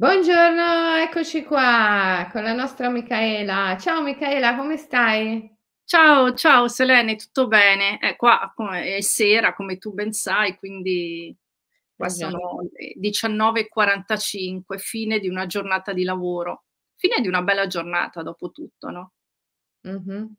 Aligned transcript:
Buongiorno, 0.00 0.96
eccoci 0.96 1.44
qua 1.44 2.26
con 2.32 2.42
la 2.42 2.54
nostra 2.54 2.88
Micaela. 2.88 3.76
Ciao 3.78 4.00
Micaela, 4.00 4.56
come 4.56 4.78
stai? 4.78 5.54
Ciao, 5.84 6.32
ciao 6.32 6.68
Selene, 6.68 7.16
tutto 7.16 7.46
bene? 7.48 8.00
Eh, 8.00 8.16
qua 8.16 8.50
è 8.82 9.02
sera, 9.02 9.52
come 9.52 9.76
tu 9.76 9.92
ben 9.92 10.12
sai, 10.12 10.56
quindi 10.56 11.36
qua 11.94 12.08
sono 12.08 12.60
le 12.72 12.94
19:45, 12.96 14.78
fine 14.78 15.18
di 15.18 15.28
una 15.28 15.44
giornata 15.44 15.92
di 15.92 16.04
lavoro. 16.04 16.64
Fine 16.96 17.20
di 17.20 17.28
una 17.28 17.42
bella 17.42 17.66
giornata 17.66 18.22
dopo 18.22 18.50
tutto, 18.52 18.88
no? 18.88 19.12
Mh-mh. 19.82 20.34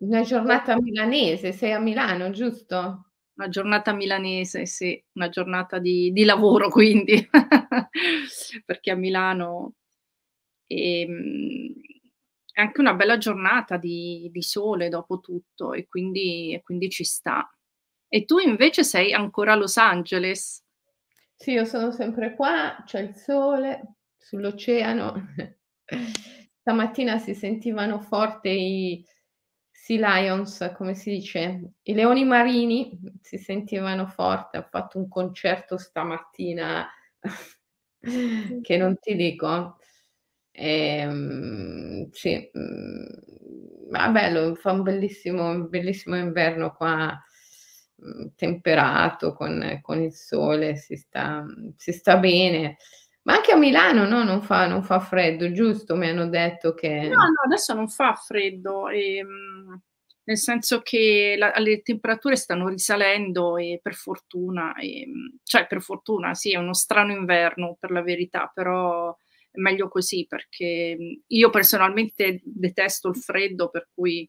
Una 0.00 0.20
giornata 0.24 0.78
milanese, 0.78 1.52
sei 1.52 1.72
a 1.72 1.78
Milano, 1.78 2.28
giusto? 2.28 3.11
Una 3.36 3.48
giornata 3.48 3.92
milanese, 3.94 4.66
sì, 4.66 5.02
una 5.14 5.30
giornata 5.30 5.78
di 5.78 6.12
di 6.12 6.24
lavoro 6.24 6.68
quindi, 6.70 7.28
perché 8.64 8.90
a 8.90 8.94
Milano 8.94 9.74
ehm, 10.66 11.72
è 12.52 12.60
anche 12.60 12.80
una 12.80 12.94
bella 12.94 13.18
giornata 13.18 13.78
di 13.78 14.28
di 14.32 14.42
sole 14.42 14.88
dopo 14.90 15.20
tutto 15.20 15.72
e 15.72 15.86
quindi 15.88 16.52
e 16.54 16.62
quindi 16.62 16.90
ci 16.90 17.04
sta. 17.04 17.48
E 18.08 18.24
tu 18.26 18.38
invece 18.38 18.84
sei 18.84 19.12
ancora 19.14 19.52
a 19.54 19.56
Los 19.56 19.78
Angeles? 19.78 20.62
Sì, 21.36 21.52
io 21.52 21.64
sono 21.64 21.90
sempre 21.90 22.34
qua, 22.34 22.82
c'è 22.86 23.00
il 23.00 23.14
sole 23.16 23.96
sull'oceano. 24.18 25.14
Stamattina 26.60 27.18
si 27.18 27.34
sentivano 27.34 28.00
forte 28.00 28.50
i 28.50 29.04
Sea 29.84 29.98
lions, 29.98 30.72
come 30.76 30.94
si 30.94 31.10
dice, 31.10 31.72
i 31.82 31.94
leoni 31.94 32.24
marini 32.24 33.00
si 33.20 33.36
sentivano 33.36 34.06
forte. 34.06 34.56
Ha 34.58 34.62
fatto 34.70 34.98
un 34.98 35.08
concerto 35.08 35.76
stamattina 35.76 36.88
che 38.62 38.76
non 38.76 38.98
ti 39.00 39.16
dico. 39.16 39.78
Ehm, 40.52 42.10
sì, 42.12 42.50
ma 43.90 44.08
bello, 44.08 44.54
fa 44.54 44.72
un 44.72 44.82
bellissimo 44.82 45.66
bellissimo 45.68 46.16
inverno 46.16 46.72
qua, 46.72 47.20
mhmm, 47.96 48.32
temperato 48.36 49.32
con 49.34 49.78
con 49.82 50.00
il 50.02 50.12
sole, 50.14 50.76
si 50.76 50.96
sta 50.96 51.44
si 51.76 51.92
sta 51.92 52.16
bene. 52.18 52.76
Ma 53.26 53.34
anche 53.34 53.52
a 53.52 53.56
Milano, 53.56 54.04
no, 54.04 54.24
non 54.24 54.42
fa 54.42 54.66
non 54.66 54.82
fa 54.82 54.98
freddo, 54.98 55.52
giusto? 55.52 55.94
Mi 55.94 56.08
hanno 56.08 56.26
detto 56.28 56.74
che 56.74 56.88
No, 57.08 57.14
no, 57.24 57.40
adesso 57.44 57.72
non 57.72 57.88
fa 57.88 58.14
freddo, 58.16 58.88
ehm, 58.88 59.80
nel 60.24 60.36
senso 60.38 60.80
che 60.82 61.36
la 61.38 61.52
le 61.58 61.82
temperature 61.82 62.34
stanno 62.34 62.66
risalendo 62.68 63.56
e 63.58 63.78
per 63.80 63.94
fortuna, 63.94 64.74
ehm, 64.74 65.38
cioè 65.44 65.66
per 65.68 65.80
fortuna, 65.82 66.34
sì, 66.34 66.52
è 66.52 66.56
uno 66.56 66.74
strano 66.74 67.12
inverno 67.12 67.76
per 67.78 67.92
la 67.92 68.02
verità, 68.02 68.50
però 68.52 69.14
è 69.52 69.58
meglio 69.60 69.86
così 69.88 70.26
perché, 70.28 70.96
mhmm, 70.98 71.20
io 71.28 71.50
personalmente 71.50 72.40
detesto 72.44 73.08
il 73.08 73.16
freddo, 73.16 73.68
per 73.70 73.88
cui 73.94 74.28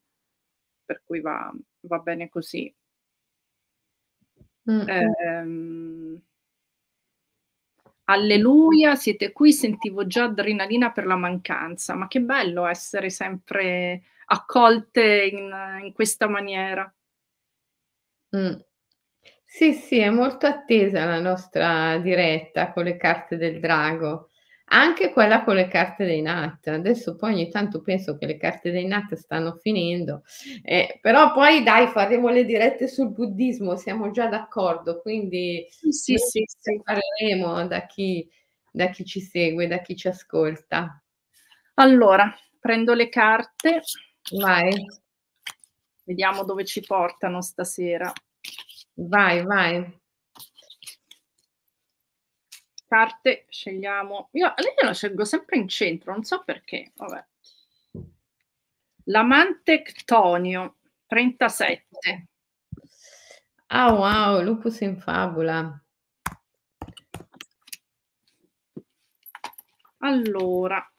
per 0.86 1.02
cui 1.04 1.20
va 1.22 1.52
va 1.88 1.98
bene 2.00 2.30
così. 2.30 2.74
Mh. 4.66 4.86
Ehm 4.88 6.03
Alleluia, 8.08 8.96
siete 8.96 9.32
qui, 9.32 9.54
sentivo 9.54 10.06
già 10.06 10.26
adrenalina 10.26 10.92
per 10.92 11.06
la 11.06 11.16
mancanza. 11.16 11.96
Ma 11.96 12.08
che 12.08 12.20
bello 12.22 12.66
essere 12.66 13.10
sempre 13.10 14.04
accolte 14.26 15.30
in 15.32 15.50
in 15.84 15.94
questa 15.94 16.28
maniera. 16.28 16.94
Mh. 18.34 18.56
Sì, 19.46 19.74
sì, 19.74 20.00
è 20.00 20.10
molto 20.10 20.48
attesa 20.48 21.06
la 21.06 21.20
nostra 21.20 21.98
diretta 22.00 22.72
con 22.74 22.84
le 22.86 22.98
carte 22.98 23.38
del 23.38 23.60
drago, 23.60 24.30
anche 24.74 25.12
quella 25.12 25.44
con 25.44 25.56
le 25.56 25.68
carte 25.68 26.06
dei 26.06 26.22
Nat. 26.22 26.68
Adesso 26.68 27.16
poi 27.16 27.34
ogni 27.34 27.50
tanto 27.50 27.82
penso 27.82 28.18
che 28.18 28.26
le 28.26 28.38
carte 28.38 28.72
dei 28.72 28.86
Nat 28.86 29.14
stanno 29.16 29.56
finendo, 29.62 30.24
eh, 30.64 31.00
però 31.02 31.32
poi 31.34 31.64
dai 31.64 31.88
faremo 31.88 32.30
le 32.30 32.46
dirette 32.46 32.88
sul 32.88 33.12
buddismo, 33.12 33.76
siamo 33.78 34.12
già 34.12 34.28
d'accordo, 34.28 35.02
quindi 35.02 35.66
Sì, 35.70 36.16
sì, 36.18 36.44
sì. 36.46 36.74
impareremo 36.74 37.68
da 37.68 37.86
chi 37.86 38.28
da 38.76 38.88
chi 38.90 39.06
ci 39.06 39.22
segue, 39.22 39.68
da 39.68 39.80
chi 39.82 39.96
ci 39.96 40.08
ascolta. 40.08 41.00
Allora, 41.76 42.34
prendo 42.60 42.94
le 42.96 43.08
carte. 43.10 43.82
Vai. 44.40 44.72
Vediamo 46.06 46.44
dove 46.44 46.66
ci 46.66 46.82
portano 46.82 47.42
stasera. 47.42 48.12
Vai, 48.96 49.44
vai. 49.46 50.02
Carte, 52.94 53.46
scegliamo 53.50 54.30
io 54.34 54.54
lei 54.56 54.76
la 54.84 54.94
scelgo 54.94 55.26
sempre 55.26 55.58
in 55.58 55.68
centro, 55.68 56.12
non 56.12 56.24
so 56.24 56.44
perché, 56.44 56.92
vabbè. 56.96 57.26
L'amante 59.06 59.82
Ctonio, 59.82 60.76
37. 61.08 62.28
Ah 63.66 63.94
wow, 63.94 64.44
Lupus 64.44 64.82
in 64.82 65.00
fabula. 65.00 65.84
Allora 69.98 70.94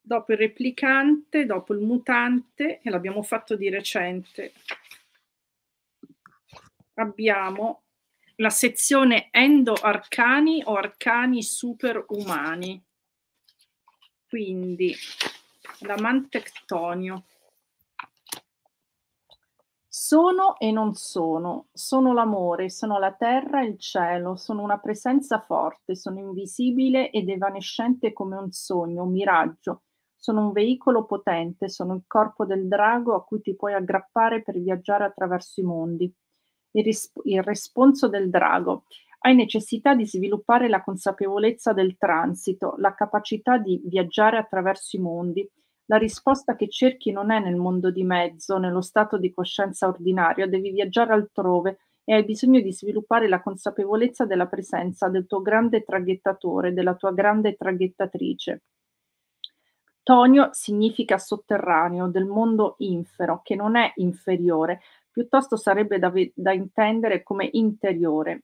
dopo 0.00 0.30
il 0.30 0.38
replicante, 0.38 1.46
dopo 1.46 1.74
il 1.74 1.80
mutante, 1.80 2.78
e 2.80 2.90
l'abbiamo 2.90 3.24
fatto 3.24 3.56
di 3.56 3.68
recente 3.68 4.52
abbiamo 6.96 7.82
la 8.36 8.50
sezione 8.50 9.28
endo-arcani 9.30 10.62
o 10.66 10.74
arcani 10.74 11.42
superumani. 11.42 12.84
Quindi 14.28 14.94
l'amante 15.80 16.42
Ctonio. 16.42 17.24
Sono 19.88 20.58
e 20.58 20.70
non 20.72 20.94
sono, 20.94 21.68
sono 21.72 22.12
l'amore, 22.12 22.68
sono 22.68 22.98
la 22.98 23.12
terra 23.12 23.62
e 23.62 23.66
il 23.66 23.78
cielo, 23.78 24.36
sono 24.36 24.62
una 24.62 24.78
presenza 24.78 25.40
forte, 25.40 25.96
sono 25.96 26.18
invisibile 26.18 27.10
ed 27.10 27.30
evanescente 27.30 28.12
come 28.12 28.36
un 28.36 28.52
sogno, 28.52 29.04
un 29.04 29.10
miraggio, 29.10 29.84
sono 30.14 30.46
un 30.46 30.52
veicolo 30.52 31.06
potente, 31.06 31.70
sono 31.70 31.94
il 31.94 32.04
corpo 32.06 32.44
del 32.44 32.68
drago 32.68 33.14
a 33.14 33.24
cui 33.24 33.40
ti 33.40 33.56
puoi 33.56 33.72
aggrappare 33.72 34.42
per 34.42 34.60
viaggiare 34.60 35.04
attraverso 35.04 35.60
i 35.60 35.64
mondi. 35.64 36.14
Il, 36.76 36.84
risp- 36.84 37.20
il 37.24 37.42
responso 37.42 38.08
del 38.08 38.28
drago. 38.28 38.84
Hai 39.20 39.34
necessità 39.34 39.94
di 39.94 40.06
sviluppare 40.06 40.68
la 40.68 40.82
consapevolezza 40.82 41.72
del 41.72 41.96
transito, 41.96 42.74
la 42.78 42.94
capacità 42.94 43.56
di 43.56 43.80
viaggiare 43.84 44.36
attraverso 44.36 44.96
i 44.96 45.00
mondi. 45.00 45.50
La 45.86 45.96
risposta 45.96 46.54
che 46.54 46.68
cerchi 46.68 47.12
non 47.12 47.30
è 47.30 47.38
nel 47.38 47.56
mondo 47.56 47.90
di 47.90 48.04
mezzo, 48.04 48.58
nello 48.58 48.82
stato 48.82 49.16
di 49.16 49.32
coscienza 49.32 49.86
ordinario, 49.86 50.48
devi 50.48 50.70
viaggiare 50.70 51.12
altrove 51.14 51.78
e 52.04 52.14
hai 52.14 52.24
bisogno 52.24 52.60
di 52.60 52.72
sviluppare 52.72 53.26
la 53.26 53.40
consapevolezza 53.40 54.26
della 54.26 54.46
presenza 54.46 55.08
del 55.08 55.26
tuo 55.26 55.40
grande 55.42 55.82
traghettatore, 55.82 56.72
della 56.72 56.94
tua 56.94 57.12
grande 57.12 57.56
traghettatrice. 57.56 58.62
Tonio 60.02 60.50
significa 60.52 61.18
sotterraneo, 61.18 62.06
del 62.06 62.26
mondo 62.26 62.76
infero, 62.78 63.40
che 63.42 63.56
non 63.56 63.74
è 63.74 63.92
inferiore, 63.96 64.80
piuttosto 65.16 65.56
sarebbe 65.56 65.98
da, 65.98 66.12
da 66.34 66.52
intendere 66.52 67.22
come 67.22 67.48
interiore. 67.52 68.42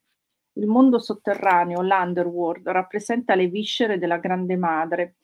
Il 0.54 0.66
mondo 0.66 0.98
sotterraneo, 0.98 1.82
l'underworld, 1.82 2.66
rappresenta 2.68 3.34
le 3.34 3.48
viscere 3.48 3.98
della 3.98 4.16
grande 4.16 4.56
madre. 4.56 5.16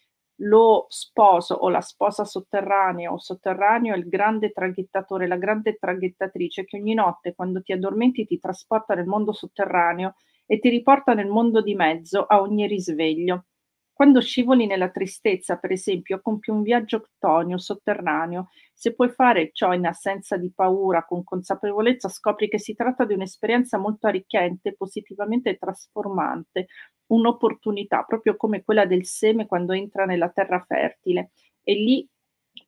Lo 0.43 0.85
sposo 0.91 1.55
o 1.55 1.71
la 1.71 1.81
sposa 1.81 2.27
sotterranea 2.27 3.11
o 3.11 3.17
sotterraneo 3.19 3.95
è 3.95 3.97
il 3.97 4.09
grande 4.09 4.51
traghettatore, 4.53 5.27
la 5.27 5.39
grande 5.39 5.79
traghettatrice 5.79 6.67
che 6.67 6.77
ogni 6.77 6.93
notte 6.93 7.35
quando 7.35 7.63
ti 7.63 7.73
addormenti 7.73 8.27
ti 8.27 8.39
trasporta 8.39 8.93
nel 8.93 9.07
mondo 9.07 9.33
sotterraneo 9.33 10.17
e 10.45 10.59
ti 10.59 10.69
riporta 10.69 11.15
nel 11.15 11.29
mondo 11.29 11.63
di 11.63 11.75
mezzo 11.75 12.25
a 12.25 12.43
ogni 12.43 12.67
risveglio. 12.67 13.47
Quando 13.99 14.21
scivoli 14.21 14.67
nella 14.67 14.91
tristezza, 14.91 15.57
per 15.57 15.73
esempio, 15.73 16.21
compi 16.23 16.51
un 16.51 16.63
viaggio 16.63 17.01
ctonio, 17.01 17.59
sotterraneo. 17.59 18.47
Se 18.73 18.95
puoi 18.95 19.09
fare 19.11 19.51
ciò 19.53 19.73
in 19.75 19.87
assenza 19.87 20.37
di 20.37 20.53
paura, 20.55 21.05
con 21.05 21.25
consapevolezza, 21.25 22.09
scopri 22.09 22.49
che 22.49 22.61
si 22.61 22.75
tratta 22.77 23.05
di 23.05 23.15
un'esperienza 23.15 23.77
molto 23.77 24.07
arricchente, 24.07 24.75
positivamente 24.77 25.57
trasformante, 25.59 26.67
un'opportunità, 27.07 28.05
proprio 28.05 28.37
come 28.37 28.63
quella 28.63 28.87
del 28.87 29.05
seme 29.05 29.47
quando 29.47 29.73
entra 29.73 30.05
nella 30.05 30.31
terra 30.31 30.63
fertile. 30.65 31.33
E 31.65 31.73
lì 31.75 32.09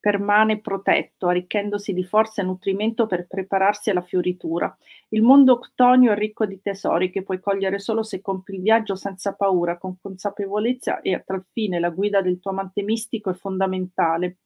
permane 0.01 0.61
protetto, 0.61 1.29
arricchendosi 1.29 1.93
di 1.93 2.03
forza 2.03 2.41
e 2.41 2.45
nutrimento 2.47 3.07
per 3.07 3.27
prepararsi 3.27 3.91
alla 3.91 4.01
fioritura. 4.01 4.75
Il 5.11 5.23
mondo 5.23 5.53
octonio 5.53 6.13
è 6.13 6.17
ricco 6.17 6.47
di 6.47 6.61
tesori 6.63 7.11
che 7.11 7.23
puoi 7.23 7.39
cogliere 7.39 7.79
solo 7.79 8.03
se 8.03 8.23
compi 8.23 8.55
il 8.55 8.63
viaggio 8.63 8.97
senza 8.97 9.35
paura, 9.35 9.77
con 9.77 9.97
consapevolezza 10.01 11.01
e 11.03 11.15
a 11.15 11.23
tal 11.25 11.45
fine 11.53 11.79
la 11.79 11.91
guida 11.91 12.23
del 12.23 12.41
tuo 12.41 12.51
amante 12.51 12.83
mistico 12.83 13.31
è 13.31 13.35
fondamentale. 13.35 14.39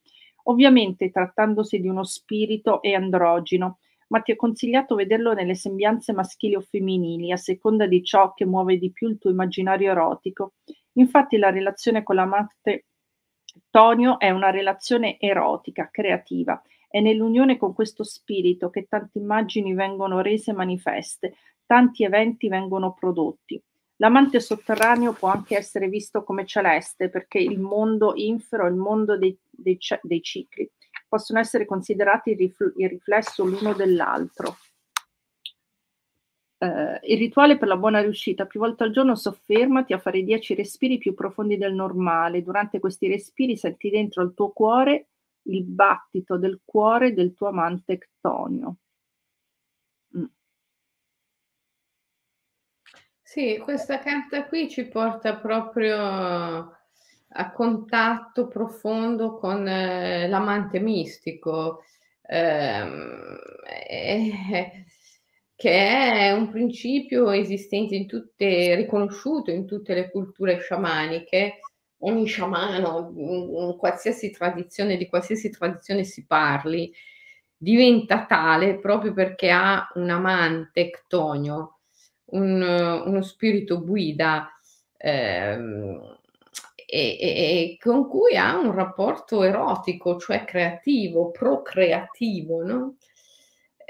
Ovviamente 0.46 1.10
trattandosi 1.10 1.80
di 1.80 1.88
uno 1.88 2.02
spirito 2.04 2.82
e 2.82 2.94
androgino, 2.94 3.78
ma 4.08 4.20
ti 4.20 4.32
è 4.32 4.36
consigliato 4.36 4.94
vederlo 4.94 5.32
nelle 5.32 5.54
sembianze 5.54 6.12
maschili 6.12 6.56
o 6.56 6.60
femminili, 6.60 7.32
a 7.32 7.36
seconda 7.36 7.86
di 7.86 8.02
ciò 8.02 8.34
che 8.34 8.44
muove 8.44 8.76
di 8.76 8.90
più 8.90 9.08
il 9.08 9.18
tuo 9.18 9.30
immaginario 9.30 9.90
erotico. 9.90 10.54
Infatti 10.94 11.38
la 11.38 11.50
relazione 11.50 12.02
con 12.02 12.16
l'amante 12.16 12.86
Tonio 13.70 14.18
è 14.18 14.30
una 14.30 14.50
relazione 14.50 15.18
erotica, 15.18 15.88
creativa. 15.90 16.60
È 16.88 17.00
nell'unione 17.00 17.56
con 17.56 17.74
questo 17.74 18.04
spirito 18.04 18.70
che 18.70 18.86
tante 18.88 19.18
immagini 19.18 19.74
vengono 19.74 20.20
rese 20.20 20.52
manifeste, 20.52 21.34
tanti 21.66 22.04
eventi 22.04 22.48
vengono 22.48 22.94
prodotti. 22.94 23.60
L'amante 23.96 24.40
sotterraneo 24.40 25.12
può 25.12 25.28
anche 25.28 25.56
essere 25.56 25.88
visto 25.88 26.24
come 26.24 26.46
celeste 26.46 27.08
perché 27.08 27.38
il 27.38 27.60
mondo 27.60 28.12
infero 28.16 28.66
il 28.66 28.74
mondo 28.74 29.16
dei, 29.16 29.36
dei, 29.50 29.78
dei 30.02 30.22
cicli 30.22 30.70
possono 31.14 31.38
essere 31.38 31.64
considerati 31.64 32.30
il, 32.30 32.36
rifl- 32.36 32.72
il 32.76 32.88
riflesso 32.88 33.44
l'uno 33.44 33.72
dell'altro. 33.72 34.56
Uh, 36.56 36.98
il 37.02 37.18
rituale 37.18 37.58
per 37.58 37.68
la 37.68 37.76
buona 37.76 38.00
riuscita, 38.00 38.46
più 38.46 38.60
volte 38.60 38.84
al 38.84 38.92
giorno 38.92 39.14
soffermati 39.14 39.92
a 39.92 39.98
fare 39.98 40.22
10 40.22 40.54
respiri 40.54 40.98
più 40.98 41.14
profondi 41.14 41.56
del 41.56 41.74
normale. 41.74 42.42
Durante 42.42 42.78
questi 42.78 43.08
respiri 43.08 43.56
senti 43.56 43.90
dentro 43.90 44.22
il 44.22 44.32
tuo 44.34 44.50
cuore 44.50 45.08
il 45.44 45.64
battito 45.64 46.36
del 46.38 46.60
cuore 46.64 47.12
del 47.12 47.34
tuo 47.34 47.48
amante 47.48 47.98
Ctonio. 47.98 48.76
Mm. 50.16 50.24
Sì, 53.22 53.58
questa 53.58 53.98
carta 53.98 54.46
qui 54.46 54.68
ci 54.68 54.86
porta 54.86 55.36
proprio 55.36 56.72
a 57.36 57.50
contatto 57.52 58.46
profondo 58.46 59.36
con 59.36 59.66
eh, 59.66 60.28
l'amante 60.28 60.78
mistico, 60.78 61.82
ehm, 62.22 63.38
eh, 63.88 64.84
che 65.56 65.70
è 65.70 66.32
un 66.32 66.50
principio 66.50 67.30
esistente 67.30 67.94
in 67.94 68.06
tutte, 68.06 68.74
riconosciuto 68.74 69.50
in 69.50 69.66
tutte 69.66 69.94
le 69.94 70.10
culture 70.10 70.58
sciamaniche. 70.58 71.60
Ogni 71.98 72.26
sciamano, 72.26 73.12
in 73.16 73.76
qualsiasi 73.78 74.30
tradizione, 74.30 74.96
di 74.96 75.08
qualsiasi 75.08 75.50
tradizione 75.50 76.04
si 76.04 76.26
parli, 76.26 76.92
diventa 77.56 78.26
tale 78.26 78.78
proprio 78.78 79.12
perché 79.14 79.50
ha 79.50 79.90
un 79.94 80.10
amante 80.10 80.90
ctonio, 80.90 81.78
un, 82.26 82.60
uno 82.60 83.22
spirito 83.22 83.82
guida. 83.82 84.50
Ehm, 84.96 86.18
e, 86.86 87.18
e, 87.18 87.78
con 87.80 88.08
cui 88.08 88.36
ha 88.36 88.56
un 88.58 88.72
rapporto 88.72 89.42
erotico, 89.42 90.18
cioè 90.18 90.44
creativo, 90.44 91.30
procreativo, 91.30 92.62
no? 92.62 92.96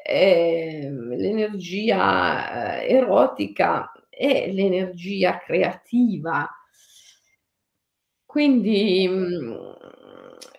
Eh, 0.07 0.91
l'energia 0.91 2.83
erotica 2.85 3.91
è 4.11 4.51
l'energia 4.53 5.39
creativa. 5.39 6.47
Quindi 8.27 9.07
mm, 9.09 9.53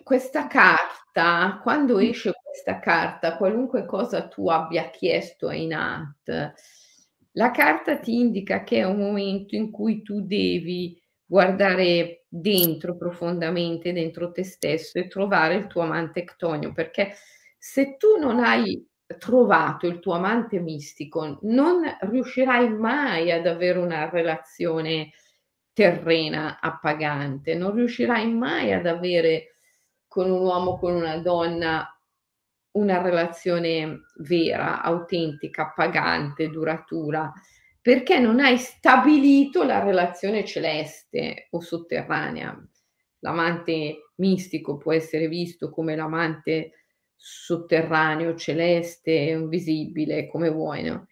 questa 0.02 0.46
carta, 0.46 1.60
quando 1.62 1.98
esce 1.98 2.32
questa 2.42 2.80
carta, 2.80 3.36
qualunque 3.36 3.84
cosa 3.86 4.26
tu 4.28 4.48
abbia 4.48 4.90
chiesto 4.90 5.48
a 5.48 5.54
Inat, 5.54 6.52
la 7.32 7.50
carta 7.50 7.98
ti 7.98 8.18
indica 8.18 8.64
che 8.64 8.78
è 8.78 8.84
un 8.84 8.98
momento 8.98 9.54
in 9.54 9.70
cui 9.70 10.02
tu 10.02 10.22
devi 10.22 11.00
guardare 11.24 12.24
dentro 12.28 12.96
profondamente, 12.96 13.92
dentro 13.92 14.32
te 14.32 14.42
stesso 14.44 14.98
e 14.98 15.06
trovare 15.08 15.54
il 15.56 15.66
tuo 15.66 15.82
amante 15.82 16.24
ctonio, 16.24 16.72
perché 16.72 17.14
se 17.58 17.96
tu 17.96 18.16
non 18.18 18.38
hai 18.42 18.82
trovato 19.18 19.86
il 19.86 20.00
tuo 20.00 20.14
amante 20.14 20.58
mistico, 20.58 21.38
non 21.42 21.82
riuscirai 22.00 22.68
mai 22.68 23.30
ad 23.30 23.46
avere 23.46 23.78
una 23.78 24.08
relazione 24.08 25.12
terrena 25.72 26.58
appagante, 26.60 27.54
non 27.54 27.74
riuscirai 27.74 28.32
mai 28.32 28.72
ad 28.72 28.86
avere 28.86 29.56
con 30.08 30.30
un 30.30 30.40
uomo, 30.40 30.78
con 30.78 30.94
una 30.94 31.18
donna, 31.18 31.88
una 32.72 33.02
relazione 33.02 34.06
vera, 34.16 34.82
autentica, 34.82 35.68
appagante, 35.68 36.48
duratura 36.48 37.32
perché 37.86 38.18
non 38.18 38.40
hai 38.40 38.58
stabilito 38.58 39.62
la 39.62 39.80
relazione 39.80 40.44
celeste 40.44 41.46
o 41.50 41.60
sotterranea. 41.60 42.60
L'amante 43.20 44.10
mistico 44.16 44.76
può 44.76 44.92
essere 44.92 45.28
visto 45.28 45.70
come 45.70 45.94
l'amante 45.94 46.72
sotterraneo, 47.28 48.36
celeste, 48.36 49.10
invisibile, 49.10 50.28
come 50.28 50.48
vuoi, 50.48 50.84
no? 50.84 51.08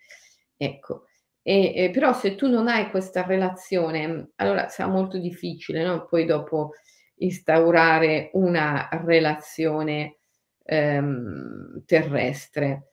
Ecco. 0.57 1.07
E, 1.43 1.73
e, 1.75 1.91
però 1.91 2.13
se 2.15 2.37
tu 2.37 2.49
non 2.49 2.69
hai 2.69 2.89
questa 2.91 3.27
relazione, 3.27 4.31
allora 4.37 4.69
sarà 4.69 4.89
molto 4.91 5.19
difficile, 5.19 5.83
no? 5.83 6.07
Poi 6.07 6.25
dopo 6.25 6.75
instaurare 7.17 8.31
una 8.35 8.89
relazione 9.05 10.19
ehm, 10.65 11.83
terrestre. 11.85 12.93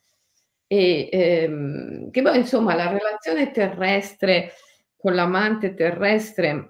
E 0.65 1.09
ehm, 1.11 2.09
che 2.09 2.21
poi 2.23 2.37
insomma 2.39 2.73
la 2.73 2.89
relazione 2.89 3.51
terrestre 3.51 4.53
con 4.97 5.13
l'amante 5.13 5.75
terrestre 5.75 6.69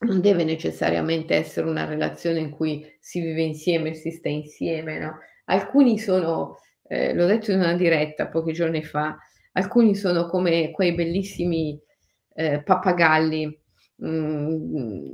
non 0.00 0.20
deve 0.20 0.44
necessariamente 0.44 1.34
essere 1.34 1.68
una 1.68 1.84
relazione 1.84 2.38
in 2.38 2.50
cui 2.50 2.86
si 3.00 3.20
vive 3.20 3.42
insieme, 3.42 3.94
si 3.94 4.10
sta 4.10 4.28
insieme, 4.28 4.98
no? 4.98 5.18
Alcuni 5.46 5.98
sono, 5.98 6.58
eh, 6.86 7.14
l'ho 7.14 7.26
detto 7.26 7.50
in 7.50 7.58
una 7.58 7.74
diretta 7.74 8.28
pochi 8.28 8.52
giorni 8.52 8.84
fa, 8.84 9.16
alcuni 9.52 9.94
sono 9.94 10.26
come 10.26 10.70
quei 10.70 10.94
bellissimi 10.94 11.80
eh, 12.34 12.62
pappagalli 12.62 13.60
mh, 13.96 14.08
mm, 14.08 15.06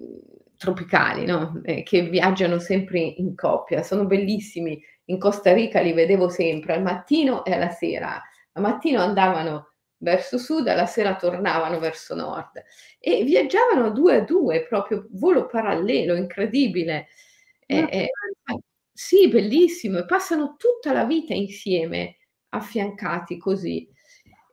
tropicali, 0.57 1.25
no? 1.25 1.61
eh, 1.65 1.83
che 1.83 2.03
viaggiano 2.03 2.59
sempre 2.59 2.99
in 2.99 3.35
coppia, 3.35 3.83
sono 3.83 4.05
bellissimi 4.07 4.81
in 5.07 5.19
Costa 5.19 5.53
Rica 5.53 5.81
li 5.81 5.93
vedevo 5.93 6.29
sempre 6.29 6.75
al 6.75 6.83
mattino 6.83 7.45
e 7.45 7.53
alla 7.53 7.71
sera. 7.71 8.23
Al 8.53 8.63
mattino 8.63 9.01
andavano 9.01 9.74
verso 10.05 10.39
sud, 10.39 10.69
alla 10.69 10.87
sera 10.87 11.17
tornavano 11.17 11.81
verso 11.81 12.15
nord 12.15 12.63
e 13.01 13.25
viaggiavano 13.25 13.91
due 13.91 14.17
a 14.17 14.21
due, 14.21 14.65
proprio 14.67 15.07
volo 15.13 15.47
parallelo, 15.47 16.15
incredibile. 16.15 17.09
E, 17.67 17.79
e, 17.91 18.11
sì, 18.93 19.29
bellissimo, 19.29 19.99
e 19.99 20.05
passano 20.07 20.55
tutta 20.57 20.93
la 20.93 21.05
vita 21.05 21.35
insieme, 21.35 22.19
affiancati 22.51 23.39
così. 23.39 23.89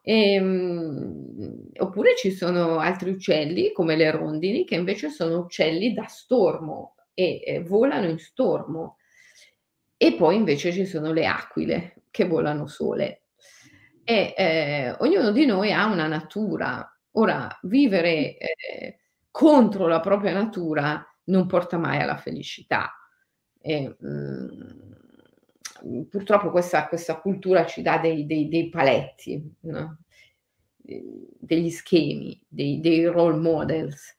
E, 0.03 0.39
um, 0.39 1.67
oppure 1.77 2.15
ci 2.17 2.31
sono 2.31 2.79
altri 2.79 3.11
uccelli 3.11 3.71
come 3.71 3.95
le 3.95 4.09
rondini 4.09 4.65
che 4.65 4.73
invece 4.75 5.09
sono 5.09 5.37
uccelli 5.41 5.93
da 5.93 6.05
stormo 6.07 6.95
e, 7.13 7.41
e 7.45 7.61
volano 7.61 8.07
in 8.09 8.17
stormo 8.17 8.97
e 9.97 10.15
poi 10.15 10.35
invece 10.35 10.71
ci 10.71 10.87
sono 10.87 11.13
le 11.13 11.27
aquile 11.27 12.03
che 12.09 12.25
volano 12.25 12.65
sole. 12.65 13.20
E 14.03 14.33
eh, 14.35 14.95
ognuno 14.99 15.31
di 15.31 15.45
noi 15.45 15.71
ha 15.71 15.85
una 15.85 16.07
natura. 16.07 16.85
Ora, 17.11 17.59
vivere 17.63 18.37
eh, 18.37 18.99
contro 19.29 19.87
la 19.87 19.99
propria 19.99 20.33
natura 20.33 21.05
non 21.25 21.47
porta 21.47 21.77
mai 21.77 22.01
alla 22.01 22.17
felicità. 22.17 22.91
E, 23.59 23.95
mh, 23.99 24.47
mm, 25.85 26.01
purtroppo 26.09 26.51
questa, 26.51 26.87
questa, 26.87 27.19
cultura 27.19 27.65
ci 27.65 27.81
dà 27.81 27.97
dei, 27.97 28.25
dei, 28.25 28.47
dei 28.47 28.69
paletti, 28.69 29.55
no? 29.61 29.97
degli 30.83 31.69
schemi, 31.69 32.41
dei, 32.47 32.79
dei, 32.79 33.05
role 33.05 33.37
models, 33.37 34.15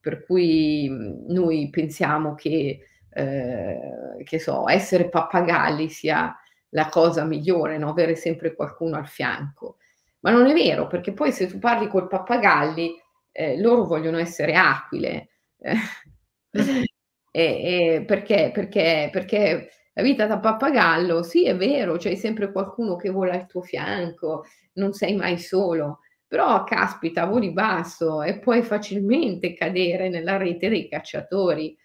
per 0.00 0.24
cui 0.24 0.88
mm, 0.88 1.26
noi 1.28 1.68
pensiamo 1.70 2.34
che 2.34 2.80
eh, 3.18 4.22
che 4.24 4.38
so, 4.38 4.68
essere 4.68 5.08
pappagalli 5.08 5.88
sia 5.88 6.36
la 6.70 6.88
cosa 6.88 7.24
migliore, 7.24 7.78
no? 7.78 7.90
avere 7.90 8.14
sempre 8.16 8.54
qualcuno 8.54 8.96
al 8.96 9.06
fianco. 9.06 9.76
Ma 10.20 10.30
non 10.30 10.46
è 10.46 10.52
vero, 10.54 10.86
perché 10.86 11.12
poi 11.12 11.32
se 11.32 11.46
tu 11.46 11.58
parli 11.58 11.88
col 11.88 12.08
pappagalli, 12.08 12.94
eh, 13.32 13.60
loro 13.60 13.84
vogliono 13.84 14.18
essere 14.18 14.54
aquile. 14.54 15.28
e, 15.60 16.82
e 17.30 18.04
perché? 18.04 18.50
perché? 18.52 19.08
Perché 19.12 19.70
la 19.94 20.02
vita 20.02 20.26
da 20.26 20.38
pappagallo, 20.38 21.22
sì, 21.22 21.46
è 21.46 21.56
vero, 21.56 21.96
c'è 21.96 22.14
sempre 22.14 22.52
qualcuno 22.52 22.96
che 22.96 23.10
vola 23.10 23.32
al 23.34 23.46
tuo 23.46 23.62
fianco, 23.62 24.44
non 24.74 24.92
sei 24.92 25.14
mai 25.16 25.38
solo, 25.38 26.00
però 26.26 26.62
caspita, 26.64 27.24
voli 27.26 27.52
basso 27.52 28.22
e 28.22 28.38
puoi 28.38 28.62
facilmente 28.62 29.54
cadere 29.54 30.08
nella 30.08 30.36
rete 30.36 30.68
dei 30.68 30.88
cacciatori. 30.88 31.76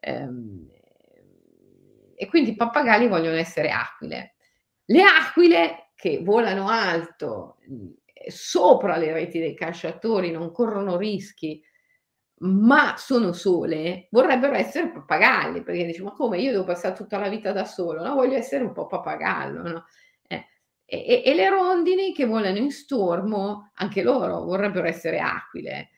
Ehm, 0.00 0.68
e 2.22 2.28
quindi 2.28 2.50
i 2.50 2.54
pappagalli 2.54 3.08
vogliono 3.08 3.34
essere 3.34 3.70
aquile. 3.70 4.36
Le 4.84 5.02
aquile 5.02 5.90
che 5.96 6.22
volano 6.22 6.68
alto, 6.68 7.56
sopra 8.28 8.96
le 8.96 9.12
reti 9.12 9.40
dei 9.40 9.56
cacciatori, 9.56 10.30
non 10.30 10.52
corrono 10.52 10.96
rischi, 10.96 11.60
ma 12.42 12.94
sono 12.96 13.32
sole, 13.32 14.06
vorrebbero 14.12 14.54
essere 14.54 14.92
pappagalli, 14.92 15.64
perché 15.64 15.84
dici, 15.84 16.00
ma 16.00 16.12
come 16.12 16.38
io 16.38 16.52
devo 16.52 16.62
passare 16.62 16.94
tutta 16.94 17.18
la 17.18 17.28
vita 17.28 17.50
da 17.50 17.64
solo, 17.64 18.04
no? 18.04 18.14
Voglio 18.14 18.36
essere 18.36 18.62
un 18.62 18.72
po' 18.72 18.86
pappagallo, 18.86 19.62
no? 19.62 19.84
Eh, 20.28 20.46
e, 20.84 21.22
e 21.24 21.34
le 21.34 21.48
rondini 21.48 22.14
che 22.14 22.24
volano 22.24 22.58
in 22.58 22.70
stormo, 22.70 23.72
anche 23.74 24.02
loro 24.02 24.44
vorrebbero 24.44 24.86
essere 24.86 25.18
aquile, 25.18 25.90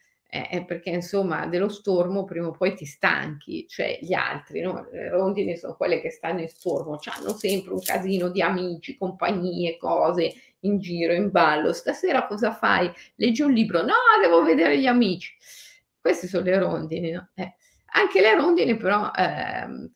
eh, 0.51 0.65
perché 0.65 0.91
insomma 0.91 1.47
dello 1.47 1.69
stormo 1.69 2.25
prima 2.25 2.49
o 2.49 2.51
poi 2.51 2.75
ti 2.75 2.85
stanchi, 2.85 3.67
cioè 3.69 3.99
gli 4.01 4.13
altri, 4.13 4.63
no? 4.63 4.89
le 4.91 5.09
rondini 5.09 5.57
sono 5.57 5.77
quelle 5.77 6.01
che 6.01 6.11
stanno 6.11 6.41
in 6.41 6.49
stormo, 6.49 6.99
hanno 7.17 7.35
sempre 7.37 7.73
un 7.73 7.81
casino 7.81 8.29
di 8.31 8.43
amici, 8.43 8.97
compagnie, 8.97 9.77
cose 9.77 10.35
in 10.61 10.81
giro, 10.81 11.13
in 11.13 11.31
ballo. 11.31 11.73
Stasera 11.73 12.27
cosa 12.27 12.53
fai? 12.53 12.91
Leggi 13.15 13.43
un 13.43 13.53
libro? 13.53 13.83
No, 13.83 13.95
devo 14.21 14.43
vedere 14.43 14.79
gli 14.79 14.87
amici. 14.87 15.33
Queste 16.01 16.27
sono 16.27 16.45
le 16.45 16.59
rondini, 16.59 17.13
no? 17.13 17.29
eh. 17.35 17.55
Anche 17.97 18.21
le 18.21 18.35
rondini 18.35 18.77
però 18.77 19.13
eh, 19.13 19.89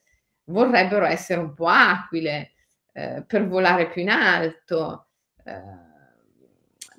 vorrebbero 0.44 1.04
essere 1.04 1.40
un 1.40 1.52
po' 1.52 1.66
aquile 1.66 2.52
eh, 2.92 3.24
per 3.26 3.48
volare 3.48 3.88
più 3.88 4.02
in 4.02 4.10
alto. 4.10 5.08
Eh, 5.44 5.87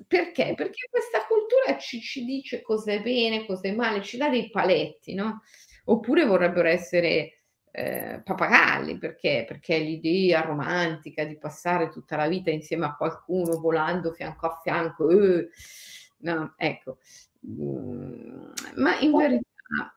perché? 0.06 0.54
Perché 0.56 0.88
questa 0.90 1.26
cultura 1.26 1.78
ci, 1.78 2.00
ci 2.00 2.24
dice 2.24 2.62
cosa 2.62 2.92
è 2.92 3.02
bene, 3.02 3.46
cosa 3.46 3.68
è 3.68 3.72
male, 3.72 4.02
ci 4.02 4.16
dà 4.16 4.28
dei 4.28 4.50
paletti, 4.50 5.14
no? 5.14 5.42
Oppure 5.84 6.24
vorrebbero 6.24 6.68
essere 6.68 7.40
eh, 7.70 8.20
pappagalli, 8.24 8.98
perché? 8.98 9.44
Perché 9.46 9.78
l'idea 9.78 10.40
romantica 10.40 11.24
di 11.24 11.38
passare 11.38 11.88
tutta 11.88 12.16
la 12.16 12.28
vita 12.28 12.50
insieme 12.50 12.86
a 12.86 12.96
qualcuno, 12.96 13.60
volando 13.60 14.12
fianco 14.12 14.46
a 14.46 14.60
fianco, 14.62 15.10
eh, 15.10 15.48
no, 16.18 16.54
ecco. 16.56 16.98
Mm, 17.46 18.50
ma 18.76 18.98
in 18.98 19.12
verità 19.16 19.44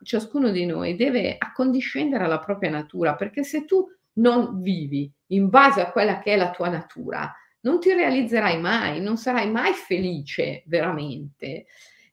ciascuno 0.03 0.49
di 0.51 0.65
noi 0.65 0.95
deve 0.95 1.35
accondiscendere 1.37 2.23
alla 2.23 2.39
propria 2.39 2.69
natura, 2.69 3.15
perché 3.15 3.43
se 3.43 3.65
tu 3.65 3.85
non 4.13 4.61
vivi 4.61 5.11
in 5.27 5.49
base 5.49 5.81
a 5.81 5.91
quella 5.91 6.19
che 6.19 6.33
è 6.33 6.35
la 6.35 6.51
tua 6.51 6.69
natura, 6.69 7.33
non 7.63 7.79
ti 7.79 7.93
realizzerai 7.93 8.59
mai, 8.59 9.01
non 9.01 9.17
sarai 9.17 9.49
mai 9.49 9.73
felice 9.73 10.63
veramente. 10.67 11.65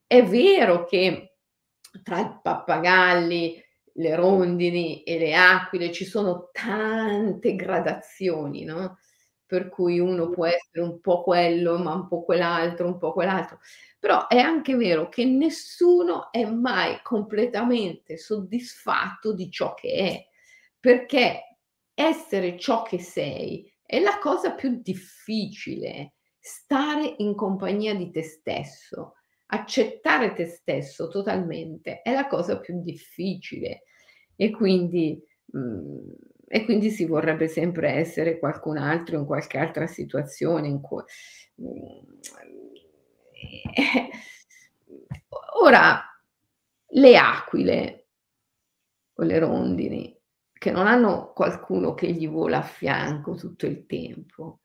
È 0.06 0.22
vero 0.24 0.84
che 0.84 1.34
tra 2.02 2.20
i 2.20 2.38
pappagalli, 2.42 3.62
le 3.94 4.14
rondini 4.14 5.02
e 5.02 5.18
le 5.18 5.34
aquile 5.34 5.92
ci 5.92 6.04
sono 6.04 6.48
tante 6.52 7.54
gradazioni, 7.56 8.64
no? 8.64 8.98
Per 9.46 9.68
cui 9.68 9.98
uno 9.98 10.30
può 10.30 10.46
essere 10.46 10.80
un 10.82 11.00
po' 11.00 11.22
quello, 11.24 11.76
ma 11.78 11.92
un 11.94 12.06
po' 12.06 12.22
quell'altro, 12.24 12.86
un 12.86 12.98
po' 12.98 13.12
quell'altro. 13.12 13.58
Però 13.98 14.28
è 14.28 14.38
anche 14.38 14.76
vero 14.76 15.08
che 15.08 15.24
nessuno 15.24 16.30
è 16.30 16.44
mai 16.44 17.00
completamente 17.02 18.16
soddisfatto 18.16 19.32
di 19.34 19.50
ciò 19.50 19.74
che 19.74 19.92
è, 19.94 20.26
perché 20.78 21.56
essere 21.94 22.56
ciò 22.58 22.82
che 22.82 23.00
sei 23.00 23.70
è 23.90 23.98
la 23.98 24.18
cosa 24.20 24.54
più 24.54 24.80
difficile, 24.80 26.12
stare 26.38 27.14
in 27.16 27.34
compagnia 27.34 27.92
di 27.92 28.08
te 28.12 28.22
stesso, 28.22 29.14
accettare 29.46 30.32
te 30.32 30.46
stesso 30.46 31.08
totalmente 31.08 32.00
è 32.02 32.12
la 32.12 32.28
cosa 32.28 32.60
più 32.60 32.80
difficile 32.84 33.82
e 34.36 34.52
quindi, 34.52 35.20
mh, 35.46 35.58
mm, 35.58 36.10
e 36.46 36.64
quindi 36.64 36.90
si 36.90 37.04
vorrebbe 37.04 37.48
sempre 37.48 37.90
essere 37.90 38.38
qualcun 38.38 38.76
altro 38.76 39.18
in 39.18 39.24
qualche 39.24 39.58
altra 39.58 39.88
situazione. 39.88 40.68
In 40.68 40.80
cui, 40.80 41.02
mm, 41.60 41.68
eh, 43.32 44.08
ora, 45.64 46.00
le 46.92 47.16
aquile 47.16 48.06
o 49.14 49.24
le 49.24 49.38
rondini 49.40 50.19
che 50.60 50.70
non 50.70 50.86
hanno 50.86 51.32
qualcuno 51.32 51.94
che 51.94 52.12
gli 52.12 52.28
vola 52.28 52.58
a 52.58 52.62
fianco 52.62 53.34
tutto 53.34 53.64
il 53.64 53.86
tempo. 53.86 54.60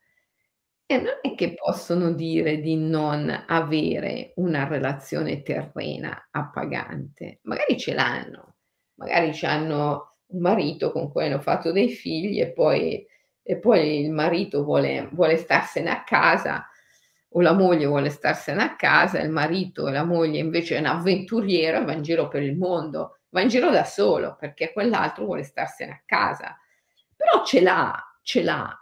E 0.86 0.98
non 0.98 1.20
è 1.22 1.36
che 1.36 1.54
possono 1.54 2.12
dire 2.12 2.60
di 2.60 2.75
non 2.75 3.46
avere 3.48 4.34
una 4.36 4.68
relazione 4.68 5.42
terrena 5.42 6.28
appagante, 6.32 7.40
magari 7.44 7.80
ce 7.80 7.94
l'hanno, 7.94 8.56
magari 8.96 9.32
hanno 9.44 10.18
un 10.25 10.42
marito 10.42 10.92
con 10.92 11.10
cui 11.10 11.28
hanno 11.28 11.40
fatto 11.40 11.72
dei 11.72 11.88
figli 11.88 12.42
e 12.42 12.52
poi, 12.52 13.08
e 13.42 13.58
poi 13.58 14.02
il 14.02 14.12
marito 14.12 14.66
vuole, 14.66 15.08
vuole 15.14 15.38
starsene 15.38 15.92
a 15.92 16.04
casa 16.04 16.68
o 17.30 17.40
la 17.40 17.54
moglie 17.54 17.86
vuole 17.86 18.10
starsene 18.10 18.64
a 18.64 18.75
casa, 18.75 19.22
il 19.22 19.30
marito 19.30 19.88
e 19.88 19.94
la 19.94 20.04
moglie 20.04 20.40
invece 20.40 20.75
è 20.75 20.80
un 20.80 20.88
avventuriero 20.88 21.80
e 21.80 21.86
va 21.86 21.94
in 21.94 22.02
giro 22.02 22.28
per 22.28 22.44
il 22.44 22.58
mondo 22.58 23.20
va 23.36 23.42
in 23.42 23.50
giro 23.50 23.70
da 23.70 23.84
solo 23.84 24.38
perché 24.39 24.72
quell'altro 24.72 25.25
vuole 25.25 25.44
starsene 25.44 25.92
a 25.92 26.01
casa. 26.06 26.58
Però 27.18 27.44
ce 27.44 27.60
l'ha, 27.60 28.18
ce 28.22 28.44
l'ha, 28.44 28.74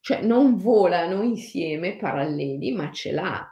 cioè 0.00 0.20
non 0.20 0.56
volano 0.58 1.22
insieme 1.22 1.96
paralleli, 1.96 2.72
ma 2.72 2.92
ce 2.92 3.12
l'ha. 3.12 3.46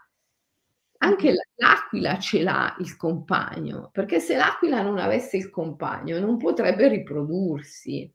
Anche 1.03 1.33
l'aquila 1.57 2.19
ce 2.19 2.43
l'ha 2.43 2.77
il 2.81 2.95
compagno, 2.99 3.89
perché 3.91 4.21
se 4.21 4.37
l'aquila 4.37 4.83
non 4.83 4.99
avesse 4.99 5.39
il 5.39 5.49
compagno 5.49 6.19
non 6.19 6.37
potrebbe 6.37 6.89
riprodursi. 6.89 8.13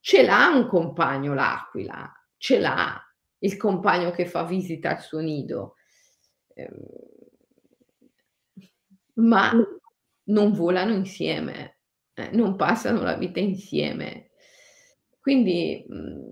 Ce 0.00 0.22
l'ha 0.22 0.48
un 0.48 0.66
compagno 0.66 1.34
l'aquila, 1.34 2.10
ce 2.38 2.58
l'ha 2.58 2.98
il 3.40 3.56
compagno 3.58 4.10
che 4.10 4.24
fa 4.24 4.44
visita 4.44 4.90
al 4.90 5.00
suo 5.02 5.20
nido. 5.20 5.74
Ehm, 6.54 6.70
ma 9.14 9.52
non 10.24 10.52
volano 10.52 10.92
insieme, 10.94 11.78
eh, 12.14 12.30
non 12.32 12.56
passano 12.56 13.02
la 13.02 13.14
vita 13.16 13.40
insieme. 13.40 14.30
Quindi 15.20 15.84
mh, 15.88 15.94
mhmm, 15.94 16.30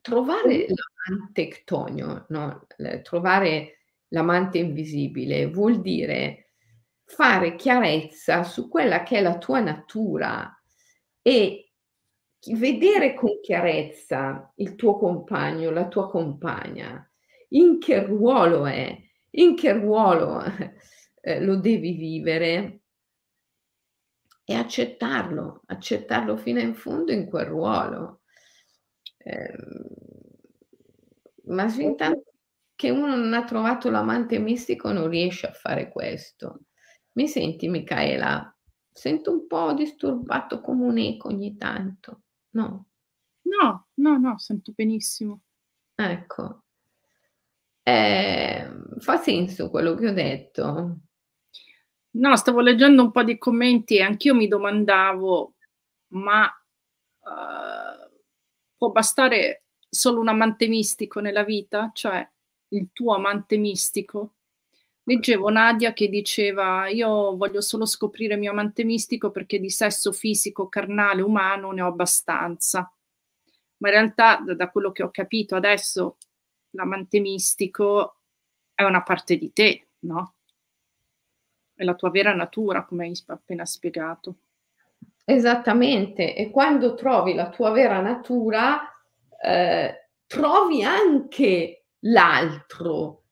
trovare 0.00 0.66
l'amante 0.68 1.40
ictonio, 1.42 2.26
no? 2.30 2.66
trovare 3.02 3.78
l'amante 4.08 4.58
invisibile 4.58 5.46
vuol 5.46 5.80
dire 5.80 6.52
fare 7.04 7.54
chiarezza 7.56 8.44
su 8.44 8.68
quella 8.68 9.02
che 9.02 9.18
è 9.18 9.20
la 9.20 9.38
tua 9.38 9.60
natura 9.60 10.52
e 11.22 11.72
vedere 12.52 13.14
con 13.14 13.40
chiarezza 13.42 14.52
il 14.56 14.74
tuo 14.76 14.96
compagno, 14.96 15.70
la 15.70 15.88
tua 15.88 16.08
compagna, 16.08 17.04
in 17.50 17.78
che 17.78 18.02
ruolo 18.04 18.66
è, 18.66 18.96
in 19.32 19.54
che 19.56 19.72
ruolo 19.72 20.42
eh, 21.20 21.40
lo 21.40 21.56
devi 21.56 21.92
vivere 21.92 22.80
e 24.44 24.54
accettarlo, 24.54 25.62
accettarlo 25.66 26.36
fino 26.36 26.58
in 26.60 26.74
fondo 26.74 27.12
in 27.12 27.26
quel 27.26 27.46
ruolo. 27.46 28.22
Eh, 29.18 29.54
ma 31.44 31.68
fin 31.68 31.96
tanto 31.96 32.32
che 32.74 32.90
uno 32.90 33.14
non 33.14 33.34
ha 33.34 33.44
trovato 33.44 33.90
l'amante 33.90 34.38
mistico 34.38 34.90
non 34.90 35.08
riesce 35.08 35.46
a 35.46 35.52
fare 35.52 35.88
questo. 35.90 36.62
Mi 37.12 37.28
senti 37.28 37.68
Micaela? 37.68 38.56
Sento 38.90 39.30
un 39.32 39.46
po' 39.46 39.72
disturbato 39.72 40.60
come 40.60 40.84
un 40.84 40.98
eco 40.98 41.28
ogni 41.28 41.56
tanto, 41.56 42.22
no? 42.50 42.86
No, 43.42 43.88
no, 43.94 44.18
no, 44.18 44.38
sento 44.38 44.72
benissimo. 44.74 45.42
Ecco. 45.94 46.64
Eh, 47.82 48.68
fa 48.98 49.16
senso 49.16 49.70
quello 49.70 49.94
che 49.94 50.08
ho 50.08 50.12
detto? 50.12 51.00
No, 52.12 52.34
stavo 52.36 52.60
leggendo 52.60 53.02
un 53.02 53.12
po' 53.12 53.22
di 53.22 53.38
commenti 53.38 53.96
e 53.96 54.02
anch'io 54.02 54.34
mi 54.34 54.48
domandavo, 54.48 55.54
ma 56.08 56.44
uh, 56.44 58.20
può 58.76 58.90
bastare 58.90 59.64
solo 59.88 60.20
un 60.20 60.28
amante 60.28 60.66
mistico 60.66 61.20
nella 61.20 61.44
vita? 61.44 61.90
Cioè 61.94 62.28
il 62.70 62.88
tuo 62.92 63.14
amante 63.14 63.56
mistico? 63.58 64.34
Leggevo 65.04 65.50
Nadia 65.50 65.92
che 65.92 66.08
diceva 66.08 66.88
io 66.88 67.36
voglio 67.36 67.60
solo 67.60 67.86
scoprire 67.86 68.34
il 68.34 68.40
mio 68.40 68.50
amante 68.50 68.84
mistico 68.84 69.30
perché 69.30 69.60
di 69.60 69.70
sesso 69.70 70.10
fisico, 70.12 70.68
carnale, 70.68 71.22
umano 71.22 71.70
ne 71.70 71.82
ho 71.82 71.86
abbastanza. 71.86 72.92
Ma 73.78 73.88
in 73.88 73.94
realtà, 73.94 74.42
da, 74.44 74.54
da 74.54 74.68
quello 74.70 74.90
che 74.92 75.02
ho 75.04 75.10
capito 75.10 75.54
adesso, 75.56 76.18
l'amante 76.70 77.20
mistico 77.20 78.16
è 78.74 78.82
una 78.82 79.02
parte 79.02 79.36
di 79.36 79.52
te, 79.52 79.90
no? 80.00 80.34
È 81.80 81.84
la 81.84 81.94
tua 81.94 82.10
vera 82.10 82.34
natura, 82.34 82.84
come 82.84 83.06
hai 83.06 83.22
appena 83.26 83.64
spiegato. 83.64 84.34
Esattamente, 85.24 86.36
e 86.36 86.50
quando 86.50 86.94
trovi 86.94 87.32
la 87.32 87.48
tua 87.48 87.70
vera 87.70 88.00
natura, 88.00 88.82
eh, 89.42 90.08
trovi 90.26 90.82
anche 90.84 91.86
l'altro, 92.00 93.22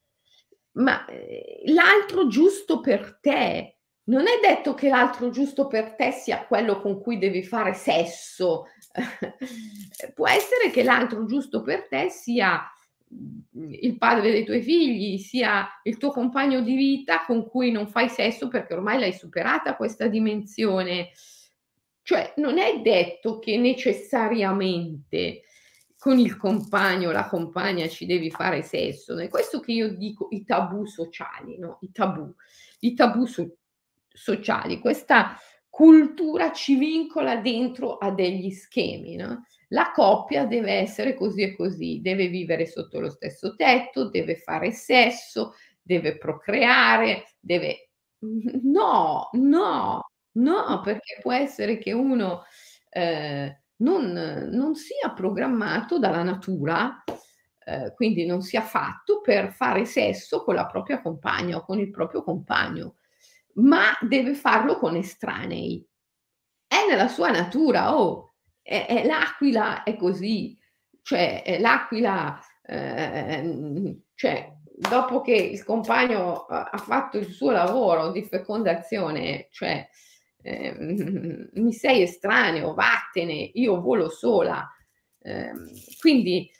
ma 0.72 1.04
eh, 1.04 1.60
l'altro 1.66 2.26
giusto 2.28 2.80
per 2.80 3.18
te. 3.20 3.76
Non 4.04 4.26
è 4.26 4.38
detto 4.40 4.72
che 4.72 4.88
l'altro 4.88 5.28
giusto 5.28 5.66
per 5.66 5.94
te 5.94 6.12
sia 6.12 6.46
quello 6.46 6.80
con 6.80 7.02
cui 7.02 7.18
devi 7.18 7.42
fare 7.42 7.74
sesso. 7.74 8.64
Può 10.14 10.26
essere 10.26 10.70
che 10.70 10.82
l'altro 10.82 11.26
giusto 11.26 11.60
per 11.60 11.86
te 11.88 12.08
sia 12.08 12.62
il 13.52 13.96
padre 13.96 14.30
dei 14.30 14.44
tuoi 14.44 14.62
figli, 14.62 15.18
sia 15.18 15.68
il 15.84 15.96
tuo 15.96 16.10
compagno 16.10 16.60
di 16.60 16.74
vita 16.74 17.24
con 17.24 17.46
cui 17.46 17.70
non 17.70 17.88
fai 17.88 18.08
sesso 18.08 18.48
perché 18.48 18.74
ormai 18.74 18.98
l'hai 18.98 19.12
superata 19.12 19.76
questa 19.76 20.06
dimensione. 20.06 21.10
Cioè, 22.02 22.34
non 22.36 22.58
è 22.58 22.80
detto 22.80 23.38
che 23.38 23.56
necessariamente 23.56 25.42
con 25.98 26.18
il 26.18 26.36
compagno, 26.36 27.10
la 27.10 27.26
compagna 27.26 27.88
ci 27.88 28.06
devi 28.06 28.30
fare 28.30 28.62
sesso. 28.62 29.18
È 29.18 29.28
questo 29.28 29.60
che 29.60 29.72
io 29.72 29.94
dico 29.94 30.28
i 30.30 30.44
tabù 30.44 30.86
sociali, 30.86 31.58
no? 31.58 31.78
I 31.80 31.90
tabù, 31.90 32.32
i 32.80 32.94
tabù 32.94 33.26
so- 33.26 33.56
sociali. 34.08 34.78
Questa 34.78 35.36
cultura 35.68 36.52
ci 36.52 36.76
vincola 36.76 37.36
dentro 37.36 37.98
a 37.98 38.12
degli 38.12 38.50
schemi, 38.50 39.16
no? 39.16 39.44
La 39.68 39.92
coppia 39.94 40.46
deve 40.46 40.72
essere 40.72 41.14
così 41.14 41.42
e 41.42 41.56
così, 41.56 42.00
deve 42.00 42.28
vivere 42.28 42.66
sotto 42.66 43.00
lo 43.00 43.10
stesso 43.10 43.54
tetto, 43.54 44.08
deve 44.08 44.36
fare 44.36 44.70
sesso, 44.72 45.54
deve 45.82 46.18
procreare, 46.18 47.34
deve... 47.38 47.90
No, 48.62 49.28
no, 49.32 50.10
no, 50.32 50.80
perché 50.82 51.18
può 51.20 51.32
essere 51.32 51.78
che 51.78 51.92
uno 51.92 52.42
eh, 52.90 53.62
non, 53.76 54.12
non, 54.50 54.74
sia 54.74 55.12
programmato 55.14 55.98
dalla 55.98 56.22
natura, 56.22 57.04
eh, 57.64 57.92
quindi 57.94 58.26
non 58.26 58.42
sia 58.42 58.62
fatto 58.62 59.20
per 59.20 59.52
fare 59.52 59.84
sesso 59.84 60.42
con 60.42 60.54
la 60.54 60.66
propria 60.66 61.00
compagna 61.00 61.58
o 61.58 61.64
con 61.64 61.78
il 61.78 61.90
proprio 61.90 62.22
compagno, 62.24 62.96
ma 63.54 63.96
deve 64.00 64.34
farlo 64.34 64.78
con 64.78 64.96
estranei. 64.96 65.86
È 66.66 66.86
nella 66.88 67.08
sua 67.08 67.30
natura, 67.30 67.96
oh, 67.96 68.27
è, 68.68 68.84
è 68.86 69.06
l'aquila 69.06 69.82
è 69.82 69.96
così, 69.96 70.54
cioè 71.00 71.56
l'aquila, 71.58 72.38
eh, 72.62 74.02
cioè 74.14 74.52
dopo 74.62 75.22
che 75.22 75.34
il 75.34 75.64
compagno 75.64 76.44
ha 76.44 76.76
fatto 76.76 77.16
il 77.16 77.30
suo 77.32 77.50
lavoro 77.50 78.10
di 78.10 78.22
fecondazione, 78.24 79.48
cioè 79.50 79.88
eh, 80.42 81.48
mi 81.54 81.72
sei 81.72 82.02
estraneo, 82.02 82.74
vattene, 82.74 83.50
io 83.54 83.80
volo 83.80 84.10
sola. 84.10 84.70
Eh, 85.18 85.50
quindi 85.98 86.50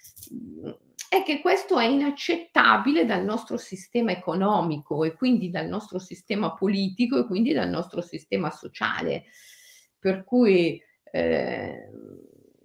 è 1.11 1.23
che 1.23 1.41
questo 1.43 1.79
è 1.79 1.85
inaccettabile 1.85 3.05
dal 3.05 3.23
nostro 3.23 3.59
sistema 3.59 4.13
economico 4.13 5.05
e 5.05 5.13
quindi 5.13 5.51
dal 5.51 5.69
nostro 5.69 5.99
sistema 5.99 6.55
politico 6.55 7.19
e 7.19 7.27
quindi 7.27 7.53
dal 7.53 7.69
nostro 7.69 8.01
sistema 8.01 8.51
sociale. 8.51 9.25
Per 9.99 10.25
cui 10.25 10.83
eh, 11.13 11.91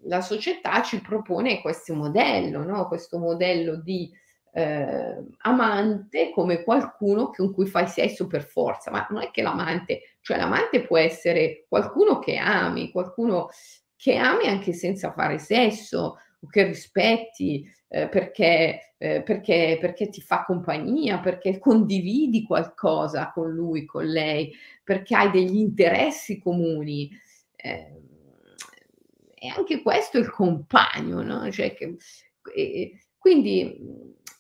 la 0.04 0.22
società 0.22 0.82
ci 0.82 1.02
propone 1.02 1.62
questo 1.62 1.94
modello, 1.94 2.64
no? 2.64 2.88
questo 2.88 3.18
modello 3.18 3.76
di 3.76 4.12
eh, 4.56 5.18
amante 5.40 6.32
come 6.32 6.64
qualcuno 6.64 7.32
con 7.32 7.54
cui 7.54 7.66
fai 7.66 7.88
sesso 7.88 8.28
per 8.28 8.44
forza, 8.44 8.92
ma 8.92 9.08
non 9.10 9.24
è 9.24 9.32
che 9.32 9.42
l'amante, 9.42 10.18
cioè 10.22 10.38
l'amante 10.38 10.86
può 10.86 10.98
essere 10.98 11.66
qualcuno 11.68 12.20
che 12.20 12.38
ami, 12.38 12.92
qualcuno 12.92 13.50
che 13.96 14.16
ami 14.16 14.48
anche 14.48 14.74
senza 14.74 15.12
fare 15.12 15.40
sesso 15.40 16.18
o 16.40 16.48
che 16.48 16.64
rispetti 16.64 17.66
eh, 17.88 18.10
perché, 18.10 18.94
eh, 18.98 19.24
perché, 19.24 19.78
perché 19.80 20.10
ti 20.10 20.22
fa 20.22 20.44
compagnia, 20.44 21.20
perché 21.20 21.58
condividi 21.58 22.44
qualcosa 22.44 23.32
con 23.34 23.50
lui, 23.52 23.86
con 23.86 24.06
lei, 24.06 24.54
perché 24.84 25.16
hai 25.16 25.32
degli 25.32 25.56
interessi 25.56 26.40
comuni. 26.40 27.10
Eh, 27.56 28.02
e 29.44 29.50
anche 29.50 29.82
questo 29.82 30.16
è 30.18 30.22
il 30.22 30.30
compagno, 30.32 31.22
no? 31.22 31.52
Cioè 31.52 31.74
che, 31.74 31.98
quindi 33.18 33.78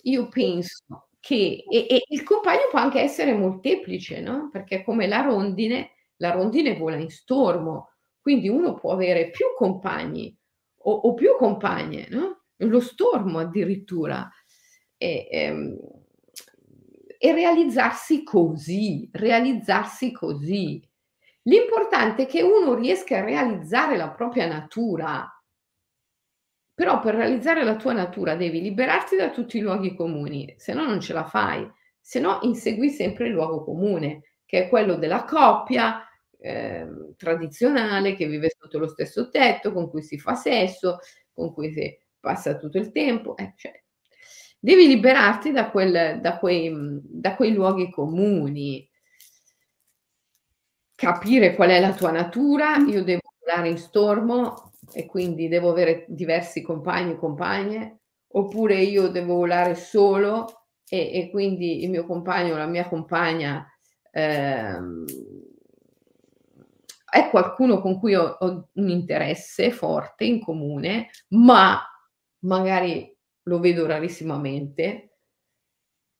io 0.03 0.29
penso 0.29 1.09
che 1.19 1.65
e, 1.69 1.87
e 1.89 2.03
il 2.07 2.23
compagno 2.23 2.69
può 2.71 2.79
anche 2.79 3.01
essere 3.01 3.33
molteplice, 3.33 4.21
no? 4.21 4.47
Perché 4.49 4.81
come 4.81 5.05
la 5.07 5.19
rondine, 5.19 5.89
la 6.17 6.31
rondine 6.31 6.77
vola 6.77 6.95
in 6.95 7.09
stormo, 7.09 7.89
quindi 8.21 8.47
uno 8.47 8.75
può 8.75 8.93
avere 8.93 9.29
più 9.29 9.47
compagni 9.57 10.33
o, 10.85 10.91
o 10.93 11.13
più 11.13 11.35
compagne, 11.37 12.07
no? 12.09 12.43
Lo 12.57 12.79
stormo 12.79 13.39
addirittura. 13.39 14.29
E, 14.95 15.27
ehm, 15.29 15.77
e 17.17 17.33
realizzarsi 17.33 18.23
così, 18.23 19.09
realizzarsi 19.11 20.13
così. 20.13 20.81
L'importante 21.43 22.23
è 22.23 22.25
che 22.25 22.41
uno 22.41 22.73
riesca 22.73 23.17
a 23.17 23.23
realizzare 23.23 23.97
la 23.97 24.09
propria 24.11 24.47
natura, 24.47 25.27
però 26.73 26.99
per 26.99 27.15
realizzare 27.15 27.63
la 27.63 27.75
tua 27.75 27.93
natura 27.93 28.35
devi 28.35 28.61
liberarti 28.61 29.15
da 29.15 29.29
tutti 29.29 29.57
i 29.57 29.61
luoghi 29.61 29.95
comuni, 29.95 30.53
se 30.57 30.73
no 30.73 30.85
non 30.85 30.99
ce 31.01 31.13
la 31.13 31.25
fai, 31.25 31.69
se 31.99 32.19
no 32.19 32.39
insegui 32.41 32.89
sempre 32.89 33.27
il 33.27 33.33
luogo 33.33 33.63
comune, 33.63 34.23
che 34.45 34.65
è 34.65 34.69
quello 34.69 34.95
della 34.95 35.23
coppia 35.23 36.07
eh, 36.39 36.87
tradizionale 37.17 38.15
che 38.15 38.27
vive 38.27 38.53
sotto 38.57 38.79
lo 38.79 38.87
stesso 38.87 39.29
tetto, 39.29 39.71
con 39.71 39.89
cui 39.89 40.01
si 40.01 40.17
fa 40.17 40.35
sesso, 40.35 40.99
con 41.33 41.53
cui 41.53 41.71
si 41.71 41.97
passa 42.19 42.57
tutto 42.57 42.77
il 42.77 42.91
tempo. 42.91 43.37
Eh, 43.37 43.53
cioè, 43.55 43.71
devi 44.59 44.87
liberarti 44.87 45.51
da, 45.51 45.69
quel, 45.69 46.19
da, 46.21 46.37
quei, 46.39 46.71
da 47.03 47.35
quei 47.35 47.53
luoghi 47.53 47.89
comuni, 47.91 48.89
capire 50.95 51.55
qual 51.55 51.69
è 51.69 51.79
la 51.79 51.93
tua 51.93 52.11
natura, 52.11 52.77
io 52.77 53.03
devo 53.03 53.21
andare 53.45 53.69
in 53.69 53.77
stormo, 53.77 54.71
e 54.91 55.05
quindi 55.05 55.47
devo 55.47 55.69
avere 55.69 56.05
diversi 56.07 56.61
compagni 56.61 57.13
e 57.13 57.17
compagne, 57.17 57.99
oppure 58.33 58.75
io 58.81 59.07
devo 59.07 59.35
volare 59.35 59.75
solo 59.75 60.67
e, 60.87 61.11
e 61.13 61.29
quindi 61.29 61.83
il 61.83 61.89
mio 61.89 62.05
compagno 62.05 62.53
o 62.53 62.57
la 62.57 62.67
mia 62.67 62.87
compagna 62.87 63.65
ehm, 64.11 65.05
è 67.09 67.29
qualcuno 67.29 67.79
con 67.79 67.99
cui 67.99 68.15
ho, 68.15 68.37
ho 68.39 68.69
un 68.73 68.89
interesse 68.89 69.71
forte 69.71 70.25
in 70.25 70.41
comune, 70.41 71.09
ma 71.29 71.79
magari 72.39 73.15
lo 73.43 73.59
vedo 73.59 73.85
rarissimamente, 73.85 75.12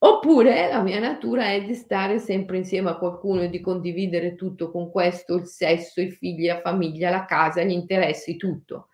Oppure 0.05 0.67
la 0.67 0.81
mia 0.81 0.99
natura 0.99 1.51
è 1.51 1.63
di 1.63 1.73
stare 1.75 2.19
sempre 2.19 2.57
insieme 2.57 2.89
a 2.89 2.97
qualcuno 2.97 3.43
e 3.43 3.49
di 3.49 3.61
condividere 3.61 4.35
tutto 4.35 4.69
con 4.69 4.91
questo, 4.91 5.35
il 5.35 5.47
sesso, 5.47 6.01
i 6.01 6.11
figli, 6.11 6.45
la 6.45 6.59
famiglia, 6.59 7.09
la 7.09 7.23
casa, 7.23 7.63
gli 7.63 7.71
interessi, 7.71 8.35
tutto. 8.35 8.89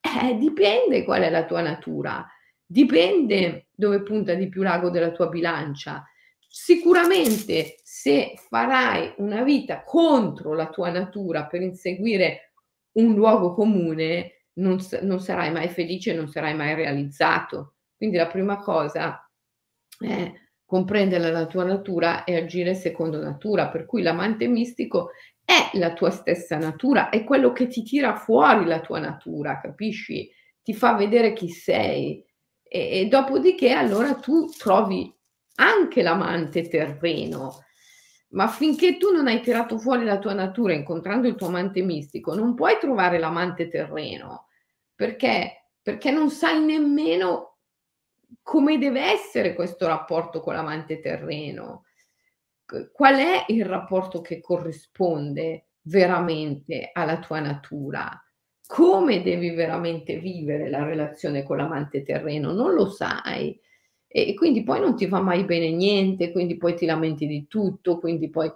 Eh, 0.00 0.36
dipende 0.36 1.02
qual 1.04 1.22
è 1.22 1.30
la 1.30 1.46
tua 1.46 1.62
natura, 1.62 2.26
dipende 2.66 3.68
dove 3.74 4.02
punta 4.02 4.34
di 4.34 4.50
più 4.50 4.62
l'ago 4.62 4.90
della 4.90 5.12
tua 5.12 5.28
bilancia. 5.28 6.04
Sicuramente 6.46 7.76
se 7.82 8.34
farai 8.36 9.14
una 9.16 9.42
vita 9.42 9.82
contro 9.82 10.52
la 10.52 10.68
tua 10.68 10.90
natura 10.90 11.46
per 11.46 11.62
inseguire 11.62 12.52
un 12.92 13.14
luogo 13.14 13.54
comune, 13.54 14.44
non, 14.54 14.78
non 15.00 15.20
sarai 15.20 15.52
mai 15.52 15.68
felice, 15.68 16.12
non 16.12 16.28
sarai 16.28 16.54
mai 16.54 16.74
realizzato. 16.74 17.76
Quindi 17.96 18.18
la 18.18 18.26
prima 18.26 18.58
cosa 18.58 19.26
è 19.98 20.48
comprendere 20.70 21.32
la 21.32 21.46
tua 21.46 21.64
natura 21.64 22.22
e 22.22 22.36
agire 22.36 22.74
secondo 22.74 23.20
natura, 23.20 23.70
per 23.70 23.86
cui 23.86 24.02
l'amante 24.02 24.46
mistico 24.46 25.10
è 25.44 25.76
la 25.76 25.92
tua 25.94 26.10
stessa 26.10 26.58
natura, 26.58 27.08
è 27.08 27.24
quello 27.24 27.50
che 27.50 27.66
ti 27.66 27.82
tira 27.82 28.14
fuori 28.14 28.66
la 28.66 28.78
tua 28.78 29.00
natura, 29.00 29.58
capisci? 29.58 30.30
Ti 30.62 30.72
fa 30.72 30.94
vedere 30.94 31.32
chi 31.32 31.48
sei 31.48 32.24
e, 32.62 33.00
e 33.00 33.06
dopodiché 33.08 33.72
allora 33.72 34.14
tu 34.14 34.48
trovi 34.56 35.12
anche 35.56 36.02
l'amante 36.02 36.68
terreno, 36.68 37.64
ma 38.28 38.46
finché 38.46 38.96
tu 38.96 39.12
non 39.12 39.26
hai 39.26 39.40
tirato 39.40 39.76
fuori 39.76 40.04
la 40.04 40.20
tua 40.20 40.34
natura 40.34 40.72
incontrando 40.72 41.26
il 41.26 41.34
tuo 41.34 41.48
amante 41.48 41.82
mistico, 41.82 42.32
non 42.32 42.54
puoi 42.54 42.78
trovare 42.78 43.18
l'amante 43.18 43.66
terreno, 43.66 44.46
perché? 44.94 45.70
Perché 45.82 46.12
non 46.12 46.30
sai 46.30 46.64
nemmeno 46.64 47.49
come 48.42 48.78
deve 48.78 49.02
essere 49.02 49.54
questo 49.54 49.86
rapporto 49.86 50.40
con 50.40 50.54
l'amante 50.54 51.00
terreno? 51.00 51.84
Qual 52.92 53.16
è 53.16 53.44
il 53.48 53.64
rapporto 53.64 54.20
che 54.20 54.40
corrisponde 54.40 55.66
veramente 55.82 56.90
alla 56.92 57.18
tua 57.18 57.40
natura? 57.40 58.08
Come 58.66 59.22
devi 59.22 59.50
veramente 59.50 60.18
vivere 60.18 60.70
la 60.70 60.84
relazione 60.84 61.42
con 61.42 61.56
l'amante 61.56 62.04
terreno? 62.04 62.52
Non 62.52 62.74
lo 62.74 62.88
sai. 62.88 63.58
E 64.06 64.34
quindi 64.34 64.62
poi 64.62 64.80
non 64.80 64.96
ti 64.96 65.06
va 65.06 65.20
mai 65.20 65.44
bene 65.44 65.70
niente, 65.70 66.30
quindi 66.30 66.56
poi 66.56 66.74
ti 66.74 66.86
lamenti 66.86 67.26
di 67.26 67.46
tutto, 67.48 67.98
quindi 67.98 68.30
poi... 68.30 68.50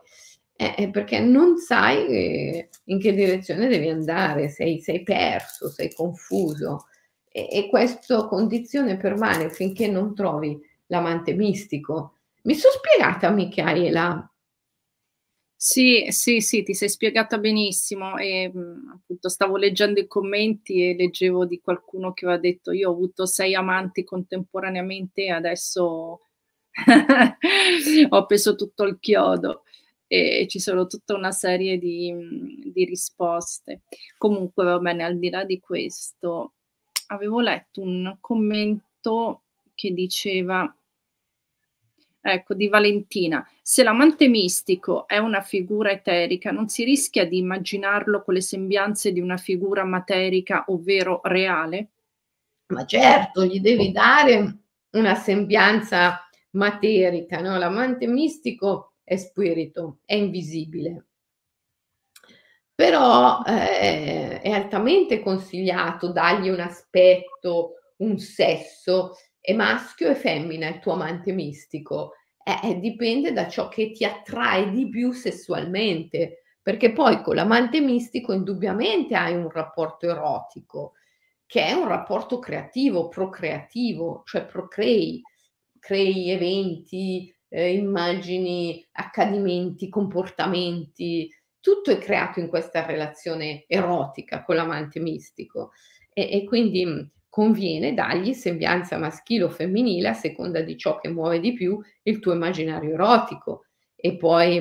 Eh, 0.57 0.89
perché 0.91 1.19
non 1.19 1.59
sai 1.59 2.07
eh, 2.07 2.69
in 2.85 3.01
che 3.01 3.13
direzione 3.13 3.67
devi 3.67 3.89
andare, 3.89 4.49
sei, 4.49 4.81
sei 4.81 5.03
perso, 5.03 5.69
sei 5.69 5.93
confuso 5.93 6.87
e, 7.37 7.49
e 7.51 7.69
questa 7.69 8.27
condizione 8.27 8.97
permane 8.97 9.51
finché 9.51 9.89
non 9.89 10.15
trovi 10.15 10.57
l'amante 10.87 11.35
mistico. 11.35 12.19
Mi 12.43 12.55
sono 12.55 12.75
spiegata, 12.75 13.31
Michaela? 13.31 14.31
Sì, 15.57 16.07
sì, 16.11 16.41
sì, 16.41 16.63
ti 16.63 16.75
sei 16.75 16.89
spiegata 16.91 17.39
benissimo 17.39 18.19
e 18.19 18.53
mm, 18.55 18.91
appunto 18.91 19.29
stavo 19.29 19.57
leggendo 19.57 19.99
i 19.99 20.07
commenti 20.07 20.91
e 20.91 20.95
leggevo 20.95 21.47
di 21.47 21.61
qualcuno 21.61 22.13
che 22.13 22.27
aveva 22.27 22.39
detto 22.41 22.71
io 22.71 22.91
ho 22.91 22.93
avuto 22.93 23.25
sei 23.25 23.55
amanti 23.55 24.05
contemporaneamente 24.05 25.23
e 25.23 25.31
adesso 25.31 26.21
ho 28.11 28.27
preso 28.27 28.55
tutto 28.57 28.85
il 28.85 28.99
chiodo 29.01 29.63
e 30.07 30.47
ci 30.49 30.61
sono 30.61 30.87
tutta 30.87 31.15
una 31.15 31.33
serie 31.33 31.79
di, 31.79 32.13
mm, 32.13 32.71
di 32.73 32.85
risposte. 32.85 33.83
Comunque 34.19 34.65
va 34.65 34.79
bene, 34.79 35.03
al 35.05 35.19
di 35.19 35.31
là 35.31 35.45
di 35.45 35.59
questo, 35.61 36.55
avevo 37.09 37.41
letto 37.41 37.81
un 37.81 38.17
commento 38.21 39.43
che 39.75 39.93
diceva 39.93 40.75
ecco, 42.27 42.55
di 42.55 42.69
Valentina: 42.69 43.47
"Se 43.63 43.83
l'amante 43.83 44.29
mistico 44.29 45.07
è 45.07 45.19
una 45.19 45.43
figura 45.43 45.91
eterica, 45.91 46.51
non 46.51 46.69
si 46.69 46.83
rischia 46.85 47.27
di 47.27 47.39
immaginarlo 47.39 48.23
con 48.23 48.35
le 48.35 48.41
sembianze 48.41 49.13
di 49.13 49.21
una 49.21 49.37
figura 49.37 49.85
materica, 49.85 50.65
ovvero 50.69 51.21
reale?" 51.25 51.89
Ma 52.69 52.85
certo, 52.87 53.45
gli 53.45 53.61
devi 53.61 53.93
dare 53.93 54.59
una 54.93 55.15
sembianza 55.17 56.29
materica, 56.53 57.41
no, 57.41 57.59
l'amante 57.59 58.07
mistico 58.07 58.95
è 59.05 59.17
spirito, 59.17 59.99
è 60.07 60.15
invisibile. 60.15 61.05
Però, 62.79 63.43
ehm, 63.47 64.41
è 64.41 64.51
altamente 64.51 65.21
consigliato 65.21 66.11
dargli 66.11 66.49
un 66.49 66.59
aspetto, 66.61 67.75
un 67.99 68.19
sesso. 68.19 69.13
È 69.41 69.53
maschio 69.53 70.09
e 70.11 70.15
femmina 70.17 70.69
il 70.69 70.81
tuo 70.81 70.93
amante 70.95 71.31
mistico? 71.33 72.15
Eh, 72.43 72.71
eh, 72.71 72.81
dipende 72.81 73.33
da 73.33 73.49
ciò 73.49 73.69
che 73.69 73.93
ti 73.93 74.05
attrae 74.05 74.71
di 74.71 74.89
più 74.89 75.13
sessualmente, 75.13 76.43
perché 76.63 76.93
poi 76.93 77.23
con 77.23 77.37
l'amante 77.37 77.81
mistico 77.81 78.33
indubbiamente 78.33 79.15
hai 79.15 79.35
un 79.37 79.49
rapporto 79.51 80.09
erotico, 80.11 80.95
che 81.47 81.65
è 81.67 81.73
un 81.73 81.87
rapporto 81.87 82.39
creativo, 82.41 83.09
procreativo, 83.09 84.23
cioè 84.27 84.45
procrei, 84.47 85.23
crei 85.79 86.31
eventi, 86.31 87.33
ehm, 87.49 87.79
immagini, 87.79 88.85
accadimenti, 88.93 89.89
comportamenti, 89.89 91.31
tutto 91.65 91.91
è 91.91 91.97
creato 91.99 92.41
in 92.41 92.49
questa 92.49 92.85
relazione 92.85 93.65
erotica 93.67 94.45
con 94.45 94.57
l'amante 94.57 95.01
mistico 95.01 95.71
e 96.13 96.29
e 96.31 96.45
quindi, 96.45 97.11
conviene 97.31 97.95
dargli 97.95 98.33
sembianza 98.35 98.99
maschile 98.99 99.45
o 99.45 99.49
femminile 99.49 100.09
a 100.09 100.13
seconda 100.13 100.61
di 100.61 100.77
ciò 100.77 100.99
che 101.01 101.09
muove 101.09 101.41
di 101.41 101.53
più 101.55 101.81
il 102.05 102.21
tuo 102.21 102.33
immaginario 102.35 102.93
erotico 102.93 103.65
e 103.97 104.17
poi 104.17 104.59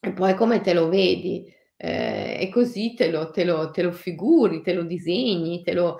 e 0.00 0.12
poi 0.12 0.34
come 0.34 0.60
te 0.62 0.72
lo 0.74 0.88
vedi, 0.88 1.44
ehm, 1.76 2.40
e 2.40 2.48
così 2.50 2.94
te 2.94 3.10
lo 3.10 3.30
te 3.30 3.44
lo 3.44 3.70
te 3.70 3.82
lo 3.82 3.92
figuri, 3.92 4.62
te 4.62 4.72
lo 4.74 4.82
disegni, 4.84 5.62
te 5.62 5.72
lo 5.74 5.98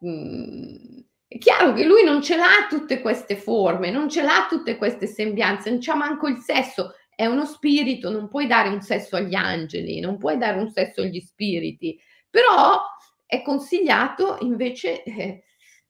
mhmm, 0.00 1.02
è 1.28 1.38
chiaro 1.38 1.72
che 1.74 1.84
lui 1.84 2.04
non 2.04 2.22
ce 2.22 2.36
l'ha 2.36 2.66
tutte 2.68 3.00
queste 3.00 3.36
forme, 3.36 3.90
non 3.90 4.08
ce 4.10 4.22
l'ha 4.22 4.46
tutte 4.48 4.76
queste 4.76 5.06
sembianze, 5.06 5.70
non 5.70 5.78
c'ha 5.80 5.94
manco 5.96 6.28
il 6.28 6.38
sesso, 6.38 6.92
è 7.16 7.26
uno 7.26 7.44
spirito, 7.46 8.10
non 8.10 8.28
puoi 8.28 8.46
dare 8.46 8.68
un 8.68 8.80
sesso 8.82 9.16
agli 9.16 9.34
angeli, 9.34 10.00
non 10.00 10.18
puoi 10.18 10.38
dare 10.38 10.58
un 10.58 10.70
sesso 10.70 11.00
agli 11.02 11.20
spiriti, 11.20 11.98
però 12.30 12.80
è 13.26 13.42
consigliato 13.42 14.38
invece, 14.40 15.02
eh, 15.04 15.42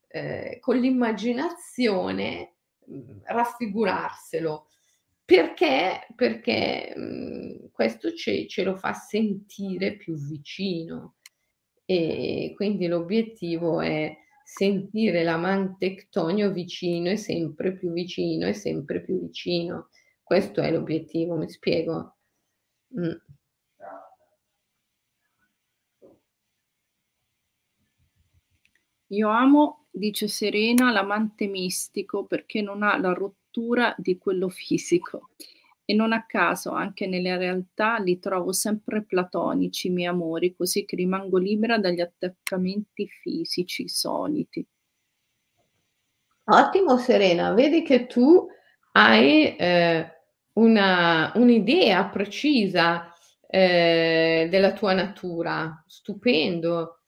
ehm, 0.08 0.58
con 0.60 0.76
l'immaginazione, 0.78 2.54
mhmm, 2.86 3.20
raffigurarselo. 3.24 4.66
Perché? 5.24 6.06
Perché, 6.14 6.92
mhmm, 6.96 7.70
questo 7.72 8.12
ce 8.14 8.46
ce 8.48 8.62
lo 8.64 8.76
fa 8.76 8.92
sentire 8.92 9.96
più 9.96 10.14
vicino. 10.16 11.16
E 11.86 12.52
quindi 12.56 12.86
l'obiettivo 12.86 13.80
è 13.80 14.16
sentire 14.44 15.22
l'amante 15.24 15.94
ctonio 15.94 16.50
vicino 16.52 17.10
e 17.10 17.16
sempre 17.16 17.74
più 17.74 17.92
vicino 17.92 18.46
e 18.46 18.54
sempre 18.54 19.02
più 19.02 19.20
vicino. 19.20 19.88
Questo 20.24 20.62
è 20.62 20.70
l'obiettivo, 20.72 21.36
mi 21.36 21.48
spiego? 21.50 22.16
Mh. 22.88 23.12
Io 29.08 29.28
amo, 29.28 29.86
dice 29.90 30.28
Serena, 30.28 30.90
l'amante 30.90 31.46
mistico 31.46 32.24
perché 32.24 32.60
non 32.62 32.82
ha 32.82 32.98
la 32.98 33.12
rottura 33.12 33.94
di 33.98 34.18
quello 34.18 34.48
fisico. 34.48 35.30
E 35.84 35.94
non 35.94 36.12
a 36.12 36.24
caso, 36.26 36.70
anche 36.72 37.06
nella 37.06 37.36
realtà, 37.36 37.98
li 37.98 38.18
trovo 38.18 38.52
sempre 38.52 39.02
platonici, 39.02 39.88
i 39.88 39.90
miei 39.90 40.08
amori, 40.08 40.54
così 40.56 40.84
che 40.86 40.96
rimango 40.96 41.36
libera 41.38 41.78
dagli 41.78 42.00
attaccamenti 42.00 43.06
fisici 43.08 43.88
soliti. 43.88 44.66
Ottimo 46.46 46.96
Serena, 46.98 47.52
vedi 47.54 47.82
che 47.82 48.06
tu 48.06 48.46
hai, 48.92 49.56
ehm, 49.58 50.10
una 50.54 51.32
un'idea 51.36 52.06
precisa, 52.08 53.12
ehm, 53.48 54.48
della 54.48 54.72
tua 54.72 54.92
natura. 54.94 55.82
Stupendo 55.86 57.00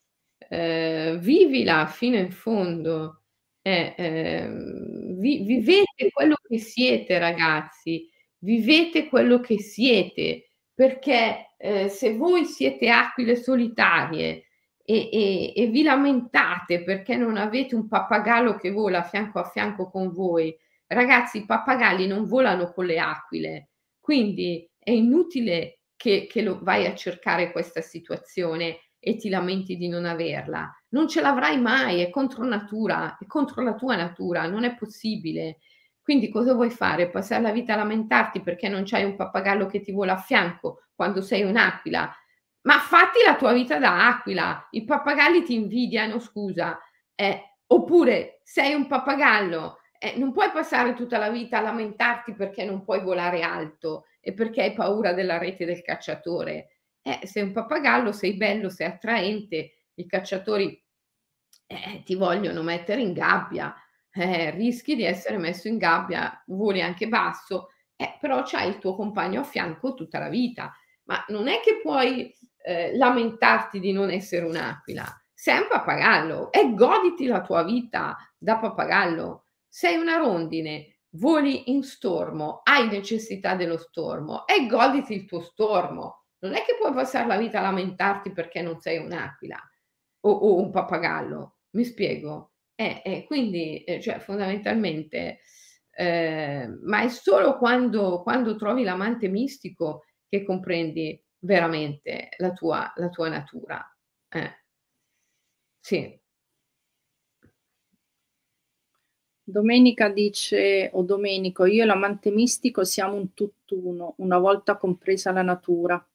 ehm, 0.48 1.18
vivila 1.18 1.86
fino 1.86 2.16
in 2.16 2.30
fondo. 2.30 3.22
Eh, 3.62 3.94
ehm, 3.96 5.18
vi 5.18 5.42
vivete 5.44 6.10
quello 6.12 6.36
che 6.46 6.58
siete 6.58 7.18
ragazzi, 7.18 8.08
vivete 8.38 9.08
quello 9.08 9.40
che 9.40 9.58
siete, 9.60 10.50
perché, 10.74 11.54
ehm, 11.58 11.88
se 11.88 12.14
voi 12.16 12.44
siete 12.44 12.88
aquile 12.90 13.36
solitarie 13.36 14.44
e 14.84 15.08
e 15.12 15.52
e 15.56 15.66
vi 15.66 15.82
lamentate 15.82 16.84
perché 16.84 17.16
non 17.16 17.36
avete 17.36 17.74
un 17.74 17.88
pappagallo 17.88 18.54
che 18.56 18.70
vola 18.70 19.02
fianco 19.02 19.40
a 19.40 19.44
fianco 19.44 19.90
con 19.90 20.12
voi, 20.12 20.56
ragazzi 20.88 21.38
i 21.38 21.46
pappagalli 21.46 22.06
non 22.06 22.26
volano 22.26 22.72
con 22.72 22.86
le 22.86 22.98
aquile, 22.98 23.70
quindi 24.00 24.68
è 24.78 24.90
inutile 24.90 25.80
che 25.96 26.26
che 26.30 26.42
lo 26.42 26.58
vai 26.62 26.86
a 26.86 26.94
cercare 26.94 27.52
questa 27.52 27.80
situazione 27.80 28.80
e 28.98 29.16
ti 29.16 29.28
lamenti 29.28 29.76
di 29.76 29.88
non 29.88 30.04
averla. 30.04 30.70
Non 30.90 31.08
ce 31.08 31.20
l'avrai 31.20 31.60
mai, 31.60 32.00
è 32.00 32.10
contro 32.10 32.44
natura, 32.44 33.16
è 33.18 33.26
contro 33.26 33.62
la 33.62 33.74
tua 33.74 33.96
natura, 33.96 34.46
non 34.48 34.64
è 34.64 34.74
possibile. 34.74 35.58
Quindi 36.02 36.28
cosa 36.30 36.54
vuoi 36.54 36.70
fare? 36.70 37.10
Passare 37.10 37.42
la 37.42 37.50
vita 37.52 37.74
a 37.74 37.76
lamentarti 37.76 38.40
perché 38.42 38.68
non 38.68 38.82
c'hai 38.84 39.04
un 39.04 39.16
pappagallo 39.16 39.66
che 39.66 39.80
ti 39.80 39.92
vola 39.92 40.14
a 40.14 40.18
fianco 40.18 40.82
quando 40.94 41.20
sei 41.20 41.42
un'aquila? 41.42 42.12
Ma 42.62 42.78
fatti 42.80 43.20
la 43.24 43.36
tua 43.36 43.52
vita 43.52 43.78
da 43.78 44.08
aquila, 44.08 44.66
i 44.70 44.84
pappagalli 44.84 45.42
ti 45.44 45.54
invidiano, 45.54 46.18
scusa. 46.18 46.78
Eh, 47.14 47.40
oppure 47.68 48.40
sei 48.44 48.74
un 48.74 48.86
pappagallo, 48.86 49.78
eh, 49.98 50.16
non 50.16 50.32
puoi 50.32 50.50
passare 50.50 50.94
tutta 50.94 51.18
la 51.18 51.30
vita 51.30 51.58
a 51.58 51.62
lamentarti 51.62 52.34
perché 52.34 52.64
non 52.64 52.84
puoi 52.84 53.00
volare 53.00 53.42
alto 53.42 54.06
e 54.20 54.32
perché 54.32 54.62
hai 54.62 54.72
paura 54.72 55.12
della 55.12 55.38
rete 55.38 55.64
del 55.64 55.82
cacciatore. 55.82 56.78
Eh, 57.02 57.26
sei 57.26 57.44
un 57.44 57.52
pappagallo, 57.52 58.12
sei 58.12 58.34
bello, 58.34 58.68
sei 58.68 58.86
attraente, 58.88 59.72
i 59.94 60.06
cacciatori 60.06 60.82
eh, 61.66 62.02
ti 62.04 62.14
vogliono 62.14 62.62
mettere 62.62 63.00
in 63.00 63.12
gabbia, 63.12 63.74
eh, 64.12 64.50
rischi 64.50 64.96
di 64.96 65.04
essere 65.04 65.38
messo 65.38 65.68
in 65.68 65.78
gabbia, 65.78 66.42
voli 66.46 66.80
anche 66.82 67.08
basso, 67.08 67.70
eh, 67.96 68.16
però 68.20 68.42
c'hai 68.44 68.68
il 68.68 68.78
tuo 68.78 68.94
compagno 68.94 69.40
a 69.40 69.44
fianco 69.44 69.94
tutta 69.94 70.18
la 70.18 70.28
vita. 70.28 70.72
Ma 71.04 71.24
non 71.28 71.48
è 71.48 71.60
che 71.60 71.80
puoi 71.82 72.34
eh, 72.62 72.96
lamentarti 72.96 73.78
di 73.78 73.92
non 73.92 74.10
essere 74.10 74.44
un'aquila, 74.44 75.04
sei 75.32 75.58
un 75.58 75.68
pappagallo 75.68 76.50
e 76.50 76.74
goditi 76.74 77.26
la 77.26 77.42
tua 77.42 77.62
vita 77.62 78.16
da 78.36 78.58
pappagallo. 78.58 79.45
Sei 79.78 79.96
una 79.98 80.16
rondine, 80.16 81.00
voli 81.16 81.70
in 81.70 81.82
stormo, 81.82 82.60
hai 82.64 82.88
necessità 82.88 83.54
dello 83.56 83.76
stormo 83.76 84.46
e 84.46 84.66
goditi 84.66 85.12
il 85.12 85.26
tuo 85.26 85.40
stormo 85.42 86.24
non 86.38 86.54
è 86.54 86.62
che 86.64 86.76
puoi 86.80 86.94
passare 86.94 87.26
la 87.26 87.36
vita 87.36 87.58
a 87.58 87.62
lamentarti 87.62 88.32
perché 88.32 88.62
non 88.62 88.80
sei 88.80 88.96
un'aquila 88.96 89.60
o, 90.20 90.30
o 90.30 90.58
un 90.62 90.70
pappagallo, 90.70 91.58
mi 91.72 91.84
spiego? 91.84 92.52
Eh, 92.74 93.02
eh, 93.04 93.24
quindi, 93.26 93.84
eh, 93.84 94.00
cioè, 94.00 94.18
fondamentalmente, 94.18 95.40
eh, 95.90 96.66
ma 96.84 97.02
è 97.02 97.08
solo 97.10 97.58
quando, 97.58 98.22
quando 98.22 98.56
trovi 98.56 98.82
l'amante 98.82 99.28
mistico 99.28 100.04
che 100.26 100.42
comprendi 100.42 101.22
veramente 101.40 102.30
la 102.38 102.52
tua, 102.54 102.90
la 102.96 103.10
tua 103.10 103.28
natura. 103.28 103.86
Eh. 104.30 104.56
Sì. 105.84 106.20
Domenica 109.48 110.10
dice, 110.10 110.90
o 110.92 111.02
Domenico, 111.02 111.64
io 111.64 111.84
e 111.84 111.86
l'amante 111.86 112.30
mistico 112.30 112.84
siamo 112.84 113.14
un 113.14 113.32
tutt'uno, 113.32 114.12
una 114.18 114.36
volta 114.36 114.76
compresa 114.76 115.32
la 115.32 115.40
natura 115.40 116.06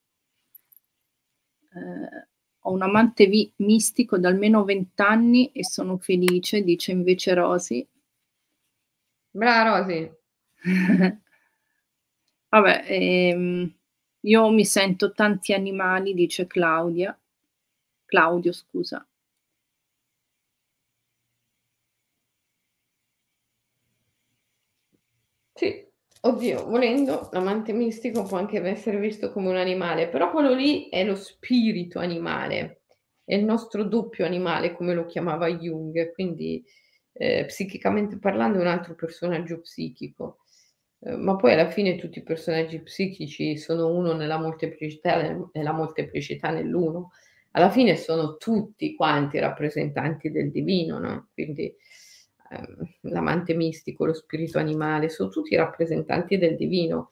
eh, 1.74 2.26
ho 2.60 2.70
un 2.72 2.82
amante 2.82 3.26
vi- 3.26 3.52
mistico 3.56 4.16
da 4.16 4.28
almeno 4.28 4.64
vent'anni 4.64 5.50
e 5.52 5.64
sono 5.64 5.98
felice, 5.98 6.62
dice 6.62 6.92
invece 6.92 7.34
Rosy. 7.34 7.86
Brava 9.34 9.64
Rosy. 9.80 10.10
Vabbè, 12.50 12.84
ehm, 12.86 13.74
io 14.20 14.48
mi 14.50 14.64
sento 14.64 15.10
tanti 15.12 15.52
animali, 15.54 16.14
dice 16.14 16.46
Claudia. 16.46 17.18
Claudio, 18.04 18.52
scusa. 18.52 19.04
Sì. 25.54 25.86
Oddio, 26.24 26.66
volendo, 26.68 27.28
l'amante 27.32 27.72
mistico 27.72 28.22
può 28.22 28.38
anche 28.38 28.60
essere 28.62 28.98
visto 28.98 29.32
come 29.32 29.48
un 29.48 29.56
animale, 29.56 30.08
però 30.08 30.30
quello 30.30 30.54
lì 30.54 30.88
è 30.88 31.04
lo 31.04 31.16
spirito 31.16 31.98
animale. 31.98 32.82
è 33.24 33.34
il 33.34 33.44
nostro 33.44 33.84
doppio 33.84 34.24
animale, 34.24 34.72
come 34.74 34.94
lo 34.94 35.06
chiamava 35.06 35.48
Jung, 35.48 36.12
quindi 36.12 36.62
eh, 37.12 37.44
psichicamente 37.46 38.18
parlando 38.18 38.58
è 38.58 38.60
un 38.60 38.66
altro 38.68 38.94
personaggio 38.94 39.60
psichico. 39.60 40.38
Eh, 41.00 41.16
ma 41.16 41.36
poi 41.36 41.52
alla 41.52 41.70
fine 41.70 41.96
tutti 41.96 42.18
i 42.18 42.22
personaggi 42.22 42.80
psichici 42.82 43.56
sono 43.56 43.88
uno 43.88 44.12
nella 44.14 44.38
molteplicità, 44.38 45.48
nella 45.52 45.72
molteplicità 45.72 46.50
nell'uno. 46.50 47.10
Alla 47.52 47.70
fine 47.70 47.96
sono 47.96 48.36
tutti 48.36 48.94
quanti 48.94 49.38
rappresentanti 49.40 50.30
del 50.30 50.50
divino, 50.52 50.98
no? 50.98 51.30
Quindi 51.34 51.74
ehm, 52.52 53.10
l'amante 53.12 53.54
mistico, 53.54 54.04
lo 54.06 54.12
spirito 54.12 54.58
animale, 54.58 55.08
sono 55.08 55.28
tutti 55.30 55.56
rappresentanti 55.56 56.38
del 56.38 56.56
divino. 56.56 57.10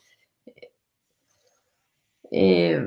E, 2.32 2.80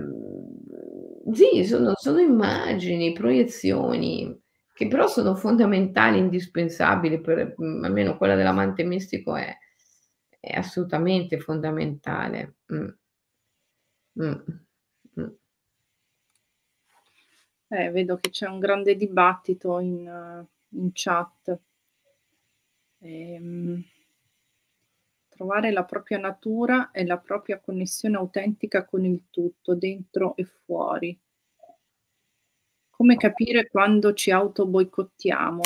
sì, 1.33 1.65
sono, 1.65 1.93
sono 1.95 2.19
immagini, 2.19 3.13
proiezioni, 3.13 4.41
che 4.73 4.87
però 4.87 5.07
sono 5.07 5.35
fondamentali, 5.35 6.17
indispensabili, 6.17 7.19
per, 7.21 7.55
almeno 7.57 8.17
quella 8.17 8.35
dell'amante 8.35 8.83
mistico 8.83 9.35
è, 9.35 9.55
è 10.39 10.55
assolutamente 10.57 11.39
fondamentale. 11.39 12.55
Mm. 12.73 12.87
Mm. 14.19 14.33
Mm. 15.19 15.29
Eh, 17.69 17.89
vedo 17.91 18.17
che 18.17 18.29
c'è 18.29 18.47
un 18.47 18.59
grande 18.59 18.95
dibattito 18.95 19.79
in, 19.79 20.45
in 20.69 20.89
chat. 20.93 21.59
Ehm, 23.05 23.83
trovare 25.27 25.71
la 25.71 25.83
propria 25.83 26.17
natura 26.17 26.91
e 26.91 27.05
la 27.05 27.17
propria 27.17 27.59
connessione 27.59 28.15
autentica 28.15 28.85
con 28.85 29.03
il 29.03 29.25
tutto, 29.29 29.75
dentro 29.75 30.35
e 30.37 30.45
fuori. 30.45 31.19
Come 32.89 33.17
capire 33.17 33.67
quando 33.67 34.13
ci 34.13 34.31
auto 34.31 34.65
boicottiamo? 34.65 35.61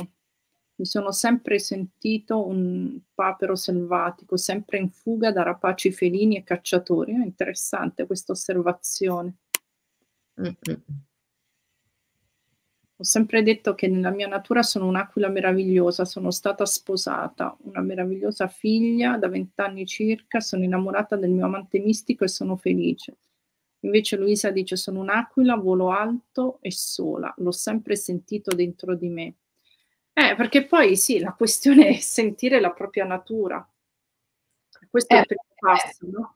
Mi 0.78 0.86
sono 0.86 1.12
sempre 1.12 1.60
sentito 1.60 2.48
un 2.48 3.00
papero 3.14 3.56
selvatico, 3.56 4.38
sempre 4.38 4.80
in 4.80 4.90
fuga 4.90 5.32
da 5.32 5.44
rapaci 5.44 5.92
felini 5.92 6.38
e 6.38 6.44
cacciatori. 6.44 7.14
È 7.14 7.24
interessante 7.24 8.08
questa 8.08 8.32
osservazione. 8.32 9.36
Mm-hmm. 10.40 11.06
Ho 13.00 13.04
sempre 13.04 13.44
detto 13.44 13.76
che 13.76 13.88
nella 13.88 14.10
mia 14.10 14.28
natura 14.28 14.64
sono 14.64 14.88
un'aquila 14.88 15.28
meravigliosa, 15.28 16.04
sono 16.04 16.32
stata 16.32 16.66
sposata, 16.66 17.56
una 17.66 17.82
meravigliosa 17.82 18.48
figlia 18.48 19.18
da 19.18 19.28
vent'anni 19.28 19.86
circa, 19.86 20.40
sono 20.40 20.64
innamorata 20.64 21.16
del 21.16 21.30
mio 21.30 21.46
amante 21.46 21.78
mistico 21.78 22.24
e 22.24 22.28
sono 22.28 22.56
felice. 22.56 23.18
Invece 23.82 24.18
Luisa 24.18 24.50
dice 24.50 24.76
sono 24.76 25.00
un'aquila, 25.02 25.56
volo 25.58 25.92
alto 25.92 26.58
e 26.62 26.72
sola, 26.72 27.32
l'ho 27.38 27.52
sempre 27.52 27.96
sentito 27.96 28.56
dentro 28.56 28.96
di 28.96 29.10
me. 29.10 29.36
Eh, 30.14 30.34
perché 30.36 30.66
poi 30.66 30.98
sì, 30.98 31.20
la 31.20 31.34
questione 31.34 31.90
è 31.90 32.00
sentire 32.00 32.60
la 32.60 32.72
propria 32.72 33.06
natura. 33.06 33.64
Questo 34.90 35.14
eh, 35.14 35.18
è 35.18 35.20
il 35.20 35.26
primo 35.28 35.44
passo, 35.60 36.08
no? 36.10 36.36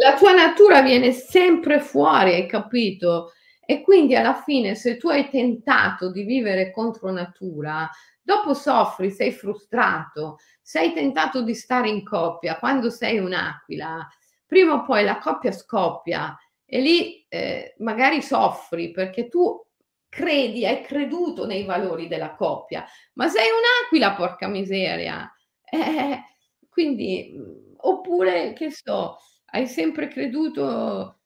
La 0.00 0.16
tua 0.16 0.32
natura 0.32 0.80
viene 0.80 1.12
sempre 1.12 1.80
fuori, 1.80 2.32
hai 2.32 2.46
capito? 2.46 3.32
E 3.70 3.82
quindi 3.82 4.16
alla 4.16 4.32
fine 4.34 4.74
se 4.74 4.96
tu 4.96 5.08
hai 5.10 5.28
tentato 5.28 6.10
di 6.10 6.22
vivere 6.22 6.70
contro 6.70 7.10
natura, 7.10 7.86
dopo 8.22 8.54
soffri, 8.54 9.10
sei 9.10 9.30
frustrato, 9.30 10.38
se 10.62 10.78
hai 10.78 10.94
tentato 10.94 11.42
di 11.42 11.54
stare 11.54 11.90
in 11.90 12.02
coppia, 12.02 12.56
quando 12.58 12.88
sei 12.88 13.18
un'aquila, 13.18 14.08
prima 14.46 14.72
o 14.72 14.84
poi 14.84 15.04
la 15.04 15.18
coppia 15.18 15.52
scoppia 15.52 16.34
e 16.64 16.80
lì 16.80 17.26
eh, 17.28 17.74
magari 17.80 18.22
soffri 18.22 18.90
perché 18.90 19.28
tu 19.28 19.62
credi, 20.08 20.64
hai 20.64 20.80
creduto 20.82 21.44
nei 21.44 21.64
valori 21.64 22.08
della 22.08 22.34
coppia, 22.34 22.86
ma 23.14 23.28
sei 23.28 23.48
un'aquila, 23.50 24.14
porca 24.14 24.48
miseria. 24.48 25.30
Eh, 25.62 26.22
quindi, 26.70 27.34
oppure, 27.76 28.54
che 28.54 28.70
so, 28.70 29.18
hai 29.50 29.66
sempre 29.66 30.08
creduto 30.08 31.17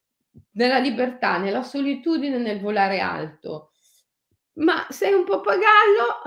nella 0.53 0.79
libertà, 0.79 1.39
nella 1.39 1.63
solitudine, 1.63 2.39
nel 2.39 2.61
volare 2.61 3.01
alto. 3.01 3.73
Ma 4.55 4.87
sei 4.91 5.13
un 5.15 5.25
pappagallo, 5.25 6.25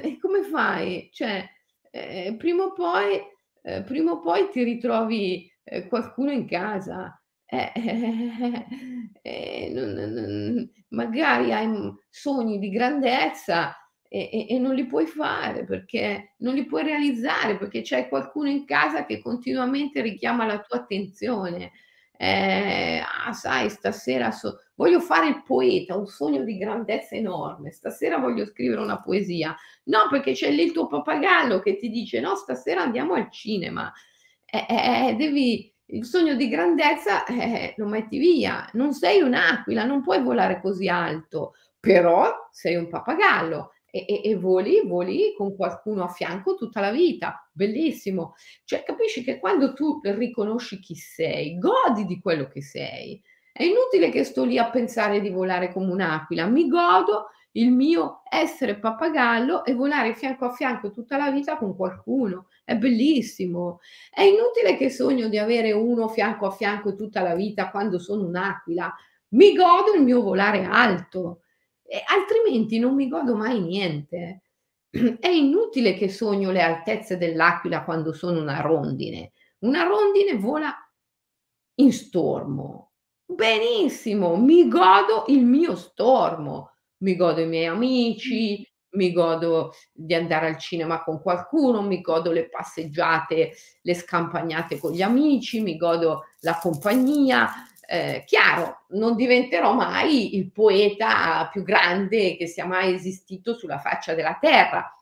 eh, 0.00 0.18
come 0.18 0.42
fai? 0.42 1.08
Cioè, 1.12 1.46
eh, 1.90 2.34
prima, 2.38 2.64
o 2.64 2.72
poi, 2.72 3.20
eh, 3.62 3.82
prima 3.82 4.12
o 4.12 4.20
poi 4.20 4.48
ti 4.50 4.62
ritrovi 4.62 5.50
eh, 5.64 5.86
qualcuno 5.88 6.30
in 6.30 6.46
casa. 6.46 7.20
Eh, 7.44 7.72
eh, 9.22 9.70
non, 9.72 9.92
non, 9.92 10.70
magari 10.88 11.52
hai 11.52 11.94
sogni 12.10 12.58
di 12.58 12.68
grandezza 12.68 13.74
e, 14.06 14.28
e, 14.30 14.46
e, 14.54 14.58
non 14.58 14.74
li 14.74 14.86
puoi 14.86 15.06
fare 15.06 15.64
perché 15.64 16.34
non 16.38 16.54
li 16.54 16.66
puoi 16.66 16.82
realizzare 16.82 17.56
perché 17.56 17.80
c'è 17.80 18.08
qualcuno 18.08 18.50
in 18.50 18.66
casa 18.66 19.06
che 19.06 19.20
continuamente 19.20 20.02
richiama 20.02 20.44
la 20.46 20.60
tua 20.60 20.78
attenzione 20.78 21.72
eh, 22.20 23.00
ah, 23.00 23.32
sai, 23.32 23.70
stasera 23.70 24.32
so- 24.32 24.58
voglio 24.74 24.98
fare 24.98 25.28
il 25.28 25.42
poeta, 25.44 25.96
un 25.96 26.08
sogno 26.08 26.42
di 26.42 26.58
grandezza 26.58 27.14
enorme, 27.14 27.70
stasera 27.70 28.18
voglio 28.18 28.44
scrivere 28.44 28.80
una 28.80 29.00
poesia. 29.00 29.54
No, 29.84 30.08
perché 30.10 30.32
c'è 30.32 30.50
lì 30.50 30.64
il 30.64 30.72
tuo 30.72 30.88
pappagallo 30.88 31.60
che 31.60 31.76
ti 31.76 31.88
dice 31.88 32.18
no, 32.18 32.34
stasera 32.34 32.82
andiamo 32.82 33.14
al 33.14 33.30
cinema. 33.30 33.92
Eh, 34.44 34.66
eh, 34.68 35.08
eh 35.08 35.14
devi, 35.14 35.72
il 35.86 36.04
sogno 36.04 36.34
di 36.34 36.48
grandezza 36.48 37.24
eh, 37.24 37.74
lo 37.76 37.86
metti 37.86 38.18
via, 38.18 38.68
non 38.72 38.92
sei 38.92 39.20
un'aquila, 39.20 39.84
non 39.84 40.02
puoi 40.02 40.20
volare 40.20 40.60
così 40.60 40.88
alto, 40.88 41.54
però 41.78 42.48
sei 42.50 42.74
un 42.74 42.88
pappagallo 42.88 43.74
e, 43.90 44.04
e, 44.06 44.20
e, 44.24 44.36
voli, 44.36 44.82
voli 44.84 45.34
con 45.36 45.56
qualcuno 45.56 46.04
a 46.04 46.08
fianco 46.08 46.54
tutta 46.54 46.80
la 46.80 46.90
vita, 46.90 47.48
bellissimo. 47.52 48.34
Cioè, 48.64 48.82
capisci 48.82 49.22
che 49.22 49.38
quando 49.38 49.72
tu 49.72 50.00
riconosci 50.02 50.78
chi 50.78 50.94
sei, 50.94 51.58
godi 51.58 52.04
di 52.04 52.20
quello 52.20 52.48
che 52.48 52.62
sei. 52.62 53.20
È 53.52 53.64
inutile 53.64 54.10
che 54.10 54.24
sto 54.24 54.44
lì 54.44 54.58
a 54.58 54.70
pensare 54.70 55.20
di 55.20 55.30
volare 55.30 55.72
come 55.72 55.90
un'aquila, 55.90 56.46
mi 56.46 56.68
godo 56.68 57.30
il 57.52 57.72
mio 57.72 58.20
essere 58.30 58.78
pappagallo 58.78 59.64
e 59.64 59.74
volare 59.74 60.14
fianco 60.14 60.44
a 60.44 60.52
fianco 60.52 60.90
tutta 60.92 61.16
la 61.16 61.30
vita 61.30 61.56
con 61.56 61.74
qualcuno. 61.74 62.48
È 62.64 62.76
bellissimo. 62.76 63.80
È 64.10 64.22
inutile 64.22 64.76
che 64.76 64.90
sogno 64.90 65.28
di 65.28 65.38
avere 65.38 65.72
uno 65.72 66.08
fianco 66.08 66.46
a 66.46 66.50
fianco 66.50 66.94
tutta 66.94 67.20
la 67.22 67.34
vita 67.34 67.70
quando 67.70 67.98
sono 67.98 68.26
un'aquila. 68.26 68.94
Mi 69.30 69.54
godo 69.54 69.94
il 69.94 70.02
mio 70.02 70.22
volare 70.22 70.64
alto 70.64 71.42
eh, 71.88 72.02
altrimenti 72.06 72.78
non 72.78 72.94
mi 72.94 73.08
godo 73.08 73.34
mai 73.34 73.60
niente. 73.60 74.42
È 75.20 75.28
inutile 75.28 75.94
che 75.94 76.08
sogno 76.08 76.50
le 76.50 76.60
altezze 76.60 77.16
dell'aquila 77.16 77.84
quando 77.84 78.12
sono 78.12 78.40
una 78.40 78.60
rondine. 78.60 79.32
Una 79.60 79.84
rondine 79.84 80.36
vola 80.36 80.72
in 81.76 81.92
stormo. 81.92 82.92
Benissimo, 83.24 84.36
mi 84.36 84.68
godo 84.68 85.24
il 85.28 85.44
mio 85.44 85.76
stormo, 85.76 86.72
mi 86.98 87.14
godo 87.14 87.40
i 87.40 87.46
miei 87.46 87.66
amici, 87.66 88.66
mi 88.90 89.12
godo 89.12 89.72
di 89.92 90.14
andare 90.14 90.46
al 90.46 90.58
cinema 90.58 91.02
con 91.02 91.20
qualcuno, 91.20 91.82
mi 91.82 92.00
godo 92.00 92.32
le 92.32 92.48
passeggiate, 92.48 93.52
le 93.82 93.94
scampagnate 93.94 94.78
con 94.78 94.92
gli 94.92 95.02
amici, 95.02 95.60
mi 95.60 95.76
godo 95.76 96.24
la 96.40 96.58
compagnia, 96.58 97.50
eh, 97.90 98.22
chiaro, 98.26 98.84
non 98.88 99.16
diventerò 99.16 99.72
mai 99.72 100.36
il 100.36 100.50
poeta 100.50 101.48
più 101.50 101.62
grande 101.62 102.36
che 102.36 102.46
sia 102.46 102.66
mai 102.66 102.92
esistito 102.92 103.54
sulla 103.54 103.78
faccia 103.78 104.12
della 104.12 104.36
terra, 104.38 104.94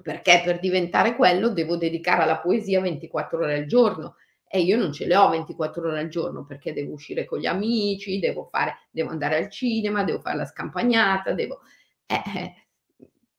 perché 0.00 0.40
per 0.44 0.60
diventare 0.60 1.16
quello 1.16 1.48
devo 1.48 1.76
dedicare 1.76 2.22
alla 2.22 2.38
poesia 2.38 2.80
24 2.80 3.38
ore 3.38 3.56
al 3.56 3.66
giorno 3.66 4.14
e 4.48 4.60
io 4.60 4.76
non 4.76 4.92
ce 4.92 5.06
le 5.06 5.16
ho 5.16 5.30
24 5.30 5.88
ore 5.88 5.98
al 5.98 6.08
giorno 6.08 6.44
perché 6.44 6.72
devo 6.72 6.92
uscire 6.92 7.24
con 7.24 7.40
gli 7.40 7.46
amici, 7.46 8.20
devo, 8.20 8.44
fare, 8.44 8.86
devo 8.92 9.10
andare 9.10 9.38
al 9.38 9.50
cinema, 9.50 10.04
devo 10.04 10.20
fare 10.20 10.36
la 10.36 10.46
scampagnata, 10.46 11.32
devo... 11.32 11.62
Eh, 12.06 12.22
eh. 12.36 12.54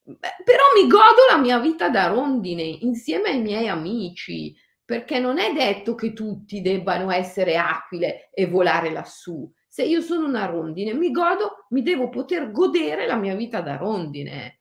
Però 0.03 0.63
mi 0.75 0.89
godo 0.89 1.21
la 1.29 1.37
mia 1.37 1.57
vita 1.59 1.87
da 1.87 2.07
rondine 2.07 2.63
insieme 2.63 3.29
ai 3.29 3.41
miei 3.41 3.69
amici, 3.69 4.53
perché 4.85 5.19
non 5.19 5.39
è 5.39 5.53
detto 5.53 5.95
che 5.95 6.13
tutti 6.13 6.61
debbano 6.61 7.09
essere 7.11 7.57
aquile 7.57 8.29
e 8.33 8.47
volare 8.47 8.91
lassù. 8.91 9.49
Se 9.67 9.83
io 9.83 10.01
sono 10.01 10.27
una 10.27 10.45
rondine, 10.45 10.93
mi 10.93 11.11
godo, 11.11 11.65
mi 11.69 11.81
devo 11.81 12.09
poter 12.09 12.51
godere 12.51 13.07
la 13.07 13.15
mia 13.15 13.35
vita 13.35 13.61
da 13.61 13.77
rondine. 13.77 14.59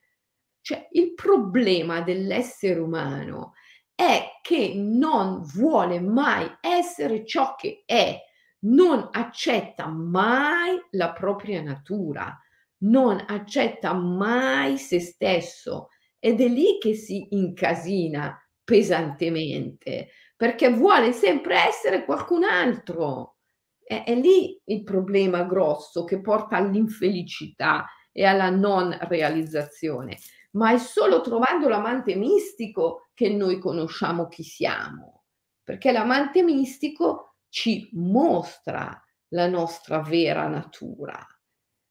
Cioè, 0.61 0.87
il 0.91 1.13
problema 1.13 2.01
dell'essere 2.01 2.79
umano 2.79 3.53
è 3.93 4.39
che 4.41 4.73
non 4.75 5.41
vuole 5.43 5.99
mai 5.99 6.49
essere 6.61 7.25
ciò 7.25 7.55
che 7.55 7.83
è, 7.85 8.17
non 8.61 9.09
accetta 9.11 9.87
mai 9.87 10.79
la 10.91 11.11
propria 11.11 11.61
natura, 11.61 12.35
non 12.83 13.23
accetta 13.27 13.93
mai 13.93 14.77
se 14.77 14.99
stesso 14.99 15.89
ed 16.17 16.39
è 16.39 16.47
lì 16.47 16.77
che 16.79 16.95
si 16.95 17.27
incasina 17.31 18.37
pesantemente, 18.63 20.09
perché 20.35 20.69
vuole 20.69 21.11
sempre 21.11 21.67
essere 21.67 22.05
qualcun 22.05 22.43
altro. 22.43 23.37
È, 23.83 24.03
è 24.03 24.15
lì 24.15 24.59
il 24.65 24.83
problema 24.83 25.43
grosso 25.43 26.03
che 26.03 26.21
porta 26.21 26.57
all'infelicità 26.57 27.85
e 28.11 28.25
alla 28.25 28.49
non 28.49 28.95
realizzazione, 29.01 30.17
ma 30.51 30.71
è 30.71 30.77
solo 30.77 31.21
trovando 31.21 31.67
l'amante 31.67 32.15
mistico 32.15 33.09
che 33.13 33.29
noi 33.29 33.59
conosciamo 33.59 34.27
chi 34.27 34.43
siamo, 34.43 35.23
perché 35.63 35.91
l'amante 35.91 36.43
mistico 36.43 37.37
ci 37.49 37.89
mostra 37.93 38.99
la 39.29 39.47
nostra 39.47 40.01
vera 40.01 40.47
natura. 40.47 41.17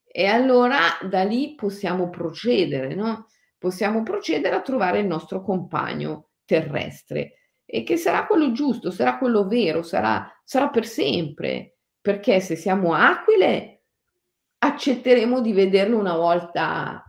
E 0.05 0.27
allora 0.27 0.79
da 1.09 1.25
lì 1.25 1.55
possiamo 1.55 2.11
procedere, 2.11 2.95
no? 2.95 3.27
Possiamo 3.59 4.03
procedere 4.03 4.55
a 4.57 4.61
trovare 4.61 4.99
il 5.01 5.07
nostro 5.07 5.43
compagno 5.43 6.32
terrestre 6.53 7.38
e 7.65 7.83
che 7.83 7.97
sarà 7.97 8.27
quello 8.27 8.53
giusto, 8.53 8.91
sarà 8.91 9.17
quello 9.17 9.47
vero, 9.47 9.83
sarà, 9.83 10.31
sarà 10.45 10.69
per 10.69 10.87
sempre, 10.87 11.79
perché 12.01 12.41
se 12.41 12.55
siamo 12.55 12.93
aquile 12.93 13.85
accetteremo 14.59 15.41
di 15.41 15.53
vederlo 15.53 15.99
una 15.99 16.15
volta 16.15 17.03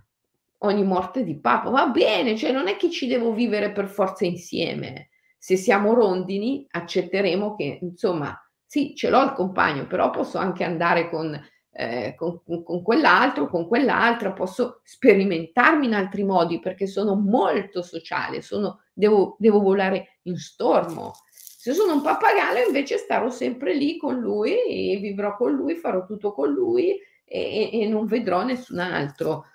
ogni 0.60 0.84
morte 0.84 1.26
di 1.26 1.38
papa. 1.40 1.70
Va 1.70 1.88
bene, 1.88 2.38
cioè 2.38 2.54
non 2.54 2.68
è 2.68 2.78
che 2.78 2.90
ci 2.90 3.08
devo 3.08 3.34
vivere 3.34 3.74
per 3.74 3.88
forza 3.88 4.26
insieme. 4.26 5.10
Se 5.38 5.58
siamo 5.58 5.94
rondini, 5.94 6.66
accetteremo 6.70 7.56
che, 7.56 7.80
insomma, 7.82 8.34
sì, 8.66 8.96
ce 8.96 9.10
l'ho 9.10 9.22
il 9.24 9.34
compagno, 9.34 9.86
però 9.86 10.10
posso 10.10 10.38
anche 10.38 10.64
andare 10.64 11.10
con, 11.10 11.38
eh, 11.76 12.14
con, 12.16 12.42
con 12.44 12.82
quell'altro, 12.84 13.48
con 13.50 13.68
quell'altra, 13.68 14.32
posso 14.32 14.82
sperimentarmi 14.84 15.88
in 15.88 15.96
altri 15.96 16.24
modi 16.24 16.60
perché 16.60 16.86
sono 16.86 17.16
molto 17.16 17.82
sociale, 17.82 18.42
sono, 18.42 18.82
devo, 18.94 19.36
devo 19.40 19.60
volare 19.60 20.20
in 20.24 20.38
stormo. 20.38 21.14
Se 21.26 21.74
sono 21.74 21.94
un 21.94 22.02
pappagallo 22.02 22.66
invece 22.68 22.98
starò 22.98 23.30
sempre 23.30 23.74
lì 23.74 23.98
con 23.98 24.20
lui 24.20 24.52
e 24.52 24.98
vivrò 25.02 25.36
con 25.36 25.54
lui, 25.54 25.76
farò 25.76 26.06
tutto 26.06 26.34
con 26.34 26.52
lui 26.52 27.00
e, 27.26 27.70
e 27.74 27.88
non 27.88 28.06
vedrò 28.06 28.44
nessun 28.44 28.80
altro 28.80 29.46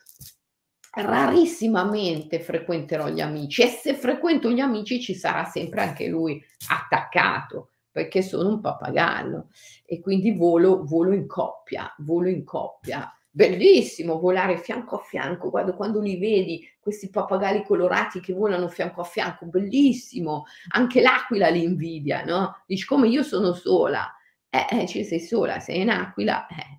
rarissimamente 0.90 2.40
frequenterò 2.40 3.08
gli 3.08 3.20
amici 3.20 3.62
e 3.62 3.68
se 3.68 3.94
frequento 3.94 4.50
gli 4.50 4.58
amici 4.58 5.00
ci 5.00 5.14
sarà 5.14 5.44
sempre 5.44 5.82
anche 5.82 6.08
lui 6.08 6.42
attaccato 6.68 7.70
perché 7.90 8.22
sono 8.22 8.48
un 8.48 8.60
pappagallo 8.60 9.48
e 9.84 10.00
quindi 10.00 10.32
volo, 10.32 10.84
volo 10.84 11.12
in 11.12 11.26
coppia, 11.26 11.92
volo 11.98 12.28
in 12.28 12.44
coppia. 12.44 13.12
Bellissimo 13.30 14.18
volare 14.18 14.58
fianco 14.58 14.96
a 14.96 15.02
fianco, 15.02 15.50
quando, 15.50 15.74
quando 15.74 16.00
li 16.00 16.18
vedi, 16.18 16.68
questi 16.80 17.10
pappagalli 17.10 17.64
colorati 17.64 18.20
che 18.20 18.32
volano 18.32 18.68
fianco 18.68 19.02
a 19.02 19.04
fianco, 19.04 19.46
bellissimo. 19.46 20.44
Anche 20.70 21.00
l'aquila 21.00 21.48
li 21.48 21.62
invidia, 21.62 22.24
no? 22.24 22.62
Dici 22.66 22.84
come 22.84 23.08
io 23.08 23.22
sono 23.22 23.52
sola, 23.52 24.12
eh, 24.50 24.66
eh 24.70 24.86
ci 24.86 25.04
sei 25.04 25.20
sola, 25.20 25.60
sei 25.60 25.82
in 25.82 25.90
aquila, 25.90 26.46
eh 26.48 26.78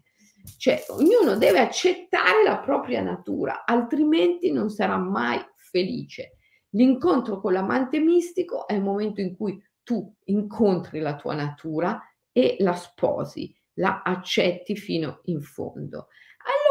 cioè, 0.57 0.83
ognuno 0.89 1.37
deve 1.37 1.59
accettare 1.59 2.43
la 2.43 2.57
propria 2.57 3.01
natura, 3.01 3.63
altrimenti 3.65 4.51
non 4.51 4.69
sarà 4.69 4.97
mai 4.97 5.39
felice. 5.55 6.37
L'incontro 6.71 7.39
con 7.39 7.53
l'amante 7.53 7.99
mistico 7.99 8.67
è 8.67 8.73
il 8.73 8.83
momento 8.83 9.21
in 9.21 9.35
cui 9.35 9.61
tu 9.89 10.15
incontri 10.25 10.99
la 10.99 11.15
tua 11.15 11.33
natura 11.33 11.99
e 12.31 12.57
la 12.59 12.73
sposi, 12.73 13.51
la 13.79 14.03
accetti 14.03 14.75
fino 14.75 15.21
in 15.23 15.41
fondo. 15.41 16.09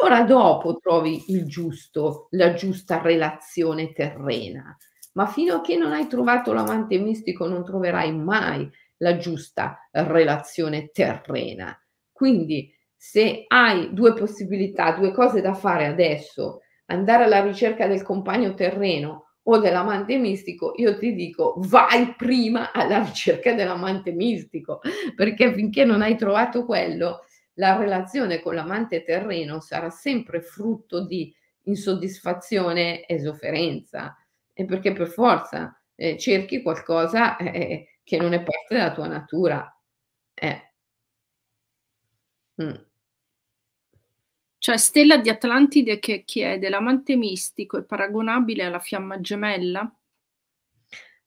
Allora 0.00 0.22
dopo 0.22 0.76
trovi 0.76 1.24
il 1.32 1.44
giusto, 1.46 2.28
la 2.30 2.54
giusta 2.54 3.02
relazione 3.02 3.92
terrena. 3.92 4.76
Ma 5.14 5.26
fino 5.26 5.56
a 5.56 5.60
che 5.62 5.76
non 5.76 5.90
hai 5.90 6.06
trovato 6.06 6.52
l'amante 6.52 6.96
mistico 6.98 7.48
non 7.48 7.64
troverai 7.64 8.14
mai 8.14 8.70
la 8.98 9.16
giusta 9.16 9.88
relazione 9.90 10.90
terrena. 10.92 11.76
Quindi 12.12 12.72
se 12.94 13.46
hai 13.48 13.92
due 13.94 14.14
possibilità, 14.14 14.92
due 14.92 15.10
cose 15.10 15.40
da 15.40 15.54
fare 15.54 15.86
adesso, 15.86 16.60
andare 16.86 17.24
alla 17.24 17.42
ricerca 17.42 17.88
del 17.88 18.02
compagno 18.02 18.54
terreno 18.54 19.27
o 19.50 19.58
dell'amante 19.58 20.18
mistico, 20.18 20.74
io 20.76 20.98
ti 20.98 21.14
dico 21.14 21.54
vai 21.56 22.14
prima 22.14 22.70
alla 22.72 23.02
ricerca 23.02 23.54
dell'amante 23.54 24.12
mistico, 24.12 24.80
perché 25.14 25.54
finché 25.54 25.84
non 25.84 26.02
hai 26.02 26.16
trovato 26.16 26.66
quello, 26.66 27.24
la 27.54 27.76
relazione 27.76 28.40
con 28.40 28.54
l'amante 28.54 29.02
terreno 29.04 29.60
sarà 29.60 29.88
sempre 29.90 30.42
frutto 30.42 31.04
di 31.04 31.34
insoddisfazione 31.64 33.06
e 33.06 33.18
sofferenza, 33.20 34.16
e 34.52 34.64
perché 34.66 34.92
per 34.92 35.08
forza 35.08 35.80
eh, 35.94 36.18
cerchi 36.18 36.60
qualcosa 36.60 37.36
eh, 37.38 37.98
che 38.02 38.18
non 38.18 38.34
è 38.34 38.42
parte 38.42 38.74
della 38.74 38.92
tua 38.92 39.06
natura. 39.06 39.74
Eh. 40.34 40.62
Mm. 42.60 42.87
Cioè 44.68 44.76
Stella 44.76 45.16
di 45.16 45.30
Atlantide 45.30 45.98
che 45.98 46.24
chiede: 46.26 46.68
"L'amante 46.68 47.16
mistico 47.16 47.78
è 47.78 47.84
paragonabile 47.84 48.64
alla 48.64 48.78
fiamma 48.80 49.18
gemella?" 49.18 49.90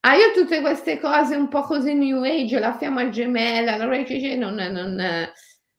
Ah, 0.01 0.13
io 0.13 0.31
tutte 0.35 0.61
queste 0.61 0.99
cose 0.99 1.35
un 1.35 1.47
po' 1.47 1.61
così 1.63 1.95
new 1.95 2.21
age, 2.21 2.59
la 2.59 2.77
fiamma 2.77 3.09
gemella, 3.09 3.77
la 3.77 3.85
non 4.35 4.53
non 4.53 4.95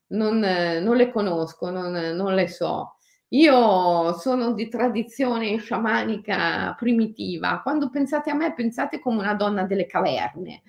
non 0.09 0.39
non 0.41 0.97
le 0.97 1.11
conosco, 1.13 1.71
non 1.71 1.93
non 2.17 2.35
le 2.35 2.49
so. 2.49 2.97
Io 3.29 4.13
sono 4.19 4.55
di 4.55 4.69
tradizione 4.69 5.57
sciamanica 5.59 6.75
primitiva. 6.77 7.61
Quando 7.63 7.91
pensate 7.91 8.31
a 8.31 8.35
me, 8.35 8.55
pensate 8.55 8.99
come 8.99 9.19
una 9.21 9.35
donna 9.35 9.63
delle 9.63 9.87
caverne. 9.87 10.63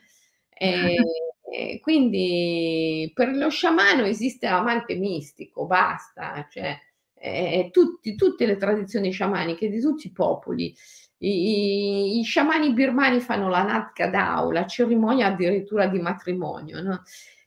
Ehm, 0.49 0.93
quindi 1.81 3.11
per 3.13 3.35
lo 3.35 3.49
sciamano 3.49 4.05
esiste 4.05 4.49
l'amante 4.49 4.95
mistico, 4.95 5.65
basta, 5.65 6.47
cioè 6.49 6.77
eh, 7.13 7.69
tutti, 7.71 8.15
tutte 8.15 8.45
le 8.45 8.57
tradizioni 8.57 9.11
sciamaniche 9.11 9.69
di 9.69 9.79
tutti 9.79 10.07
i 10.07 10.11
popoli. 10.11 10.75
I, 11.19 12.19
i 12.19 12.23
sciamani 12.23 12.73
birmani 12.73 13.19
fanno 13.21 13.47
la 13.47 13.63
Nat 13.63 13.93
Kadao, 13.93 14.51
la 14.51 14.65
cerimonia 14.65 15.27
addirittura 15.27 15.87
di 15.87 15.99
matrimonio. 15.99 16.81
No? 16.81 17.01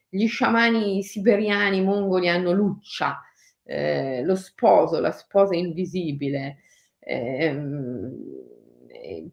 Gli 0.08 0.26
sciamani 0.26 1.02
siberiani, 1.02 1.82
mongoli 1.82 2.28
hanno 2.28 2.52
Luccia, 2.52 3.20
eh, 3.64 4.22
lo 4.24 4.34
sposo, 4.34 4.98
la 5.00 5.10
sposa 5.10 5.54
invisibile. 5.54 6.58
Eh, 6.98 7.54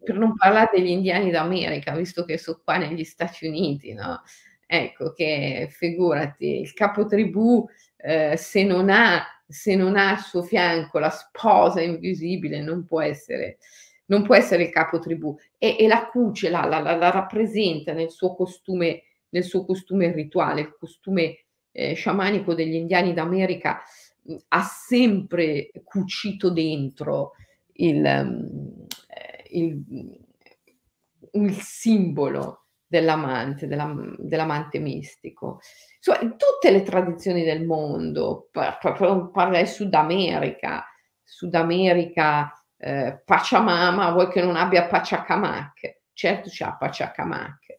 per 0.02 0.16
non 0.16 0.34
parlare 0.34 0.70
degli 0.74 0.90
indiani 0.90 1.30
d'America, 1.30 1.96
visto 1.96 2.24
che 2.24 2.38
sono 2.38 2.60
qua 2.62 2.76
negli 2.76 3.02
Stati 3.02 3.46
Uniti, 3.46 3.92
no? 3.92 4.22
Ecco 4.74 5.12
che 5.12 5.68
figurati, 5.70 6.58
il 6.58 6.72
capotribù 6.74 7.64
eh, 7.96 8.36
se, 8.36 8.64
non 8.64 8.90
ha, 8.90 9.24
se 9.46 9.76
non 9.76 9.96
ha 9.96 10.10
al 10.10 10.18
suo 10.18 10.42
fianco 10.42 10.98
la 10.98 11.10
sposa 11.10 11.80
invisibile 11.80 12.60
non 12.60 12.84
può 12.84 13.00
essere, 13.00 13.58
non 14.06 14.24
può 14.24 14.34
essere 14.34 14.64
il 14.64 14.70
capotribù 14.70 15.36
e, 15.58 15.76
e 15.78 15.86
la 15.86 16.08
cuce 16.08 16.50
la, 16.50 16.64
la, 16.64 16.80
la, 16.80 17.10
rappresenta 17.12 17.92
nel 17.92 18.10
suo 18.10 18.34
costume, 18.34 19.04
nel 19.28 19.44
suo 19.44 19.64
costume 19.64 20.10
rituale, 20.10 20.62
il 20.62 20.76
costume 20.76 21.44
eh, 21.70 21.94
sciamanico 21.94 22.52
degli 22.52 22.74
indiani 22.74 23.12
d'America 23.12 23.80
mh, 24.22 24.34
ha 24.48 24.62
sempre 24.62 25.70
cucito 25.84 26.50
dentro 26.50 27.34
il, 27.74 28.02
um, 28.02 28.86
il, 29.50 29.84
il 31.30 31.60
simbolo 31.60 32.63
dell'amante, 32.94 33.66
della, 33.66 33.92
dell'amante 34.18 34.78
mistico. 34.78 35.60
Insomma, 35.96 36.20
in 36.20 36.36
tutte 36.36 36.70
le 36.70 36.82
tradizioni 36.82 37.42
del 37.42 37.64
mondo, 37.64 38.48
parla 38.52 39.60
di 39.60 39.66
Sud 39.66 39.92
America, 39.94 40.84
Sud 41.22 41.54
America, 41.54 42.52
eh, 42.76 43.20
Pachamama, 43.24 44.10
vuoi 44.12 44.28
che 44.28 44.42
non 44.42 44.56
abbia 44.56 44.86
Pachacamac? 44.86 46.02
Certo 46.12 46.48
c'ha 46.52 46.76
Pachacamac, 46.78 47.78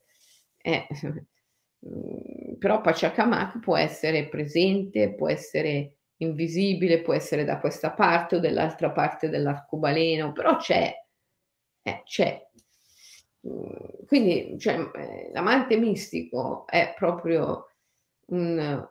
eh, 0.58 0.88
però 2.60 2.82
Pachacamac 2.82 3.60
può 3.60 3.78
essere 3.78 4.28
presente, 4.28 5.14
può 5.16 5.30
essere 5.30 5.94
invisibile, 6.18 7.02
può 7.02 7.14
essere 7.14 7.46
da 7.46 7.60
questa 7.60 7.92
parte 7.92 8.36
o 8.36 8.40
dall'altra 8.40 8.92
parte 8.92 9.30
dell'arcobaleno, 9.30 10.34
però 10.34 10.58
c'è, 10.58 10.94
eh, 11.84 12.02
c'è. 12.04 12.45
Mhmm, 13.46 14.06
quindi 14.08 14.58
cioè, 14.60 14.74
ehm, 14.76 15.32
l'amante 15.34 15.78
mistico 15.78 16.66
è 16.68 16.94
proprio 16.98 17.68
un, 18.28 18.88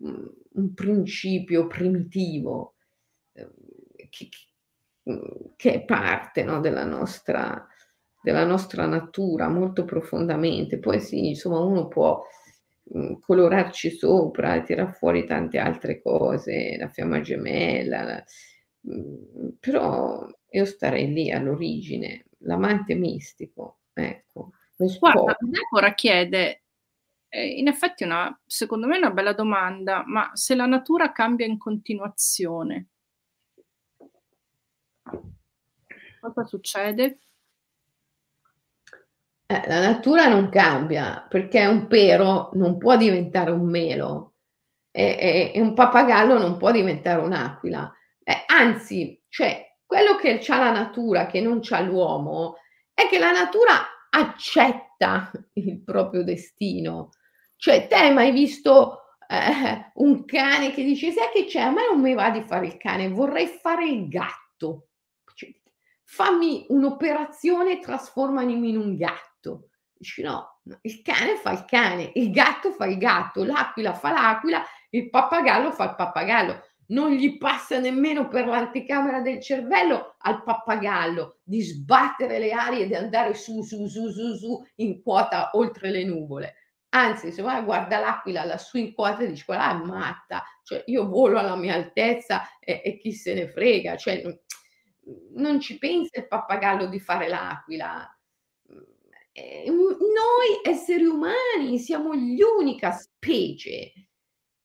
un, 0.00 0.30
un 0.52 0.74
principio 0.74 1.66
primitivo 1.66 2.74
ehm, 3.32 3.50
che, 4.10 4.28
mhmm, 5.04 5.52
che 5.56 5.72
è 5.74 5.84
parte 5.84 6.44
no, 6.44 6.60
della, 6.60 6.84
nostra, 6.84 7.66
della 8.22 8.44
nostra 8.44 8.86
natura 8.86 9.48
molto 9.48 9.84
profondamente. 9.84 10.78
Poi 10.78 11.00
sì, 11.00 11.28
insomma, 11.28 11.58
uno 11.60 11.88
può 11.88 12.22
mhmm, 12.94 13.18
colorarci 13.20 13.90
sopra 13.90 14.54
e 14.56 14.62
tirar 14.62 14.94
fuori 14.94 15.26
tante 15.26 15.58
altre 15.58 16.00
cose, 16.02 16.76
la 16.78 16.88
fiamma 16.88 17.20
gemella, 17.20 18.02
la, 18.04 18.24
però 19.60 20.26
io 20.50 20.64
starei 20.64 21.12
lì 21.12 21.30
all'origine, 21.30 22.24
l'amante 22.38 22.94
mistico 22.94 23.80
Ecco, 24.04 24.52
Guarda, 24.76 25.36
Deborah 25.40 25.94
chiede, 25.94 26.62
eh, 27.28 27.46
in 27.46 27.66
effetti 27.66 28.04
una, 28.04 28.38
secondo 28.46 28.86
me 28.86 28.94
è 28.94 28.98
una 28.98 29.10
bella 29.10 29.32
domanda, 29.32 30.04
ma 30.06 30.30
se 30.34 30.54
la 30.54 30.66
natura 30.66 31.10
cambia 31.12 31.46
in 31.46 31.58
continuazione, 31.58 32.88
Cosa 36.20 36.44
succede? 36.44 37.18
Eh, 39.46 39.62
la 39.66 39.80
natura 39.80 40.28
non 40.28 40.48
cambia, 40.50 41.24
perché 41.28 41.64
un 41.64 41.86
pero 41.86 42.50
non 42.54 42.76
può 42.76 42.96
diventare 42.96 43.50
un 43.50 43.66
melo 43.66 44.34
e 44.90 45.16
e 45.18 45.52
e 45.54 45.60
un 45.60 45.74
pappagallo 45.74 46.38
non 46.38 46.56
può 46.58 46.70
diventare 46.70 47.22
un'aquila. 47.22 47.90
Eh, 48.24 48.44
anzi, 48.46 49.22
cioè 49.28 49.76
quello 49.86 50.16
che 50.16 50.38
c'ha 50.38 50.58
la 50.58 50.72
natura, 50.72 51.26
che 51.26 51.40
non 51.40 51.60
c'ha 51.62 51.80
l'uomo, 51.80 52.56
è 52.98 53.06
che 53.08 53.20
la 53.20 53.30
natura 53.30 53.74
accetta 54.10 55.30
il 55.52 55.80
proprio 55.84 56.24
destino. 56.24 57.10
Cioè, 57.54 57.86
te 57.86 57.94
hai 57.94 58.12
mai 58.12 58.32
visto, 58.32 59.14
eh, 59.28 59.92
un 59.94 60.24
cane 60.24 60.72
che 60.72 60.82
dice: 60.82 61.12
"Sai 61.12 61.30
che 61.32 61.44
c'è? 61.44 61.60
A 61.60 61.70
me 61.70 61.86
non 61.88 62.00
mi 62.00 62.14
va 62.14 62.30
di 62.30 62.42
fare 62.42 62.66
il 62.66 62.76
cane, 62.76 63.08
vorrei 63.08 63.46
fare 63.46 63.86
il 63.88 64.08
gatto." 64.08 64.88
Cioè, 65.32 65.54
fammi 66.02 66.66
un'operazione 66.70 67.78
trasformami 67.78 68.68
in 68.68 68.76
un 68.76 68.96
gatto. 68.96 69.68
Dici: 69.96 70.22
"No, 70.22 70.58
no, 70.64 70.78
il 70.82 71.00
cane 71.02 71.36
fa 71.36 71.52
il 71.52 71.64
cane, 71.66 72.10
il 72.14 72.32
gatto 72.32 72.72
fa 72.72 72.86
il 72.86 72.98
gatto, 72.98 73.44
l'aquila 73.44 73.94
fa 73.94 74.10
l'aquila, 74.10 74.64
il 74.90 75.08
pappagallo 75.08 75.70
fa 75.70 75.84
il 75.84 75.94
pappagallo." 75.94 76.62
Non 76.90 77.12
gli 77.12 77.36
passa 77.36 77.78
nemmeno 77.78 78.28
per 78.28 78.46
l'anticamera 78.46 79.20
del 79.20 79.40
cervello 79.42 80.14
al 80.20 80.42
pappagallo 80.42 81.40
di 81.42 81.60
sbattere 81.60 82.38
le 82.38 82.52
ali 82.52 82.80
e 82.82 82.86
di 82.86 82.94
andare 82.94 83.34
su, 83.34 83.62
su, 83.62 83.86
su, 83.88 84.10
su, 84.10 84.34
su 84.36 84.64
in 84.76 85.02
quota 85.02 85.50
oltre 85.52 85.90
le 85.90 86.04
nuvole. 86.04 86.54
Anzi, 86.90 87.30
se 87.32 87.42
vai 87.42 87.62
guarda 87.62 87.98
l'aquila 87.98 88.44
lassù 88.44 88.78
in 88.78 88.94
quota 88.94 89.22
e 89.22 89.26
dici: 89.28 89.44
"Quella 89.44 89.70
è 89.72 89.84
matta, 89.84 90.42
cioè 90.62 90.82
io 90.86 91.06
volo 91.06 91.38
alla 91.38 91.56
mia 91.56 91.74
altezza 91.74 92.42
e 92.58 92.80
e 92.82 92.96
chi 92.96 93.12
se 93.12 93.34
ne 93.34 93.48
frega." 93.48 93.96
Cioè, 93.96 94.22
non 95.34 95.60
ci 95.60 95.76
pensa 95.78 96.18
il 96.20 96.26
pappagallo 96.26 96.86
di 96.86 96.98
fare 97.00 97.28
l'aquila. 97.28 98.10
Ehm, 99.32 99.74
noi 99.76 100.60
esseri 100.64 101.04
umani 101.04 101.78
siamo 101.78 102.14
gli 102.14 102.40
unica 102.40 102.92
specie 102.92 103.92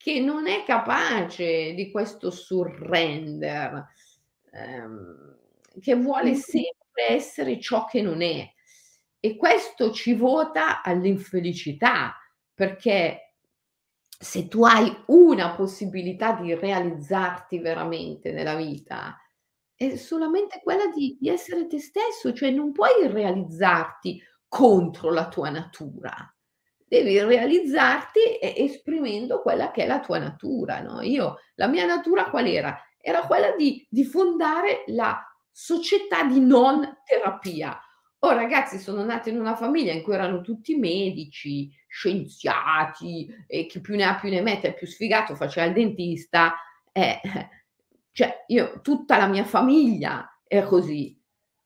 che 0.03 0.19
non 0.19 0.47
è 0.47 0.65
capace 0.65 1.73
di 1.73 1.89
questo 1.89 2.29
surrender, 2.29 3.87
ehm, 4.51 5.37
che 5.79 5.95
vuole 5.95 6.35
sempre 6.35 7.07
essere 7.07 7.57
ciò 7.61 7.85
che 7.85 8.01
non 8.01 8.21
è. 8.21 8.45
E 9.21 9.37
questo 9.37 9.91
ci 9.93 10.13
vota 10.13 10.81
all'infelicità, 10.83 12.17
perché 12.53 13.35
se 14.19 14.49
tu 14.49 14.65
hai 14.65 14.93
una 15.07 15.55
possibilità 15.55 16.33
di 16.33 16.53
realizzarti 16.53 17.59
veramente 17.59 18.33
nella 18.33 18.55
vita, 18.55 19.17
è 19.73 19.95
solamente 19.95 20.59
quella 20.61 20.87
di 20.87 21.17
di 21.17 21.29
essere 21.29 21.65
te 21.67 21.79
stesso, 21.79 22.33
cioè 22.33 22.51
non 22.51 22.73
puoi 22.73 23.07
realizzarti 23.07 24.21
contro 24.49 25.11
la 25.13 25.29
tua 25.29 25.49
natura. 25.49 26.13
Devi 26.93 27.19
realizzarti 27.19 28.37
esprimendo 28.39 29.41
quella 29.41 29.71
che 29.71 29.81
è 29.81 29.87
la 29.87 29.99
tua 29.99 30.19
natura, 30.19 30.79
no, 30.79 31.01
io 31.01 31.39
la 31.55 31.65
mia 31.65 31.87
natura 31.87 32.29
qual 32.29 32.45
era? 32.45 32.79
Era 32.99 33.21
quella 33.21 33.55
di 33.55 33.83
di 33.89 34.05
fondare 34.05 34.83
la 34.85 35.19
società 35.49 36.23
di 36.23 36.39
non 36.39 36.99
terapia. 37.03 37.79
Oh 38.19 38.33
ragazzi, 38.33 38.77
sono 38.77 39.03
nata 39.03 39.31
in 39.31 39.39
una 39.39 39.55
famiglia 39.55 39.91
in 39.91 40.03
cui 40.03 40.13
erano 40.13 40.41
tutti 40.41 40.75
medici, 40.75 41.71
scienziati 41.87 43.27
e 43.47 43.65
chi 43.65 43.81
più 43.81 43.95
ne 43.95 44.03
ha 44.03 44.19
più 44.19 44.29
ne 44.29 44.41
metta, 44.41 44.67
il 44.67 44.75
più 44.75 44.85
sfigato 44.85 45.33
faceva 45.33 45.65
il 45.65 45.73
dentista, 45.73 46.53
eh, 46.91 47.19
cioè 48.11 48.43
io 48.49 48.81
tutta 48.83 49.17
la 49.17 49.25
mia 49.25 49.45
famiglia 49.45 50.39
è 50.45 50.61
così 50.61 51.19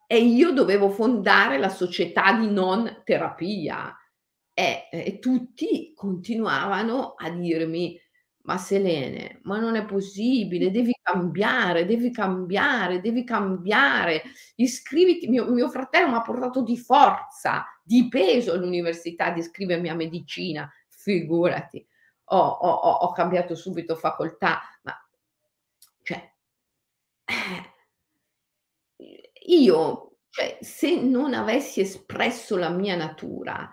e 0.07 0.19
io 0.19 0.53
dovevo 0.53 0.89
fondare 0.89 1.57
la 1.57 1.67
società 1.67 2.31
di 2.31 2.49
non 2.49 3.01
terapia. 3.03 3.93
Eh, 4.59 4.87
e 4.89 5.19
tutti 5.19 5.93
continuavano 5.93 7.13
a 7.15 7.29
dirmi: 7.29 7.95
"Ma 8.45 8.57
Selene, 8.57 9.39
ma 9.43 9.59
non 9.59 9.75
è 9.75 9.85
possibile, 9.85 10.71
devi 10.71 10.97
cambiare, 10.99 11.85
devi 11.85 12.09
cambiare, 12.09 12.99
devi 12.99 13.23
cambiare. 13.23 14.23
Iscriviti" 14.55 15.27
mio 15.27 15.45
mio 15.53 15.69
fratello 15.69 16.09
m'ha 16.09 16.21
portato 16.23 16.63
di 16.63 16.75
forza, 16.75 17.65
di 17.83 18.07
peso 18.07 18.53
all'università 18.53 19.25
ad 19.27 19.37
iscrivermi 19.37 19.89
a 19.89 19.93
medicina, 19.95 20.67
figurati. 20.87 21.85
Ho 22.31 22.37
ho 22.39 22.69
ho 23.05 23.11
cambiato 23.11 23.53
subito 23.53 23.95
facoltà, 23.95 24.59
ma 24.81 24.93
cioè 26.03 26.33
io, 29.47 30.17
cioè, 30.29 30.57
se 30.61 30.99
non 31.01 31.33
avessi 31.33 31.81
espresso 31.81 32.57
la 32.57 32.69
mia 32.69 32.95
natura, 32.95 33.69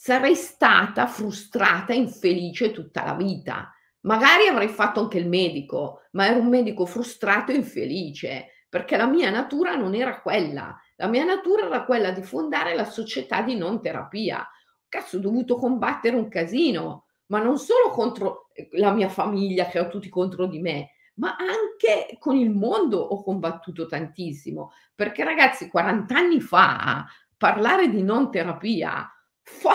sarei 0.00 0.36
stata 0.36 1.08
frustrata, 1.08 1.92
infelice 1.92 2.70
tutta 2.70 3.04
la 3.04 3.14
vita. 3.14 3.74
Magari 4.02 4.46
avrei 4.46 4.68
fatto 4.68 5.00
anche 5.00 5.18
il 5.18 5.28
medico, 5.28 6.02
ma 6.12 6.28
ero 6.28 6.38
un 6.38 6.46
medico 6.46 6.86
frustrato 6.86 7.50
e 7.50 7.56
infelice, 7.56 8.66
perché 8.68 8.96
la 8.96 9.08
mia 9.08 9.28
natura 9.30 9.74
non 9.74 9.96
era 9.96 10.20
quella. 10.20 10.80
La 10.94 11.08
mia 11.08 11.24
natura 11.24 11.66
era 11.66 11.82
quella 11.82 12.12
di 12.12 12.22
fondare 12.22 12.76
la 12.76 12.84
società 12.84 13.42
di 13.42 13.56
non 13.56 13.82
terapia. 13.82 14.48
Cazzo, 14.88 15.16
ho 15.16 15.20
dovuto 15.20 15.56
combattere 15.56 16.14
un 16.14 16.28
casino, 16.28 17.06
ma 17.26 17.42
non 17.42 17.58
solo 17.58 17.90
contro, 17.90 18.50
ehm, 18.52 18.68
la 18.78 18.92
mia 18.92 19.08
famiglia 19.08 19.66
che 19.66 19.78
erano 19.78 19.90
tutti 19.90 20.08
contro 20.08 20.46
di 20.46 20.60
me, 20.60 20.90
ma 21.14 21.34
anche 21.36 22.16
con 22.20 22.36
il 22.36 22.50
mondo 22.50 22.98
ho 22.98 23.20
combattuto 23.24 23.86
tantissimo, 23.86 24.70
perché 24.94 25.24
ragazzi 25.24 25.68
40 25.68 26.16
anni 26.16 26.40
fa 26.40 27.04
parlare 27.36 27.90
di 27.90 28.02
non 28.02 28.30
terapia, 28.30 29.12
fa 29.48 29.74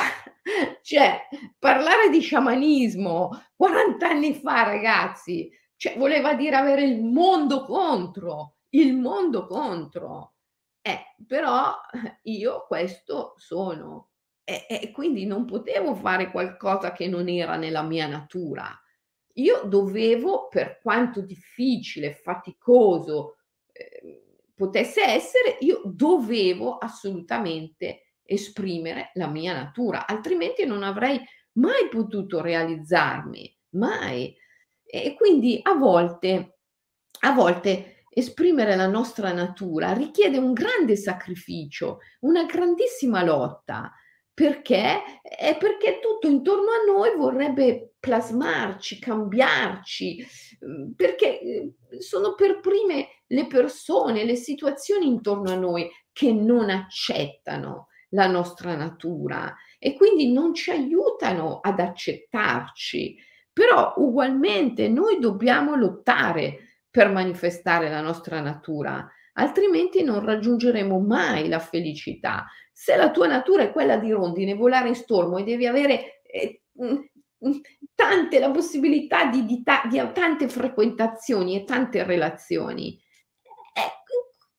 cioè 0.81 1.27
parlare 1.57 2.09
di 2.09 2.19
sciamanismo 2.19 3.29
40 3.55 4.07
anni 4.09 4.33
fa 4.35 4.63
ragazzi, 4.63 5.49
cioè 5.75 5.97
voleva 5.97 6.33
dire 6.35 6.55
avere 6.55 6.83
il 6.83 7.01
mondo 7.03 7.63
contro, 7.65 8.55
il 8.69 8.93
mondo 8.95 9.45
contro. 9.47 10.33
Eh, 10.81 11.15
però 11.25 11.73
io 12.23 12.65
questo 12.67 13.33
sono 13.37 14.09
e 14.43 14.65
e 14.69 14.91
quindi 14.91 15.25
non 15.25 15.45
potevo 15.45 15.95
fare 15.95 16.29
qualcosa 16.29 16.91
che 16.91 17.07
non 17.07 17.29
era 17.29 17.55
nella 17.55 17.81
mia 17.83 18.07
natura. 18.07 18.77
Io 19.37 19.63
dovevo, 19.65 20.47
per 20.49 20.79
quanto 20.81 21.21
difficile, 21.21 22.13
faticoso, 22.13 23.37
ehm, 23.71 24.19
potesse 24.55 25.01
essere, 25.03 25.57
io 25.61 25.81
dovevo 25.85 26.77
assolutamente 26.77 28.02
esprimere 28.25 29.11
la 29.15 29.27
mia 29.27 29.53
natura, 29.53 30.07
altrimenti 30.07 30.65
non 30.65 30.83
avrei 30.83 31.19
mai 31.53 31.87
potuto 31.89 32.41
realizzarmi, 32.41 33.57
mai. 33.71 34.35
E 34.85 35.13
quindi 35.15 35.59
a 35.61 35.73
volte 35.73 36.57
a 37.21 37.31
volte 37.33 38.03
esprimere 38.09 38.75
la 38.75 38.87
nostra 38.87 39.31
natura 39.31 39.93
richiede 39.93 40.37
un 40.37 40.53
grande 40.53 40.95
sacrificio, 40.95 41.99
una 42.21 42.45
grandissima 42.45 43.23
lotta. 43.23 43.91
Perché? 44.33 45.01
Eh, 45.21 45.55
perché 45.59 45.99
tutto 46.01 46.27
intorno 46.27 46.71
a 46.71 46.91
noi 46.91 47.15
vorrebbe 47.15 47.93
plasmarci, 47.99 48.99
cambiarci, 48.99 50.25
mhmm, 50.59 50.93
perché, 50.95 51.39
uhm, 51.43 51.97
sono 51.99 52.33
per 52.35 52.59
prime 52.59 53.07
le 53.27 53.45
persone, 53.47 54.25
le 54.25 54.35
situazioni 54.35 55.07
intorno 55.07 55.51
a 55.51 55.55
noi 55.55 55.89
che 56.11 56.31
non 56.33 56.69
accettano 56.69 57.87
la 58.13 58.27
nostra 58.27 58.75
natura 58.75 59.55
e 59.79 59.95
quindi 59.95 60.31
non 60.31 60.53
ci 60.53 60.71
aiutano 60.71 61.59
ad 61.61 61.79
accettarci. 61.79 63.17
Però 63.51 63.93
ugualmente 63.97 64.87
noi 64.87 65.19
dobbiamo 65.19 65.75
lottare 65.75 66.79
per 66.89 67.11
manifestare 67.11 67.89
la 67.89 68.01
nostra 68.01 68.39
natura, 68.39 69.07
altrimenti 69.33 70.03
non 70.03 70.23
raggiungeremo 70.23 70.99
mai 70.99 71.47
la 71.47 71.59
felicità. 71.59 72.45
Se 72.71 72.95
la 72.95 73.11
tua 73.11 73.27
natura 73.27 73.63
è 73.63 73.71
quella 73.71 73.97
di 73.97 74.11
rondine, 74.11 74.55
volare 74.55 74.89
in 74.89 74.95
stormo 74.95 75.37
e 75.37 75.43
devi 75.43 75.67
avere, 75.67 76.21
ehm, 76.23 76.57
mhmm, 76.73 77.09
mhmm, 77.39 77.61
tante 77.95 78.39
la 78.39 78.49
possibilità 78.51 79.25
di 79.25 79.45
di 79.45 79.61
ta 79.63 79.83
di 79.89 79.97
tante 80.13 80.47
frequentazioni 80.49 81.55
e 81.55 81.63
tante 81.63 82.03
relazioni, 82.03 82.99
eh, 83.73 83.91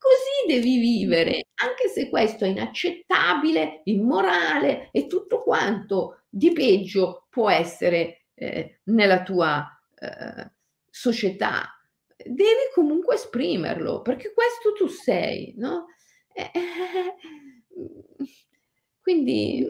così 0.04 0.54
devi 0.58 0.78
vivere, 0.78 1.46
anche 1.62 1.88
se 1.88 2.08
questo 2.10 2.44
è 2.44 2.48
inaccettabile, 2.48 3.80
immorale 3.84 4.90
e 4.92 5.06
tutto 5.06 5.42
quanto 5.42 6.24
di 6.28 6.52
peggio 6.52 7.26
può 7.30 7.48
essere, 7.50 8.26
ehm, 8.34 8.68
nella 8.84 9.22
tua, 9.22 9.66
ehm, 9.98 10.52
società. 10.90 11.68
Devi 12.16 12.70
comunque 12.74 13.14
esprimerlo, 13.16 14.02
perché 14.02 14.32
questo 14.34 14.72
tu 14.74 14.86
sei, 14.88 15.54
no, 15.56 15.86
eh, 16.34 16.50
mhmm, 17.76 18.26
quindi, 19.00 19.66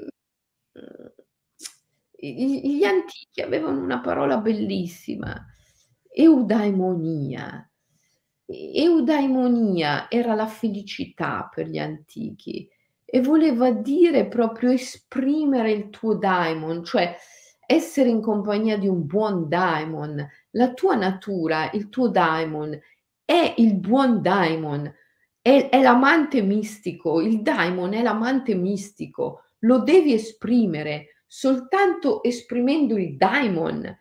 i 2.20 2.76
gli 2.78 2.84
antichi 2.84 3.40
avevano 3.42 3.80
una 3.80 4.00
parola 4.00 4.38
bellissima, 4.38 5.34
eudaimonia. 6.12 7.68
Eudaimonia 8.46 10.10
era 10.10 10.34
la 10.34 10.46
felicità 10.46 11.48
per 11.52 11.66
gli 11.66 11.78
antichi 11.78 12.68
e 13.04 13.20
voleva 13.20 13.70
dire 13.70 14.26
proprio 14.26 14.70
esprimere 14.70 15.70
il 15.70 15.90
tuo 15.90 16.14
daimon, 16.14 16.84
cioè 16.84 17.16
essere 17.66 18.08
in 18.08 18.20
compagnia 18.20 18.76
di 18.76 18.88
un 18.88 19.06
buon 19.06 19.48
daimon. 19.48 20.26
La 20.50 20.72
tua 20.72 20.96
natura, 20.96 21.70
il 21.72 21.88
tuo 21.88 22.08
daimon 22.08 22.78
è 23.24 23.54
il 23.58 23.74
buon 23.74 24.20
daimon, 24.20 24.92
è, 25.40 25.68
è 25.70 25.80
l'amante 25.80 26.42
mistico, 26.42 27.20
il 27.20 27.40
daimon 27.40 27.94
è 27.94 28.02
l'amante 28.02 28.54
mistico, 28.54 29.44
lo 29.60 29.78
devi 29.78 30.12
esprimere 30.12 31.22
soltanto 31.26 32.22
esprimendo 32.22 32.96
il 32.96 33.16
daimon 33.16 33.96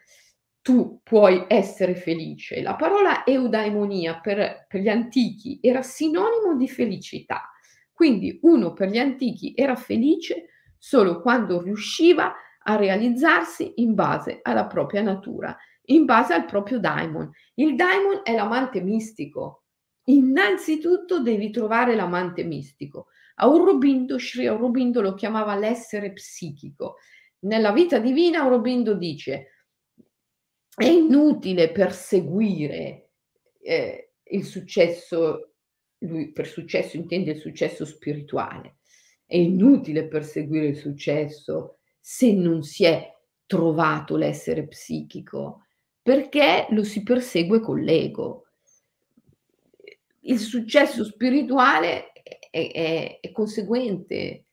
tu 0.63 1.01
puoi 1.03 1.43
essere 1.49 1.93
felice. 1.93 2.61
La 2.61 2.75
parola 2.75 3.25
eudaimonia 3.25 4.21
per, 4.21 4.65
per 4.67 4.79
gli 4.79 4.87
antichi 4.87 5.59
era 5.61 5.81
sinonimo 5.81 6.55
di 6.55 6.69
felicità. 6.69 7.51
Quindi 7.91 8.39
uno 8.43 8.71
per 8.71 8.87
gli 8.87 8.97
antichi 8.97 9.51
era 9.55 9.75
felice 9.75 10.45
solo 10.77 11.21
quando 11.21 11.61
riusciva 11.61 12.33
a 12.63 12.75
realizzarsi 12.77 13.73
in 13.75 13.93
base 13.93 14.39
alla 14.41 14.65
propria 14.65 15.01
natura, 15.01 15.55
in 15.87 16.05
base 16.05 16.33
al 16.33 16.45
proprio 16.45 16.79
daimon. 16.79 17.29
Il 17.55 17.75
daimon 17.75 18.21
è 18.23 18.33
l'amante 18.33 18.79
mistico. 18.79 19.65
Innanzitutto 20.05 21.21
devi 21.21 21.51
trovare 21.51 21.93
l'amante 21.93 22.43
mistico. 22.45 23.07
Aurobindo, 23.35 24.17
Sri 24.17 24.47
Aurobindo 24.47 25.01
lo 25.01 25.13
chiamava 25.13 25.55
l'essere 25.55 26.13
psichico. 26.13 26.95
Nella 27.39 27.73
vita 27.73 27.99
divina 27.99 28.39
Aurobindo 28.39 28.93
dice 28.93 29.47
è 30.75 30.85
inutile 30.85 31.71
perseguire 31.71 33.09
eh, 33.61 34.13
il 34.23 34.43
successo, 34.43 35.53
lui 35.99 36.31
per 36.31 36.47
successo 36.47 36.97
intende 36.97 37.31
il 37.31 37.39
successo 37.39 37.85
spirituale, 37.85 38.77
è 39.25 39.37
inutile 39.37 40.07
perseguire 40.07 40.67
il 40.67 40.77
successo 40.77 41.77
se 41.99 42.33
non 42.33 42.63
si 42.63 42.85
è 42.85 43.11
trovato 43.45 44.17
l'essere 44.17 44.67
psichico, 44.67 45.65
perché 46.01 46.67
lo 46.71 46.83
si 46.83 47.03
persegue 47.03 47.59
con 47.59 47.79
l'ego. 47.79 48.47
Il 50.21 50.39
successo 50.39 51.03
spirituale 51.03 52.11
è, 52.49 52.71
è, 52.71 53.19
è 53.21 53.31
conseguente 53.31 54.45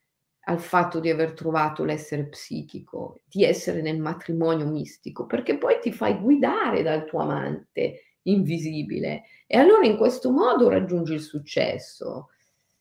al 0.51 0.59
fatto 0.59 0.98
di 0.98 1.09
aver 1.09 1.32
trovato 1.32 1.84
l'essere 1.84 2.26
psichico, 2.26 3.20
di 3.24 3.44
essere 3.44 3.82
nel 3.82 4.01
matrimonio 4.01 4.66
mistico, 4.66 5.24
perché 5.24 5.57
poi 5.57 5.78
ti 5.80 5.92
fai 5.92 6.18
guidare 6.18 6.82
dal 6.82 7.05
tuo 7.05 7.20
amante 7.20 8.16
invisibile 8.22 9.22
e 9.46 9.57
allora 9.59 9.86
in 9.86 9.96
questo 9.96 10.32
modo 10.32 10.68
raggiungi 10.68 11.14
il 11.14 11.20
successo. 11.20 12.30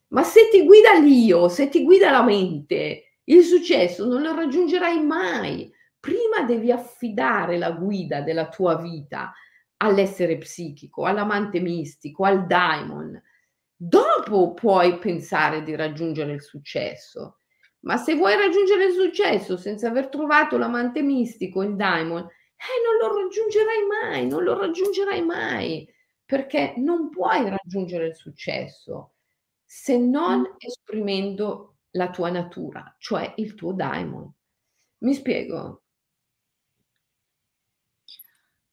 Ma 0.08 0.24
se 0.24 0.50
ti 0.52 0.66
guida 0.66 0.98
l'io, 0.98 1.48
se 1.48 1.70
ti 1.70 1.84
guida 1.84 2.10
la 2.10 2.24
mente, 2.24 3.20
il 3.26 3.44
successo 3.44 4.08
non 4.08 4.24
lo 4.24 4.34
raggiungerai 4.34 5.04
mai. 5.06 5.72
Prima 6.00 6.42
devi 6.48 6.72
affidare 6.72 7.60
la 7.60 7.72
guida 7.72 8.22
della 8.22 8.50
tua 8.50 8.78
vita 8.78 9.32
all'essere 9.78 10.40
psichico, 10.40 11.06
all'amante 11.06 11.60
mistico, 11.60 12.26
al 12.26 12.48
daimon. 12.48 13.22
Dopo 13.76 14.56
puoi 14.56 14.98
pensare 14.98 15.62
di 15.62 15.76
raggiungere 15.76 16.34
il 16.34 16.42
successo. 16.42 17.39
Ma 17.82 17.98
se 17.98 18.16
vuoi 18.16 18.36
raggiungere 18.36 18.86
il 18.86 18.94
successo 18.94 19.58
senza 19.58 19.88
aver 19.88 20.10
trovato 20.10 20.58
l'amante 20.58 21.02
mistico, 21.02 21.62
il 21.64 21.76
diamond, 21.76 22.26
eh, 22.26 22.82
non 22.84 23.10
lo 23.10 23.22
raggiungerai 23.22 23.86
mai, 23.88 24.28
non 24.28 24.44
lo 24.44 24.58
raggiungerai 24.58 25.24
mai, 25.24 25.88
perché 26.26 26.74
non 26.78 27.10
puoi 27.10 27.48
raggiungere 27.50 28.08
il 28.08 28.16
successo 28.16 29.14
se 29.64 29.98
non 29.98 30.40
mm. 30.42 30.46
esprimendo 30.58 31.78
la 31.92 32.10
tua 32.10 32.30
natura, 32.30 32.96
cioè 32.98 33.34
il 33.38 33.54
tuo 33.54 33.72
diamond. 33.74 34.32
Mi 35.00 35.14
spiego? 35.14 35.84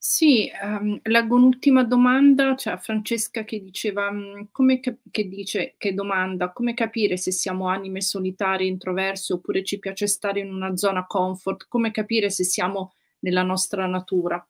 Sì, 0.09 0.49
ehm, 0.49 1.01
leggo 1.03 1.35
un'ultima 1.35 1.83
domanda, 1.83 2.55
cioè 2.55 2.77
Francesca 2.77 3.43
che 3.43 3.61
diceva, 3.61 4.09
mhmm, 4.13 4.49
come 4.53 4.79
cap 4.79 4.99
che 5.11 5.27
dice 5.27 5.75
che 5.79 5.95
domanda: 5.95 6.53
"Come 6.53 6.75
capire 6.75 7.17
se 7.17 7.33
siamo 7.33 7.67
anime 7.67 8.01
solitarie, 8.01 8.69
introverse 8.69 9.33
oppure 9.33 9.65
ci 9.65 9.81
piace 9.81 10.07
stare 10.07 10.39
in 10.39 10.53
una 10.55 10.77
zona 10.77 11.07
comfort? 11.07 11.67
Come 11.69 11.91
capire 11.91 12.31
se 12.31 12.45
siamo 12.45 12.93
nella 13.21 13.43
nostra 13.43 13.87
natura?" 13.89 14.47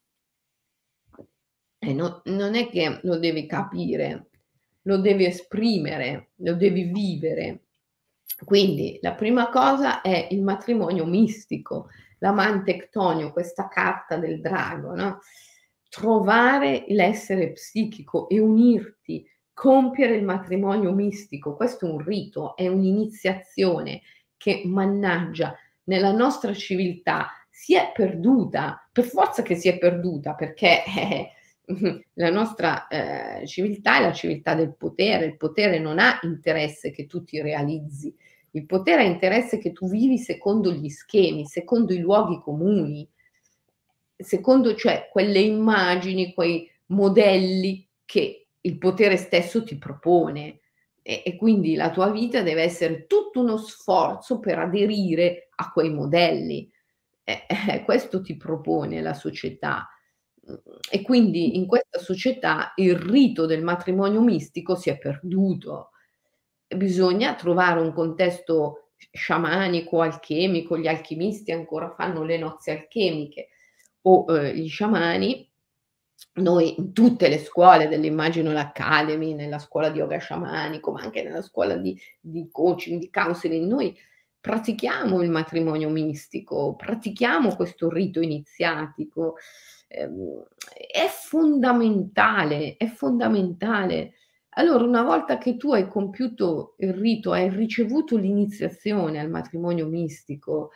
Eh, 1.78 1.92
no 1.92 2.22
non 2.26 2.54
è 2.54 2.68
che 2.68 3.00
lo 3.02 3.18
devi 3.18 3.46
capire, 3.46 4.30
lo 4.82 4.98
devi 4.98 5.24
esprimere, 5.26 6.30
lo 6.36 6.54
devi 6.54 6.84
vivere. 6.84 7.64
Quindi 8.44 8.98
la 9.02 9.14
prima 9.14 9.48
cosa 9.50 10.00
è 10.02 10.28
il 10.30 10.42
matrimonio 10.42 11.04
mistico, 11.06 11.88
l'amante 12.18 12.76
Ctonio, 12.88 13.32
questa 13.32 13.68
carta 13.68 14.16
del 14.16 14.40
drago, 14.40 14.94
no? 14.94 15.20
Trovare 15.96 16.84
l'essere 16.88 17.52
psichico 17.52 18.28
e 18.28 18.38
unirti, 18.38 19.26
compiere 19.54 20.16
il 20.16 20.24
matrimonio 20.24 20.92
mistico, 20.92 21.56
questo 21.56 21.86
è 21.86 21.90
un 21.90 22.04
rito, 22.04 22.54
è 22.54 22.68
un'iniziazione 22.68 24.02
che 24.36 24.60
mannaggia 24.66 25.56
nella 25.84 26.12
nostra 26.12 26.52
civiltà 26.52 27.30
si 27.48 27.74
è 27.74 27.92
perduta, 27.94 28.86
per 28.92 29.04
forza 29.04 29.40
che 29.40 29.54
si 29.54 29.68
è 29.68 29.78
perduta, 29.78 30.34
perché 30.34 30.82
eh, 30.84 31.30
la 32.12 32.30
nostra 32.30 32.88
eh, 32.88 33.46
civiltà 33.46 33.96
è 33.96 34.02
la 34.02 34.12
civiltà 34.12 34.54
del 34.54 34.76
potere, 34.76 35.24
il 35.24 35.38
potere 35.38 35.78
non 35.78 35.98
ha 35.98 36.18
interesse 36.24 36.90
che 36.90 37.06
tu 37.06 37.24
ti 37.24 37.40
realizzi, 37.40 38.14
il 38.50 38.66
potere 38.66 39.00
ha 39.00 39.06
interesse 39.06 39.56
che 39.56 39.72
tu 39.72 39.88
vivi 39.88 40.18
secondo 40.18 40.70
gli 40.70 40.90
schemi, 40.90 41.46
secondo 41.46 41.94
i 41.94 42.00
luoghi 42.00 42.38
comuni, 42.42 43.08
secondo 44.16 44.74
cioè 44.74 45.08
quelle 45.10 45.40
immagini, 45.40 46.32
quei 46.34 46.70
modelli 46.86 47.86
che 48.04 48.48
il 48.60 48.78
potere 48.78 49.16
stesso 49.16 49.62
ti 49.64 49.76
propone. 49.78 50.60
E, 51.02 51.22
e 51.24 51.36
quindi 51.36 51.76
la 51.76 51.90
tua 51.90 52.10
vita 52.10 52.42
deve 52.42 52.62
essere 52.62 53.06
tutto 53.06 53.40
uno 53.40 53.56
sforzo 53.58 54.40
per 54.40 54.58
aderire 54.58 55.48
a 55.54 55.70
quei 55.70 55.90
modelli. 55.90 56.70
Eh, 57.22 57.46
eh, 57.46 57.84
questo 57.84 58.20
ti 58.22 58.36
propone 58.36 59.00
la 59.00 59.14
società. 59.14 59.88
E 60.90 61.02
quindi 61.02 61.56
in 61.56 61.66
questa 61.66 61.98
società 61.98 62.72
il 62.76 62.96
rito 62.96 63.46
del 63.46 63.62
matrimonio 63.62 64.20
mistico 64.20 64.76
si 64.76 64.90
è 64.90 64.98
perduto. 64.98 65.90
Bisogna 66.68 67.34
trovare 67.34 67.80
un 67.80 67.92
contesto 67.92 68.90
sciamanico, 69.12 70.00
alchemico, 70.00 70.78
gli 70.78 70.86
alchimisti 70.86 71.52
ancora 71.52 71.94
fanno 71.94 72.22
le 72.22 72.38
nozze 72.38 72.70
alchemiche, 72.70 73.48
o 74.08 74.24
eh, 74.28 74.56
gli 74.56 74.68
sciamani, 74.68 75.48
noi 76.34 76.78
in 76.78 76.92
tutte 76.92 77.28
le 77.28 77.38
scuole 77.38 77.88
dell'Imaginal 77.88 78.56
Academy, 78.56 79.34
nella 79.34 79.58
scuola 79.58 79.90
di 79.90 79.98
yoga 79.98 80.18
sciamanico, 80.18 80.92
ma 80.92 81.00
anche 81.00 81.22
nella 81.22 81.42
scuola 81.42 81.76
di, 81.76 81.98
di 82.20 82.48
coaching, 82.50 83.00
di 83.00 83.10
counseling, 83.10 83.66
noi 83.66 83.96
pratichiamo 84.40 85.22
il 85.22 85.30
matrimonio 85.30 85.88
mistico, 85.88 86.76
pratichiamo 86.76 87.56
questo 87.56 87.88
rito 87.88 88.20
iniziatico. 88.20 89.36
Eh, 89.88 90.08
è 90.92 91.08
fondamentale, 91.08 92.76
è 92.76 92.86
fondamentale. 92.86 94.12
Allora, 94.50 94.84
una 94.84 95.02
volta 95.02 95.36
che 95.38 95.56
tu 95.56 95.72
hai 95.72 95.88
compiuto 95.88 96.76
il 96.78 96.94
rito, 96.94 97.32
hai 97.32 97.48
ricevuto 97.50 98.16
l'iniziazione 98.16 99.18
al 99.18 99.30
matrimonio 99.30 99.86
mistico, 99.86 100.70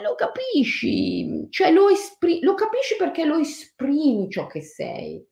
lo 0.00 0.14
capisci, 0.14 1.46
cioè 1.50 1.70
lo, 1.70 1.88
espri- 1.88 2.40
lo 2.40 2.54
capisci 2.54 2.96
perché 2.96 3.24
lo 3.24 3.38
esprimi 3.38 4.30
ciò 4.30 4.46
che 4.46 4.62
sei, 4.62 5.24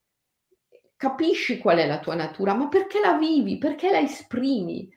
capisci 0.97 1.59
qual 1.59 1.79
è 1.79 1.87
la 1.87 1.99
tua 1.99 2.15
natura, 2.15 2.55
ma 2.55 2.69
perché 2.69 3.01
la 3.01 3.15
vivi, 3.15 3.59
perché 3.59 3.91
la 3.91 3.99
esprimi. 3.99 4.89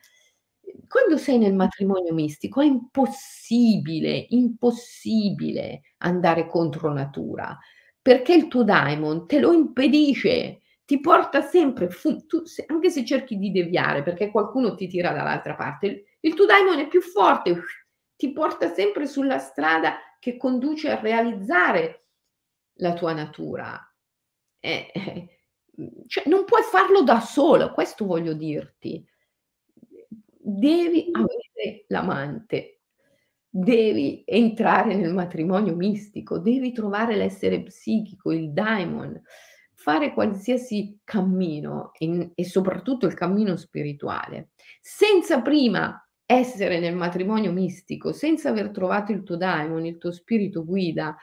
Quando 0.88 1.18
sei 1.18 1.40
nel 1.40 1.56
matrimonio 1.56 2.14
mistico 2.14 2.62
è 2.62 2.66
impossibile, 2.66 4.28
impossibile 4.30 5.82
andare 5.98 6.48
contro 6.48 6.94
natura, 6.94 7.58
perché 8.00 8.36
il 8.36 8.48
tuo 8.48 8.64
daimon 8.64 9.26
te 9.26 9.40
lo 9.40 9.52
impedisce, 9.52 10.62
ti 10.86 11.00
porta 11.00 11.42
sempre, 11.42 11.90
fu, 11.90 12.24
tu, 12.28 12.46
se, 12.46 12.66
anche 12.68 12.92
se 12.92 13.04
cerchi 13.04 13.40
di 13.40 13.52
deviare 13.52 14.04
perché 14.04 14.30
qualcuno 14.30 14.76
ti 14.76 14.88
tira 14.88 15.12
dall'altra 15.12 15.56
parte, 15.56 15.88
il, 15.88 16.04
il 16.20 16.34
tuo 16.36 16.46
daimon 16.46 16.78
è 16.78 16.88
più 16.88 17.02
forte, 17.02 17.64
ti 18.16 18.32
porta 18.32 18.74
sempre 18.74 19.08
sulla 19.08 19.40
strada 19.40 19.98
che 20.20 20.38
conduce 20.38 20.90
a 20.90 21.00
realizzare 21.00 22.08
la 22.76 22.94
tua 22.94 23.14
natura. 23.14 23.80
Eh, 24.60 24.92
eh, 24.94 25.40
cioè, 26.08 26.28
non 26.28 26.46
puoi 26.46 26.64
farlo 26.64 27.04
da 27.04 27.20
solo, 27.20 27.72
questo 27.72 28.06
voglio 28.06 28.34
dirti. 28.34 29.06
Devi 30.48 31.10
avere 31.12 31.86
l'amante, 31.88 32.82
devi 33.50 34.24
entrare 34.26 34.96
nel 34.96 35.14
matrimonio 35.14 35.76
mistico, 35.76 36.40
devi 36.40 36.72
trovare 36.72 37.16
l'essere 37.16 37.64
psichico, 37.64 38.32
il 38.32 38.52
daimon, 38.52 39.22
fare 39.74 40.14
qualsiasi 40.14 41.00
cammino, 41.04 41.92
in, 42.00 42.32
e 42.36 42.46
soprattutto 42.46 43.06
il 43.06 43.14
cammino 43.14 43.56
spirituale, 43.56 44.50
senza 44.82 45.42
prima 45.42 46.05
essere 46.26 46.80
nel 46.80 46.96
matrimonio 46.96 47.52
mistico, 47.52 48.12
senza 48.12 48.50
aver 48.50 48.72
trovato 48.72 49.12
il 49.12 49.24
tuo 49.24 49.38
daimon, 49.38 49.86
il 49.86 49.98
tuo 49.98 50.12
spirito 50.12 50.66
guida, 50.66 51.16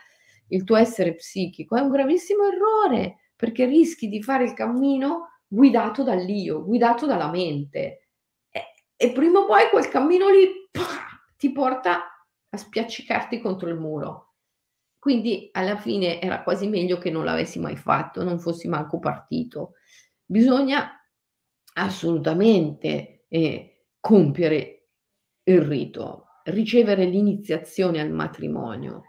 il 0.49 0.65
tuo 0.65 0.77
essere 0.77 1.15
psichico, 1.15 1.77
è 1.77 1.81
un 1.81 1.91
gravissimo 1.91 2.45
errore, 2.47 3.31
perché 3.35 3.65
rischi 3.65 4.09
di 4.09 4.23
fare 4.23 4.45
il 4.45 4.55
cammino 4.55 5.41
guidato 5.47 6.03
dall'io, 6.03 6.65
guidato 6.65 7.07
dalla 7.07 7.31
mente. 7.31 8.09
E, 8.51 8.63
e 8.97 9.13
prima 9.13 9.41
o 9.41 9.47
poi 9.47 9.69
quel 9.71 9.89
cammino 9.89 10.29
lì 10.29 10.69
pah, 10.71 11.21
ti 11.37 11.51
porta 11.51 12.05
a 12.49 12.57
spiaccicarti 12.57 13.41
contro 13.41 13.69
il 13.69 13.77
muro. 13.77 14.35
Quindi 14.99 15.49
alla 15.53 15.77
fine 15.77 16.21
era 16.21 16.43
quasi 16.45 16.69
meglio 16.69 16.99
che 16.99 17.11
non 17.11 17.25
l'avessi 17.25 17.59
mai 17.59 17.77
fatto, 17.77 18.23
non 18.23 18.39
fossi 18.39 18.69
manco 18.69 19.01
partito. 19.01 19.73
Bisogna 20.25 20.97
assolutamente 21.75 23.25
eh, 23.29 23.87
compiere 23.99 24.82
il 25.45 25.61
rito, 25.61 26.27
ricevere 26.45 27.05
l'iniziazione 27.05 28.01
al 28.01 28.11
matrimonio. 28.11 29.03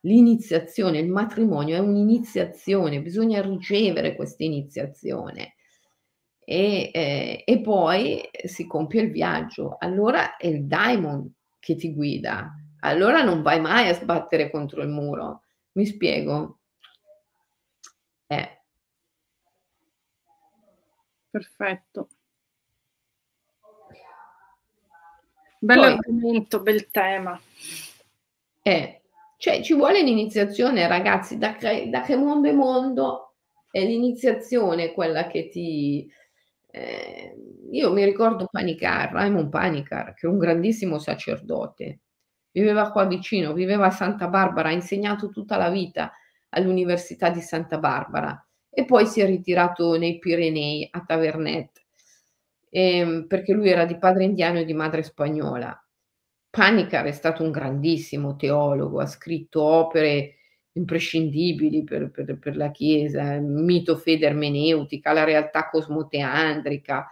L'iniziazione, 0.00 0.98
il 0.98 1.08
matrimonio 1.10 1.76
è 1.76 1.78
un'iniziazione, 1.78 3.00
bisogna 3.00 3.40
ricevere 3.40 4.14
questa 4.14 4.44
iniziazione 4.44 5.54
e, 6.44 6.90
eh, 6.92 7.42
e 7.46 7.60
poi 7.62 8.28
si 8.44 8.66
compie 8.66 9.02
il 9.02 9.10
viaggio. 9.10 9.76
Allora 9.78 10.36
è 10.36 10.46
il 10.46 10.66
daimon 10.66 11.32
che 11.58 11.74
ti 11.76 11.94
guida, 11.94 12.52
allora 12.80 13.22
non 13.22 13.40
vai 13.42 13.60
mai 13.60 13.88
a 13.88 13.94
sbattere 13.94 14.50
contro 14.50 14.82
il 14.82 14.88
muro. 14.88 15.42
Mi 15.72 15.86
spiego? 15.86 16.58
Eh. 18.28 18.48
Perfetto. 21.30 22.08
Bell'argomento, 25.64 26.60
bel 26.60 26.90
tema. 26.90 27.40
Eh, 28.60 29.00
cioè 29.38 29.62
ci 29.62 29.74
vuole 29.74 30.02
l'iniziazione, 30.02 30.86
ragazzi, 30.86 31.38
da 31.38 31.54
che, 31.54 31.88
da 31.88 32.02
che 32.02 32.16
mondo 32.16 32.48
è 32.48 32.52
mondo, 32.52 33.34
è 33.70 33.82
l'iniziazione 33.84 34.92
quella 34.92 35.26
che 35.26 35.48
ti... 35.48 36.06
Eh, 36.70 37.34
io 37.70 37.92
mi 37.92 38.04
ricordo 38.04 38.48
Panicar, 38.50 39.12
Raimond 39.12 39.48
Panicar, 39.48 40.12
che 40.14 40.26
è 40.26 40.30
un 40.30 40.38
grandissimo 40.38 40.98
sacerdote, 40.98 42.00
viveva 42.50 42.90
qua 42.90 43.04
vicino, 43.06 43.52
viveva 43.52 43.86
a 43.86 43.90
Santa 43.90 44.28
Barbara, 44.28 44.68
ha 44.68 44.72
insegnato 44.72 45.30
tutta 45.30 45.56
la 45.56 45.70
vita 45.70 46.12
all'Università 46.50 47.30
di 47.30 47.40
Santa 47.40 47.78
Barbara 47.78 48.44
e 48.68 48.84
poi 48.84 49.06
si 49.06 49.20
è 49.20 49.26
ritirato 49.26 49.96
nei 49.96 50.18
Pirenei 50.18 50.88
a 50.90 51.02
Tavernet 51.06 51.83
ehm, 52.76 53.26
perché 53.28 53.52
lui 53.52 53.68
era 53.68 53.84
di 53.84 53.96
padre 53.98 54.24
indiano 54.24 54.58
e 54.58 54.64
di 54.64 54.74
madre 54.74 55.04
spagnola. 55.04 55.78
Panicar 56.50 57.06
è 57.06 57.12
stato 57.12 57.44
un 57.44 57.52
grandissimo 57.52 58.34
teologo, 58.34 59.00
ha 59.00 59.06
scritto 59.06 59.62
opere 59.62 60.34
imprescindibili 60.72 61.84
per, 61.84 62.10
per, 62.10 62.36
per 62.38 62.56
la 62.56 62.72
Chiesa, 62.72 63.38
mito 63.38 63.96
fede 63.96 64.26
ermeneutica, 64.26 65.12
la 65.12 65.22
realtà 65.24 65.68
cosmoteandrica. 65.68 67.10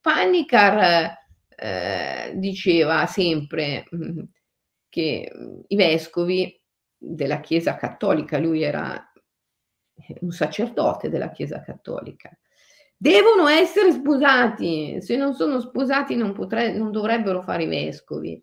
Panicar 0.00 1.18
eh, 1.54 2.32
diceva 2.36 3.04
sempre 3.06 3.84
mm, 3.94 4.20
che 4.88 5.30
i 5.66 5.76
vescovi 5.76 6.58
della 6.96 7.40
Chiesa 7.40 7.76
cattolica, 7.76 8.38
lui 8.38 8.62
era 8.62 9.05
un 10.20 10.30
sacerdote 10.30 11.08
della 11.08 11.30
Chiesa 11.30 11.62
cattolica, 11.62 12.36
devono 12.96 13.48
essere 13.48 13.92
sposati, 13.92 15.00
se 15.00 15.16
non 15.16 15.34
sono 15.34 15.60
sposati 15.60 16.16
non, 16.16 16.32
potre, 16.32 16.72
non 16.72 16.90
dovrebbero 16.90 17.42
fare 17.42 17.64
i 17.64 17.68
vescovi. 17.68 18.42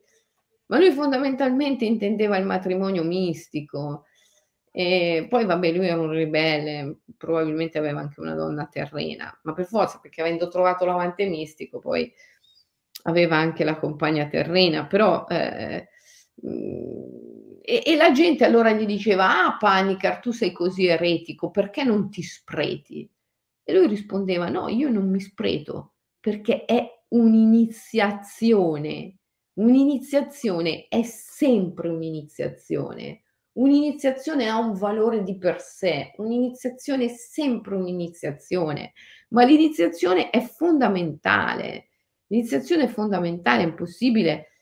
Ma 0.68 0.78
lui 0.78 0.92
fondamentalmente 0.92 1.86
intendeva 1.86 2.38
il 2.38 2.46
matrimonio 2.46 3.04
mistico, 3.04 4.06
e 4.72 5.28
poi, 5.30 5.46
vabbè, 5.46 5.72
lui 5.72 5.88
era 5.88 6.02
un 6.02 6.10
ribelle, 6.10 7.02
probabilmente 7.16 7.78
aveva 7.78 8.00
anche 8.00 8.20
una 8.20 8.34
donna 8.34 8.66
terrena, 8.66 9.38
ma 9.44 9.54
per 9.54 9.66
forza, 9.66 10.00
perché 10.00 10.22
avendo 10.22 10.48
trovato 10.48 10.86
l'amante 10.86 11.26
mistico, 11.26 11.80
poi 11.80 12.12
aveva 13.04 13.36
anche 13.36 13.64
la 13.64 13.78
compagna 13.78 14.28
terrena, 14.28 14.86
però... 14.88 15.26
Eh, 15.28 15.90
mm, 16.48 17.43
e, 17.64 17.84
e, 17.86 17.96
la 17.96 18.12
gente 18.12 18.44
allora 18.46 18.72
gli 18.72 18.86
diceva, 18.86 19.46
ah 19.46 19.58
Panicar, 19.58 20.20
tu 20.20 20.32
sei 20.32 20.52
così 20.52 20.88
eretico, 20.88 21.52
perché 21.52 21.84
non 21.84 22.10
ti 22.10 22.22
spreti? 22.22 23.10
E 23.64 23.74
lui 23.74 23.88
rispondeva, 23.88 24.50
no, 24.50 24.68
io 24.68 24.90
non 24.90 25.10
mi 25.10 25.20
spreto, 25.20 25.94
perché 26.20 26.66
è 26.66 26.86
un'iniziazione. 27.10 29.18
Un'iniziazione 29.54 30.88
è 30.90 31.04
sempre 31.04 31.90
un'iniziazione. 31.90 33.22
Un'iniziazione 33.54 34.50
ha 34.50 34.58
un 34.58 34.74
valore 34.74 35.24
di 35.24 35.38
per 35.38 35.62
sé, 35.62 36.14
un'iniziazione 36.18 37.06
è 37.06 37.10
sempre 37.10 37.76
un'iniziazione, 37.76 38.94
ma 39.30 39.44
l'iniziazione 39.44 40.32
è 40.32 40.42
fondamentale 40.42 41.90
L'iniziazione 42.34 42.86
è 42.86 42.88
fondamentale, 42.88 43.62
è 43.62 43.68
impossibile 43.68 44.53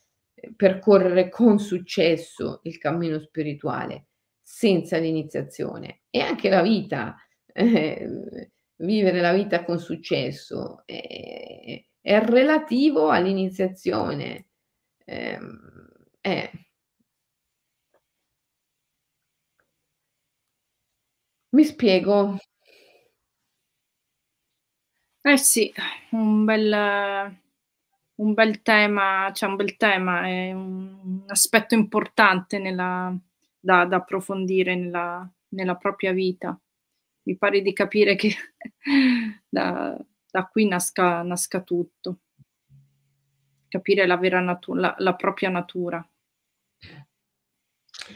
percorrere 0.56 1.30
con 1.30 1.60
successo 1.60 2.60
il 2.64 2.78
cammino 2.78 3.20
spirituale 3.20 4.08
senza 4.42 4.98
l'iniziazione 4.98 6.02
e 6.10 6.20
anche 6.22 6.50
la 6.50 6.62
vita, 6.62 7.16
eh, 7.54 8.50
vivere 8.78 9.20
la 9.22 9.34
vita 9.34 9.64
con 9.64 9.80
successo 9.80 10.84
eh, 10.86 11.86
è 12.02 12.20
relativo 12.20 13.10
all'iniziazione. 13.10 14.48
Ehm, 15.06 15.60
eh. 16.22 16.52
Mi 21.54 21.64
spiego. 21.66 22.38
Eh 25.24 25.38
sì, 25.38 25.72
un 26.12 26.46
bel 26.46 26.70
un 28.22 28.34
bel 28.34 28.62
tema, 28.62 29.32
cioè 29.34 29.50
un 29.50 29.56
bel 29.56 29.76
tema, 29.78 30.28
è 30.28 30.52
un, 30.54 31.24
aspetto 31.28 31.74
importante 31.74 32.60
nella, 32.60 33.16
da, 33.60 33.86
da, 33.86 33.98
approfondire 33.98 34.76
nella, 34.76 35.30
nella, 35.50 35.76
propria 35.76 36.12
vita. 36.12 36.58
Mi 37.24 37.36
pare 37.38 37.62
di 37.62 37.74
capire 37.74 38.16
che 38.16 38.34
da, 39.50 39.98
da 40.30 40.46
qui 40.46 40.68
nasca, 40.68 41.24
nasca, 41.24 41.62
tutto, 41.62 42.20
capire 43.68 44.06
la 44.06 44.18
vera 44.18 44.40
natura, 44.40 44.80
la, 44.80 44.96
la 45.00 45.16
propria 45.16 45.50
natura. 45.50 46.06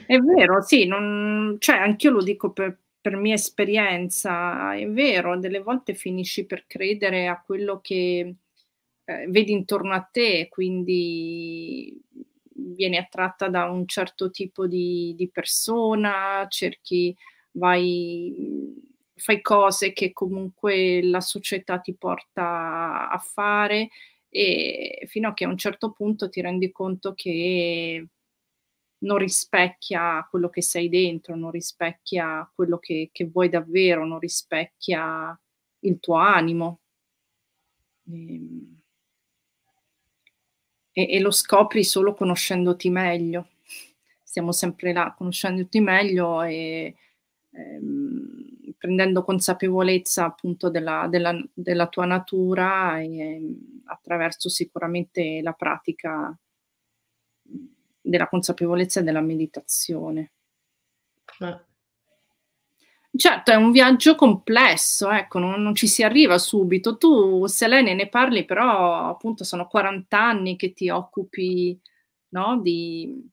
È 0.08 0.18
vero, 0.20 0.62
sì, 0.62 0.86
non, 0.86 1.56
cioè 1.60 1.78
anch'io 1.78 2.12
lo 2.12 2.22
dico 2.22 2.52
per, 2.52 2.80
per 3.02 3.16
mia 3.16 3.36
esperienza, 3.36 4.76
è 4.76 4.88
vero, 4.88 5.40
delle 5.40 5.62
volte 5.62 5.94
finisci 5.96 6.46
per 6.46 6.66
credere 6.68 7.28
a 7.28 7.42
quello 7.42 7.80
che 7.82 8.36
eh, 9.06 9.28
vedi 9.30 9.52
intorno 9.52 9.94
a 9.94 10.02
te, 10.02 10.48
quindi 10.50 12.00
vieni 12.58 12.98
attratta 12.98 13.48
da 13.50 13.66
un 13.70 13.88
certo 13.88 14.30
tipo 14.32 14.68
di, 14.68 15.14
di 15.16 15.30
persona, 15.30 16.46
cerchi, 16.50 17.16
vai, 17.52 18.74
fai 19.16 19.42
cose 19.42 19.94
che 19.94 20.12
comunque 20.14 21.02
la 21.04 21.22
società 21.22 21.80
ti 21.80 21.96
porta 21.96 23.10
a 23.10 23.18
fare 23.20 23.90
e 24.30 25.06
fino 25.08 25.30
a 25.30 25.34
che 25.34 25.46
a 25.46 25.50
un 25.50 25.58
certo 25.58 25.92
punto 25.92 26.30
ti 26.30 26.42
rendi 26.42 26.72
conto 26.72 27.14
che 27.14 28.08
non 29.00 29.18
rispecchia 29.18 30.26
quello 30.30 30.50
che 30.50 30.62
sei 30.62 30.90
dentro, 30.90 31.36
non 31.36 31.52
rispecchia 31.52 32.50
quello 32.54 32.78
che, 32.80 33.10
che 33.12 33.26
vuoi 33.26 33.50
davvero, 33.50 34.06
non 34.06 34.20
rispecchia 34.20 35.38
il 35.82 36.00
tuo 36.00 36.16
animo. 36.16 36.80
Ehm, 38.08 38.85
e, 40.98 41.08
e 41.10 41.20
lo 41.20 41.32
scopri 41.32 41.84
solo 41.84 42.14
conoscendoti 42.14 42.90
meglio. 42.90 43.50
Stiamo 44.24 44.54
sempre 44.54 44.94
là, 44.94 45.14
conoscendoti 45.16 45.82
meglio 45.82 46.42
e 46.42 46.96
ehm, 47.52 48.74
prendendo 48.78 49.26
consapevolezza 49.26 50.24
appunto 50.24 50.70
della, 50.70 51.08
della, 51.10 51.38
della 51.54 51.88
tua 51.88 52.06
natura 52.06 53.02
e, 53.02 53.42
attraverso 53.86 54.48
sicuramente 54.48 55.42
la 55.42 55.52
pratica 55.52 56.36
della 58.02 58.30
consapevolezza 58.30 59.02
e 59.02 59.04
della 59.04 59.22
meditazione. 59.22 60.32
Eh. 61.40 61.60
Certo, 63.18 63.52
è 63.52 63.56
un 63.56 63.72
viaggio 63.72 64.16
complesso, 64.16 65.10
ecco, 65.10 65.40
non, 65.40 65.62
non, 65.62 65.74
ci 65.74 65.88
si 65.88 66.04
arriva 66.04 66.38
subito. 66.38 66.98
Tu, 66.98 67.46
Selene, 67.46 67.94
ne 67.94 68.10
parli, 68.10 68.44
però 68.44 69.10
appunto 69.10 69.44
sono 69.46 69.68
40 69.68 70.20
anni 70.22 70.56
che 70.58 70.74
ti 70.74 70.90
occupi 70.90 71.80
no, 72.30 72.60
di, 72.62 73.26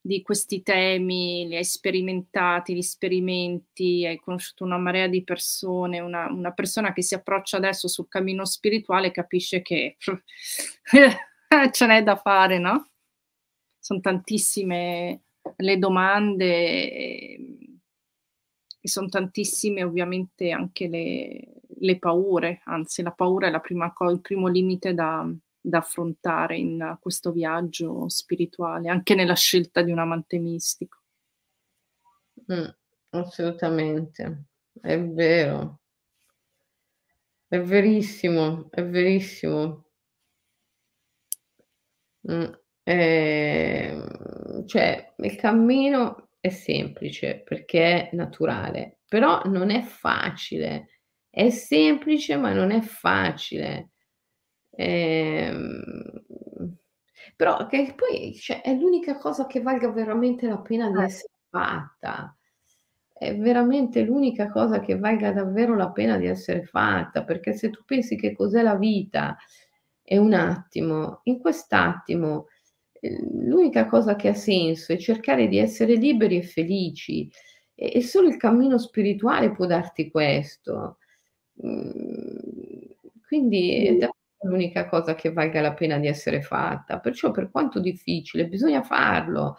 di 0.00 0.20
questi 0.20 0.62
temi, 0.62 1.46
li 1.48 1.56
hai 1.56 1.64
sperimentati, 1.64 2.74
li 2.74 2.82
sperimenti, 2.82 4.04
hai 4.04 4.18
conosciuto 4.18 4.64
una 4.64 4.78
marea 4.78 5.06
di 5.06 5.24
persone, 5.24 6.00
una, 6.00 6.30
una 6.30 6.52
persona 6.52 6.92
che 6.92 7.02
si 7.02 7.14
approccia 7.14 7.56
adesso 7.56 7.88
sul 7.88 8.08
cammino 8.08 8.44
spirituale 8.44 9.10
capisce 9.10 9.62
che 9.62 9.96
ce 11.72 11.86
n'è 11.86 12.02
da 12.02 12.16
fare, 12.16 12.58
no? 12.58 12.90
Sono 13.78 14.00
tantissime 14.00 15.22
le 15.56 15.78
domande 15.78 16.44
e, 16.92 17.57
e 18.88 18.90
sono 18.90 19.08
tantissime 19.08 19.84
ovviamente 19.84 20.50
anche 20.50 20.88
le, 20.88 21.60
le, 21.78 21.98
paure, 21.98 22.62
anzi 22.64 23.02
la 23.02 23.12
paura 23.12 23.46
è 23.46 23.50
la 23.50 23.60
prima 23.60 23.92
co- 23.92 24.10
il 24.10 24.22
primo 24.22 24.48
limite 24.48 24.94
da, 24.94 25.30
da 25.60 25.78
affrontare 25.78 26.56
in 26.56 26.96
questo 26.98 27.30
viaggio 27.30 28.08
spirituale, 28.08 28.88
anche 28.88 29.14
nella 29.14 29.34
scelta 29.34 29.82
di 29.82 29.92
un 29.92 29.98
amante 29.98 30.38
mistico. 30.38 30.96
Mm, 32.50 32.68
assolutamente, 33.10 34.44
è 34.80 34.98
vero, 34.98 35.80
è 37.46 37.60
verissimo, 37.60 38.68
è 38.70 38.82
verissimo. 38.82 39.84
Mm, 42.30 42.52
eh, 42.84 44.04
cioè, 44.66 45.14
il 45.18 45.36
cammino 45.36 46.27
è 46.40 46.48
semplice 46.50 47.42
perché 47.44 48.10
è 48.10 48.16
naturale, 48.16 48.98
però 49.08 49.42
non 49.44 49.70
è 49.70 49.82
facile. 49.82 50.88
È 51.30 51.50
semplice, 51.50 52.36
ma 52.36 52.52
non 52.52 52.70
è 52.70 52.80
facile. 52.80 53.90
Ehm, 54.70 56.22
però 57.36 57.66
che 57.66 57.94
poi 57.96 58.34
cioè, 58.34 58.60
è 58.62 58.74
l'unica 58.74 59.16
cosa 59.18 59.46
che 59.46 59.60
valga 59.60 59.90
veramente 59.90 60.46
la 60.48 60.58
pena 60.60 60.90
di 60.90 61.02
essere 61.02 61.32
fatta. 61.50 62.36
È 63.12 63.36
veramente 63.36 64.02
l'unica 64.02 64.48
cosa 64.48 64.80
che 64.80 64.96
valga 64.98 65.32
davvero 65.32 65.74
la 65.74 65.90
pena 65.90 66.16
di 66.16 66.26
essere 66.26 66.64
fatta, 66.64 67.24
perché 67.24 67.52
se 67.52 67.70
tu 67.70 67.82
pensi 67.84 68.16
che 68.16 68.32
cos'è 68.32 68.62
la 68.62 68.76
vita, 68.76 69.36
è 70.02 70.16
un 70.16 70.32
attimo, 70.34 71.20
in 71.24 71.38
quest'attimo 71.40 72.46
l'unica 73.00 73.86
cosa 73.86 74.16
che 74.16 74.28
ha 74.28 74.34
senso 74.34 74.92
è 74.92 74.96
cercare 74.98 75.48
di 75.48 75.58
essere 75.58 75.94
liberi 75.94 76.38
e 76.38 76.42
felici 76.42 77.30
e, 77.74 78.02
solo 78.02 78.28
il 78.28 78.36
cammino 78.36 78.78
spirituale 78.78 79.52
può 79.52 79.66
darti 79.66 80.10
questo. 80.10 80.98
Mhmm, 81.54 82.96
quindi 83.26 83.86
è 83.86 83.90
davvero 83.92 84.12
l'unica 84.42 84.88
cosa 84.88 85.14
che 85.14 85.32
valga 85.32 85.60
la 85.60 85.74
pena 85.74 85.98
di 85.98 86.06
essere 86.08 86.42
fatta. 86.42 86.98
Perciò 87.00 87.30
per 87.32 87.50
quanto 87.50 87.80
difficile 87.80 88.46
bisogna 88.48 88.82
farlo, 88.82 89.56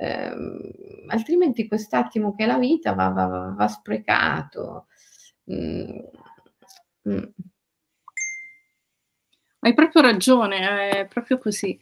ehm, 0.00 0.70
altrimenti 1.08 1.66
quest'attimo 1.68 2.34
che 2.34 2.44
è 2.44 2.46
la 2.46 2.58
vita 2.58 2.92
va 2.94 3.08
va 3.10 3.54
va 3.56 3.68
sprecato. 3.68 4.86
Mhmm, 5.44 6.00
mh. 7.04 7.22
Hai 9.60 9.74
proprio 9.74 10.00
ragione, 10.02 10.90
è 10.90 11.06
proprio 11.06 11.38
così. 11.38 11.78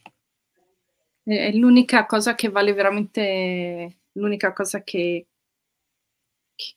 È 1.25 1.51
l'unica 1.53 2.07
cosa 2.07 2.35
che 2.35 2.51
vale 2.51 2.73
veramente 2.73 4.01
l'unica 4.13 4.53
cosa 4.53 4.83
che 4.83 5.27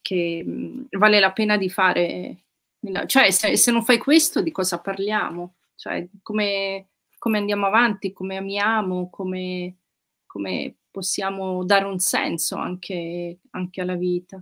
che 0.02 0.44
mhmm, 0.46 0.88
vale 0.92 1.20
la 1.20 1.32
pena 1.32 1.58
di 1.58 1.70
fare 1.70 2.44
cioè 3.08 3.32
se 3.32 3.58
se 3.58 3.72
non 3.72 3.84
fai 3.84 3.98
questo 3.98 4.42
di 4.42 4.52
cosa 4.52 4.80
parliamo? 4.80 5.56
Cioè 5.76 6.08
come 6.22 6.90
come 7.18 7.38
andiamo 7.40 7.66
avanti, 7.66 8.14
come 8.14 8.38
amiamo, 8.38 9.10
come 9.10 9.78
come 10.26 10.76
possiamo 10.92 11.64
dare 11.66 11.86
un 11.86 12.00
senso 12.00 12.56
anche 12.56 13.40
anche 13.52 13.82
alla 13.82 13.96
vita. 13.96 14.42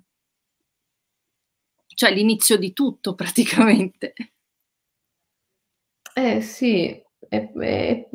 Cioè 1.87 2.13
l'inizio 2.13 2.57
di 2.57 2.73
tutto 2.73 3.15
praticamente. 3.15 4.13
Eh 6.15 6.41
sì, 6.41 7.04
e 7.29 7.51
e 7.59 8.09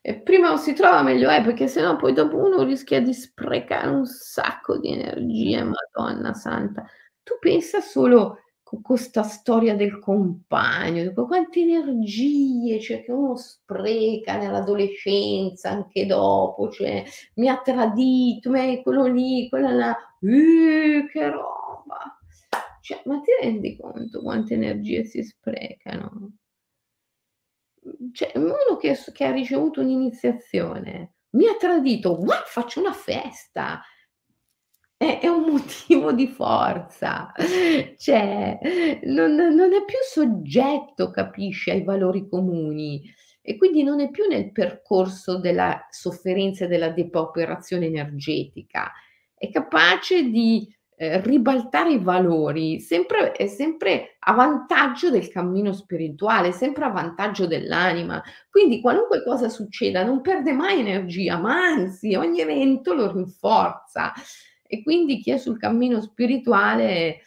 e 0.00 0.14
prima 0.20 0.56
si 0.56 0.72
trova 0.74 1.02
meglio 1.02 1.28
è, 1.30 1.42
perché 1.42 1.68
se 1.68 1.80
no 1.80 1.96
poi 1.96 2.12
dopo 2.12 2.36
uno 2.36 2.62
rischia 2.64 3.00
di 3.00 3.12
sprecare 3.14 3.88
un 3.88 4.04
sacco 4.06 4.78
di 4.78 4.92
energie, 4.92 5.62
Madonna 5.64 6.34
santa. 6.34 6.84
Tu 7.22 7.34
pensa 7.40 7.80
solo 7.80 8.38
con 8.80 8.96
'sta 8.96 9.22
storia 9.22 9.74
del 9.76 9.98
compagno, 9.98 11.12
quante 11.26 11.60
energie, 11.60 12.80
cioè 12.80 13.02
che 13.04 13.12
uno 13.12 13.36
spreca 13.36 14.38
nell'adolescenza, 14.38 15.70
anche 15.70 16.06
dopo, 16.06 16.70
cioè 16.70 17.04
mi 17.34 17.48
ha 17.48 17.58
tradito, 17.60 18.50
me 18.50 18.80
quello 18.82 19.04
lì, 19.06 19.48
quella 19.48 19.72
là, 19.72 19.96
uh, 20.20 21.06
che 21.08 21.28
roba. 21.30 22.18
Cioè, 22.80 23.02
ma 23.04 23.20
ti 23.20 23.30
rendi 23.40 23.76
conto 23.76 24.20
quante 24.22 24.54
energie 24.54 25.04
si 25.04 25.22
sprecano? 25.22 26.32
Cioè, 28.12 28.32
uno 28.36 28.76
che 28.78 28.96
che 29.12 29.24
ha 29.24 29.30
ricevuto 29.32 29.80
un'iniziazione, 29.80 31.14
mi 31.30 31.46
ha 31.46 31.56
tradito, 31.58 32.12
what, 32.20 32.44
faccio 32.46 32.80
una 32.80 32.92
festa. 32.92 33.82
È 34.96 35.18
è 35.20 35.26
un 35.26 35.42
motivo 35.50 36.12
di 36.12 36.28
forza. 36.28 37.32
Cioè, 37.96 39.00
non 39.04 39.34
non 39.34 39.72
è 39.72 39.84
più 39.84 39.98
soggetto, 40.04 41.10
capisci, 41.10 41.70
ai 41.70 41.82
valori 41.82 42.28
comuni 42.28 43.02
e 43.44 43.56
quindi 43.56 43.82
non 43.82 44.00
è 44.00 44.08
più 44.10 44.26
nel 44.28 44.52
percorso 44.52 45.38
della 45.38 45.86
sofferenza 45.90 46.64
e 46.64 46.68
della 46.68 46.90
depauperazione 46.90 47.86
energetica. 47.86 48.92
È 49.34 49.50
capace 49.50 50.30
di 50.30 50.72
eh, 51.02 51.20
ribaltare 51.20 51.94
i 51.94 51.98
valori 51.98 52.78
sempre, 52.78 53.32
è 53.32 53.48
sempre 53.48 54.18
a 54.20 54.34
vantaggio 54.34 55.10
del 55.10 55.28
cammino 55.30 55.72
spirituale, 55.72 56.52
sempre 56.52 56.84
a 56.84 56.90
vantaggio 56.90 57.48
dell'anima. 57.48 58.22
Quindi 58.48 58.80
qualunque 58.80 59.24
cosa 59.24 59.48
succeda 59.48 60.04
non 60.04 60.20
perde 60.20 60.52
mai 60.52 60.78
energia, 60.78 61.38
ma 61.38 61.56
anzi 61.56 62.14
ogni 62.14 62.40
evento 62.40 62.94
lo 62.94 63.10
rinforza. 63.10 64.12
E 64.64 64.84
quindi 64.84 65.18
chi 65.18 65.32
è 65.32 65.38
sul 65.38 65.58
cammino 65.58 66.00
spirituale 66.00 67.18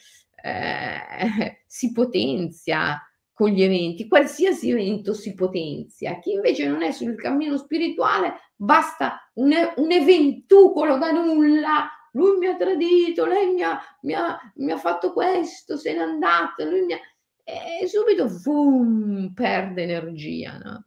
eh, 0.42 1.60
si 1.68 1.92
potenzia 1.92 2.98
con 3.34 3.50
gli 3.50 3.62
eventi, 3.62 4.08
qualsiasi 4.08 4.70
evento 4.70 5.14
si 5.14 5.34
potenzia. 5.34 6.20
Chi 6.20 6.32
invece 6.32 6.66
non 6.70 6.82
è 6.82 6.92
sul 6.92 7.18
cammino 7.18 7.58
spirituale 7.58 8.36
basta 8.56 9.30
un, 9.34 9.52
un 9.76 9.92
eventucolo 9.92 10.98
da 10.98 11.12
nulla 11.12 11.90
lui 12.16 12.38
mi 12.38 12.48
ha 12.48 12.56
tradito, 12.56 13.26
lei 13.26 13.54
mi 13.54 13.62
ha, 13.62 13.80
mi 14.02 14.14
ha, 14.14 14.40
mi 14.56 14.72
ha 14.72 14.78
fatto 14.78 15.14
questo, 15.14 15.78
se 15.78 15.94
n'è 15.94 16.00
andata, 16.00 16.64
lui 16.66 16.82
mi 16.82 16.94
ha... 16.94 17.00
E 17.44 17.88
subito, 17.88 18.28
boom, 18.44 19.32
perde 19.34 19.84
energia, 19.84 20.58
no? 20.58 20.86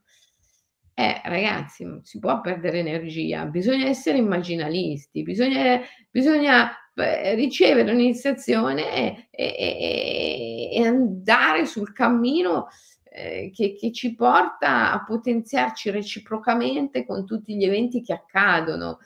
Eh, 0.94 1.20
ragazzi, 1.24 1.84
non 1.84 2.02
si 2.02 2.18
può 2.18 2.40
perdere 2.40 2.80
energia, 2.80 3.44
bisogna 3.44 3.86
essere 3.86 4.18
immaginalisti, 4.18 5.22
bisogna, 5.22 5.80
bisogna 6.10 6.72
eh, 6.94 7.34
ricevere 7.36 7.92
un'iniziazione 7.92 8.92
e, 8.92 9.28
e, 9.30 10.70
e, 10.72 10.84
andare 10.84 11.66
sul 11.66 11.92
cammino 11.92 12.66
eh, 13.04 13.52
che, 13.54 13.76
che, 13.76 13.92
ci 13.92 14.16
porta 14.16 14.90
a 14.90 15.04
potenziarci 15.04 15.90
reciprocamente 15.90 17.06
con 17.06 17.24
tutti 17.24 17.54
gli 17.54 17.64
eventi 17.64 18.02
che 18.02 18.14
accadono 18.14 18.98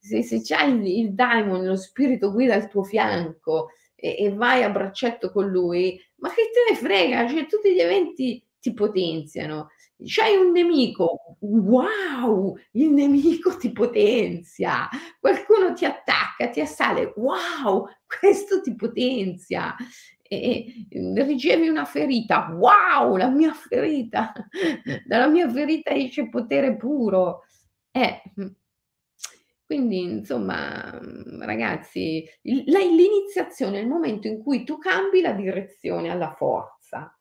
se, 0.00 0.22
se 0.22 0.40
c'hai 0.42 0.72
il, 0.72 0.86
il 0.86 1.14
daimon, 1.14 1.64
lo 1.64 1.76
spirito 1.76 2.32
guida 2.32 2.54
al 2.54 2.68
tuo 2.68 2.82
fianco 2.82 3.68
e, 3.94 4.16
e, 4.18 4.32
vai 4.32 4.62
a 4.62 4.70
braccetto 4.70 5.30
con 5.30 5.46
lui, 5.48 6.00
ma 6.16 6.30
che 6.30 6.50
te 6.52 6.72
ne 6.72 6.76
frega? 6.76 7.28
Cioè, 7.28 7.46
tutti 7.46 7.72
gli 7.72 7.80
eventi 7.80 8.42
ti 8.58 8.72
potenziano. 8.72 9.68
C'hai 10.02 10.36
un 10.36 10.52
nemico, 10.52 11.36
wow, 11.40 12.56
il 12.72 12.90
nemico 12.90 13.56
ti 13.58 13.70
potenzia. 13.70 14.88
Qualcuno 15.18 15.74
ti 15.74 15.84
attacca, 15.84 16.48
ti 16.48 16.60
assale, 16.60 17.12
wow, 17.16 17.86
questo 18.06 18.62
ti 18.62 18.74
potenzia. 18.74 19.76
E, 20.22 20.86
e 20.88 21.24
ricevi 21.24 21.68
una 21.68 21.84
ferita, 21.84 22.48
wow, 22.56 23.16
la 23.16 23.28
mia 23.28 23.52
ferita, 23.52 24.32
dalla 25.04 25.26
mia 25.26 25.50
ferita 25.50 25.90
esce 25.90 26.30
potere 26.30 26.76
puro. 26.76 27.42
Eh, 27.90 28.22
quindi 29.70 30.00
insomma, 30.02 30.98
mhmm, 31.00 31.44
ragazzi, 31.44 32.28
il 32.42 32.64
la 32.66 32.80
l'iniziazione 32.80 33.78
è 33.78 33.82
il 33.82 33.86
momento 33.86 34.26
in 34.26 34.42
cui 34.42 34.64
tu 34.64 34.78
cambi 34.78 35.20
la 35.20 35.30
direzione 35.30 36.10
alla 36.10 36.32
forza. 36.32 37.16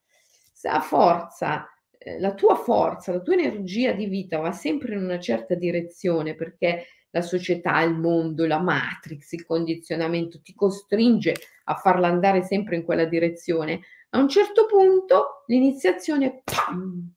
Se 0.51 0.67
la 0.67 0.79
forza 0.81 1.69
ehm, 1.99 2.19
la 2.19 2.33
tua 2.33 2.55
forza, 2.55 3.11
la 3.11 3.21
tua 3.21 3.35
energia 3.35 3.91
di 3.91 4.07
vita 4.07 4.39
va 4.39 4.51
sempre 4.51 4.95
in 4.95 5.03
una 5.03 5.19
certa 5.19 5.53
direzione, 5.53 6.33
perché 6.33 6.85
la 7.11 7.21
società, 7.21 7.81
il 7.81 7.93
mondo, 7.93 8.47
la 8.47 8.59
matrix, 8.59 9.31
il 9.33 9.45
condizionamento 9.45 10.41
ti 10.41 10.55
costringe 10.55 11.35
a 11.65 11.75
farla 11.75 12.07
andare 12.07 12.41
sempre 12.41 12.77
in 12.77 12.83
quella 12.83 13.05
direzione, 13.05 13.81
a 14.09 14.17
un 14.17 14.27
certo 14.27 14.65
punto 14.65 15.43
l'iniziazione, 15.45 16.41
pam, 16.43 17.13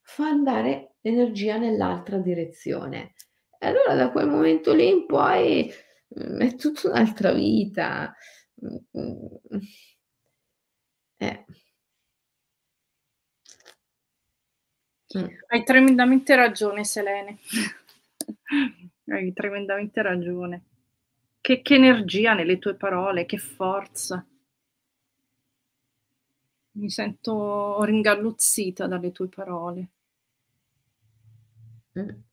fa 0.00 0.26
andare 0.28 0.94
l'energia 1.02 1.58
nell'altra 1.58 2.16
direzione. 2.18 3.12
E 3.62 3.66
allora 3.66 3.94
da 3.94 4.10
quel 4.10 4.26
momento 4.26 4.72
lì 4.72 4.88
in 4.88 5.04
poi, 5.04 5.70
mhmm, 6.08 6.38
è 6.40 6.54
tutta 6.54 6.88
un'altra 6.88 7.30
vita. 7.32 8.14
Mh-mh. 8.54 9.60
Eh. 11.20 11.44
Mh. 15.14 15.26
Hai 15.48 15.64
tremendamente 15.64 16.36
ragione 16.36 16.84
Selene. 16.84 17.38
Hai 19.10 19.32
tremendamente 19.32 20.02
ragione. 20.02 20.62
Che 21.40 21.62
che 21.62 21.74
energia 21.74 22.34
nelle 22.34 22.58
tue 22.58 22.74
parole, 22.74 23.26
che 23.26 23.38
forza. 23.38 24.24
Mi 26.74 26.88
sento 26.88 27.82
ringalluzzita 27.82 28.86
dalle 28.86 29.10
tue 29.10 29.26
parole. 29.28 29.90
Mh. 31.96 32.29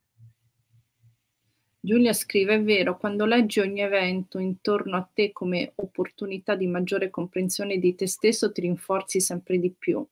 Giulia 1.88 2.11
scrive: 2.11 2.55
"È 2.55 2.61
vero, 2.61 2.97
quando 2.97 3.23
leggi 3.25 3.61
ogni 3.61 3.79
evento 3.79 4.39
intorno 4.39 4.97
a 4.97 5.09
te 5.13 5.31
come 5.31 5.71
opportunità 5.75 6.53
di 6.53 6.67
maggiore 6.67 7.09
comprensione 7.09 7.77
di 7.77 7.95
te 7.95 8.07
stesso, 8.07 8.51
ti 8.51 8.59
rinforzi 8.59 9.21
sempre 9.21 9.57
di 9.57 9.71
più." 9.71 10.05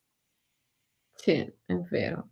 Sì, 1.16 1.32
è 1.66 1.74
vero. 1.90 2.30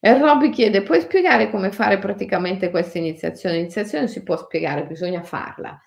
E 0.00 0.18
Robby 0.18 0.50
chiede: 0.50 0.82
"Puoi 0.82 1.00
spiegare 1.00 1.50
come 1.50 1.72
fare 1.72 1.98
praticamente 1.98 2.70
questa 2.70 2.98
iniziazione?" 2.98 3.56
L'iniziazione 3.56 4.08
si 4.08 4.22
può 4.22 4.36
spiegare, 4.36 4.86
bisogna 4.86 5.22
farla. 5.22 5.80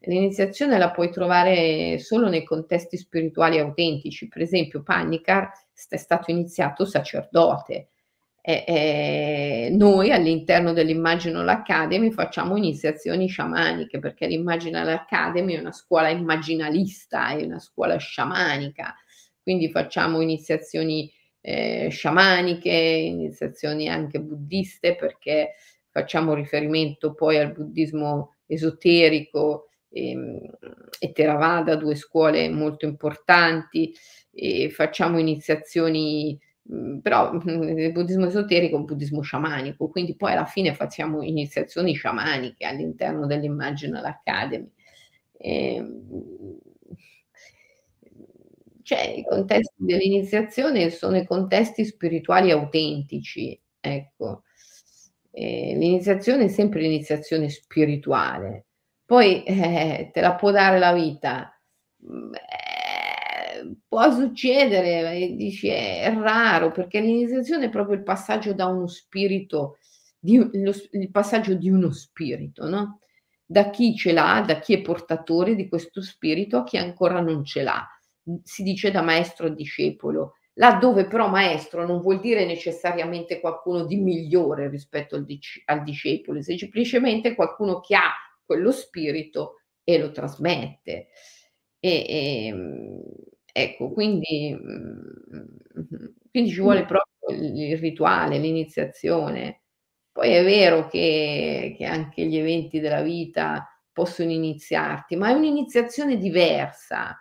L'iniziazione 0.00 0.78
la 0.78 0.90
puoi 0.92 1.10
trovare 1.10 1.98
solo 1.98 2.28
nei 2.28 2.44
contesti 2.44 2.96
spirituali 2.96 3.58
autentici. 3.58 4.28
Per 4.28 4.40
esempio 4.42 4.82
Panikkar 4.82 5.50
s 5.72 5.88
è 5.88 5.96
stato 5.96 6.30
iniziato 6.30 6.84
sacerdote. 6.84 7.88
E, 8.48 8.62
ehm, 8.64 9.76
noi 9.76 10.12
all'interno 10.12 10.72
dell'Imaginal 10.72 11.48
Academy 11.48 12.12
facciamo 12.12 12.56
iniziazioni 12.56 13.26
sciamaniche, 13.26 13.98
perché 13.98 14.28
l'Imaginal 14.28 14.86
Academy 14.88 15.54
è 15.54 15.58
una 15.58 15.72
scuola 15.72 16.10
immaginalista, 16.10 17.30
è 17.30 17.42
una 17.42 17.58
scuola 17.58 17.96
sciamanica, 17.96 18.94
quindi 19.42 19.68
facciamo 19.68 20.20
iniziazioni, 20.20 21.12
ehm, 21.40 21.88
sciamaniche, 21.88 22.70
iniziazioni 22.70 23.88
anche 23.88 24.20
buddiste, 24.20 24.94
perché 24.94 25.54
facciamo 25.90 26.32
riferimento 26.32 27.14
poi 27.14 27.38
al 27.38 27.50
buddismo 27.52 28.36
esoterico, 28.46 29.70
ehm, 29.90 30.38
e 31.00 31.10
Theravada, 31.10 31.74
2 31.74 31.96
scuole 31.96 32.48
molto 32.48 32.84
importanti, 32.86 33.92
e 34.32 34.70
facciamo 34.70 35.18
iniziazioni 35.18 36.38
però, 37.02 37.32
mhmm, 37.32 37.78
il 37.78 37.92
buddismo 37.92 38.26
esoterico 38.26 38.76
è 38.76 38.78
un 38.78 38.84
buddismo 38.84 39.20
sciamanico, 39.22 39.88
quindi 39.88 40.16
poi 40.16 40.32
alla 40.32 40.46
fine 40.46 40.74
facciamo 40.74 41.22
iniziazioni 41.22 41.94
sciamaniche 41.94 42.66
all'interno 42.66 43.26
dell'Imaginal 43.26 44.04
Academy. 44.04 44.70
Ehm, 45.38 46.58
cioè 48.82 49.00
i 49.16 49.24
contesti 49.24 49.74
dell'iniziazione 49.78 50.90
sono 50.90 51.16
i 51.16 51.26
contesti 51.26 51.84
spirituali 51.84 52.50
autentici, 52.50 53.58
ecco. 53.80 54.42
Ehm, 55.32 55.78
l'iniziazione 55.78 56.44
è 56.44 56.48
sempre 56.48 56.80
l'iniziazione 56.80 57.48
spirituale. 57.48 58.66
Poi, 59.04 59.42
eh, 59.44 60.10
te 60.12 60.20
la 60.20 60.34
può 60.34 60.50
dare 60.52 60.78
la 60.78 60.92
vita, 60.92 61.52
mhmm, 61.98 62.32
può 63.86 64.10
succedere, 64.12 65.16
e 65.16 65.34
dici 65.34 65.68
è 65.68 66.12
raro, 66.14 66.70
perché 66.72 67.00
l'iniziazione 67.00 67.66
è 67.66 67.70
proprio 67.70 67.96
il 67.96 68.02
passaggio 68.02 68.52
da 68.52 68.66
uno 68.66 68.86
spirito 68.86 69.78
di 70.26 70.36
lo 70.36 70.72
il 70.92 71.10
passaggio 71.10 71.54
di 71.54 71.70
uno 71.70 71.92
spirito, 71.92 72.68
no, 72.68 73.00
da 73.44 73.70
chi 73.70 73.94
ce 73.96 74.12
l'ha, 74.12 74.42
da 74.44 74.58
chi 74.58 74.74
è 74.74 74.82
portatore 74.82 75.54
di 75.54 75.68
questo 75.68 76.02
spirito 76.02 76.58
a 76.58 76.64
chi 76.64 76.76
ancora 76.78 77.20
non 77.20 77.44
ce 77.44 77.62
l'ha. 77.62 77.86
Si 78.42 78.64
dice 78.64 78.90
da 78.90 79.02
maestro 79.02 79.46
a 79.46 79.50
discepolo. 79.50 80.34
Laddove 80.54 81.06
però 81.06 81.28
maestro 81.28 81.86
non 81.86 82.00
vuol 82.00 82.18
dire 82.18 82.44
necessariamente 82.46 83.40
qualcuno 83.40 83.84
di 83.84 83.96
migliore 83.96 84.68
rispetto 84.70 85.14
al 85.14 85.24
dic 85.24 85.62
al 85.66 85.82
discepolo, 85.82 86.40
semplicemente 86.42 87.34
qualcuno 87.34 87.80
che 87.80 87.94
ha 87.94 88.12
quello 88.44 88.72
spirito 88.72 89.60
e 89.84 89.98
lo 89.98 90.10
trasmette. 90.10 91.08
E, 91.78 92.06
ehm 92.08 93.02
Ecco, 93.58 93.90
quindi 93.90 94.52
mhmm, 94.54 96.12
quindi 96.30 96.50
ci 96.50 96.60
vuole 96.60 96.84
proprio 96.84 97.30
il 97.34 97.58
il 97.72 97.78
rituale, 97.78 98.36
l'iniziazione. 98.38 99.62
Poi 100.12 100.30
è 100.32 100.44
vero 100.44 100.88
che 100.88 101.74
che 101.76 101.84
anche 101.86 102.26
gli 102.26 102.36
eventi 102.36 102.80
della 102.80 103.00
vita 103.00 103.66
possono 103.92 104.30
iniziarti, 104.30 105.16
ma 105.16 105.30
è 105.30 105.32
un'iniziazione 105.32 106.18
diversa. 106.18 107.18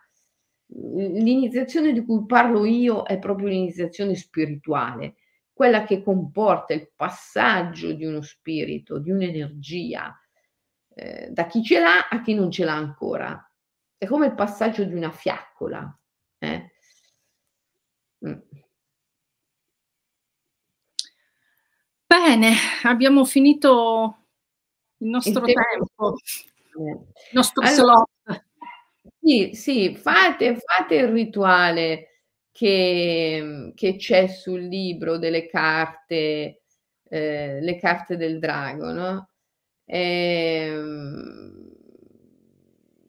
L'iniziazione 0.74 1.94
di 1.94 2.04
cui 2.04 2.26
parlo 2.26 2.66
io 2.66 3.04
è 3.04 3.18
proprio 3.18 3.48
l'iniziazione 3.48 4.14
spirituale, 4.16 5.16
quella 5.54 5.86
che 5.86 6.04
comporta 6.04 6.74
il 6.74 6.92
passaggio 6.94 7.94
di 7.94 8.04
uno 8.06 8.22
spirito, 8.22 9.00
di 9.00 9.10
un'energia, 9.12 10.14
ehm, 10.96 11.30
da 11.30 11.46
chi 11.48 11.64
ce 11.64 11.80
l'ha 11.80 12.10
a 12.10 12.22
chi 12.22 12.34
non 12.34 12.52
ce 12.52 12.66
l'ha 12.66 12.74
ancora. 12.76 13.42
È 13.98 14.06
come 14.06 14.26
il 14.28 14.36
passaggio 14.36 14.84
di 14.84 14.94
una 14.96 15.12
fiaccola. 15.12 15.98
Eh. 18.26 18.36
Bene, 22.08 22.54
abbiamo 22.84 23.26
finito 23.26 24.26
il 24.98 25.08
nostro 25.10 25.46
Il 25.46 25.54
tempo. 25.54 25.88
tempo. 25.96 26.16
Eh. 26.78 26.92
Il 26.92 27.32
nostro 27.34 27.64
Allora 27.64 28.04
slot. 28.26 28.44
sì, 29.22 29.52
sì, 29.54 29.96
fate 29.96 30.56
fate 30.58 30.96
il 30.96 31.08
rituale 31.10 32.10
che 32.52 33.72
che 33.76 33.96
c'è 33.98 34.28
sul 34.28 34.62
libro 34.62 35.18
delle 35.18 35.48
carte, 35.48 36.64
ehm, 37.10 37.60
le 37.64 37.78
carte 37.80 38.18
del 38.18 38.40
drago, 38.40 38.92
no, 38.92 39.30
ehm 39.86 41.74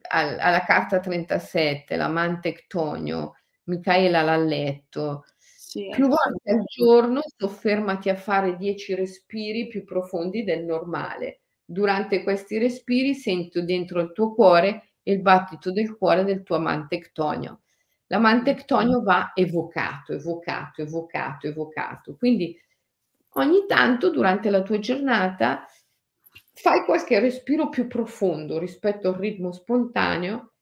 al 0.08 0.38
alla 0.38 0.60
carta 0.64 1.00
37, 1.00 1.96
l'amante 1.96 2.52
Ctonio, 2.54 3.35
Micaela 3.66 4.22
l'ha 4.22 4.36
letto. 4.36 5.24
Sì, 5.38 5.88
Più 5.90 6.08
volte 6.08 6.50
al 6.50 6.64
giorno 6.64 7.22
soffermati 7.36 8.08
a 8.08 8.16
fare 8.16 8.56
10 8.56 8.94
respiri 8.94 9.66
più 9.68 9.84
profondi 9.84 10.44
del 10.44 10.64
normale. 10.64 11.40
Durante 11.64 12.22
questi 12.22 12.58
respiri 12.58 13.14
sento 13.14 13.62
dentro 13.62 14.00
il 14.00 14.12
tuo 14.12 14.32
cuore 14.32 14.92
il 15.06 15.20
battito 15.20 15.72
del 15.72 15.96
cuore 15.96 16.24
del 16.24 16.42
tuo 16.42 16.56
amante 16.56 16.98
Ctonio. 16.98 17.62
L'amante 18.08 18.54
Ctonio 18.54 19.02
va 19.02 19.32
evocato, 19.34 20.12
evocato, 20.12 20.82
evocato, 20.82 21.46
evocato. 21.46 22.16
Quindi 22.16 22.56
ogni 23.34 23.66
tanto 23.66 24.10
durante 24.10 24.50
la 24.50 24.62
tua 24.62 24.78
giornata 24.78 25.66
fai 26.54 26.84
qualche 26.84 27.18
respiro 27.18 27.68
più 27.68 27.86
profondo 27.86 28.58
rispetto 28.58 29.08
al 29.08 29.14
ritmo 29.16 29.52
spontaneo 29.52 30.52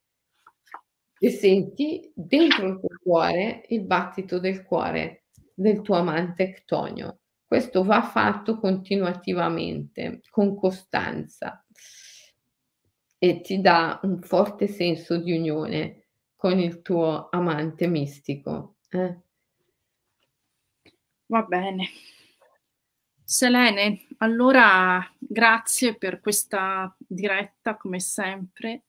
e 1.24 1.30
senti 1.30 2.12
dentro 2.14 2.66
il 2.66 2.78
tuo 2.80 2.88
cuore 3.02 3.64
il 3.68 3.80
battito 3.80 4.38
del 4.38 4.62
cuore 4.62 5.24
del 5.54 5.80
tuo 5.80 5.94
amante 5.94 6.52
Ctonio. 6.52 7.20
Questo 7.46 7.82
va 7.82 8.02
fatto 8.02 8.58
continuativamente, 8.58 10.20
con 10.28 10.54
costanza 10.54 11.64
e 13.16 13.40
ti 13.40 13.62
dà 13.62 14.00
un 14.02 14.20
forte 14.20 14.66
senso 14.66 15.16
di 15.16 15.32
unione 15.32 16.08
con 16.36 16.58
il 16.58 16.82
tuo 16.82 17.28
amante 17.30 17.86
mistico, 17.86 18.76
eh. 18.90 19.18
Va 21.26 21.42
bene. 21.42 21.88
Selene, 23.24 24.08
allora 24.18 25.02
grazie 25.18 25.96
per 25.96 26.20
questa 26.20 26.94
diretta 26.98 27.78
come 27.78 27.98
sempre. 27.98 28.82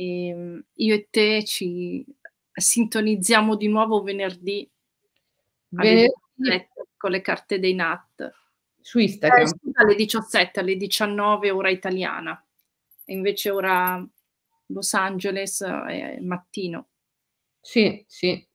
Ehm, 0.00 0.64
io 0.76 0.94
e 0.94 1.08
te 1.10 1.44
ci 1.44 2.04
sintonizziamo 2.52 3.54
di 3.54 3.68
nuovo 3.68 4.02
venerdì 4.02 4.68
Venerdì 5.68 6.12
17 6.36 6.86
con 6.96 7.10
le 7.10 7.20
carte 7.20 7.58
dei 7.58 7.74
Nat. 7.74 8.32
Su 8.80 8.98
Eh 8.98 9.02
Instagram. 9.02 9.46
scusa 9.46 9.80
alle 9.82 9.94
17, 9.94 10.60
alle 10.60 10.76
19 10.76 11.50
ora 11.50 11.68
italiana. 11.68 12.42
E 13.04 13.12
invece 13.12 13.50
ora 13.50 14.04
Los 14.66 14.94
Angeles 14.94 15.62
è 15.62 16.18
mattino. 16.20 16.88
Sì, 17.60 18.02
sì. 18.08 18.46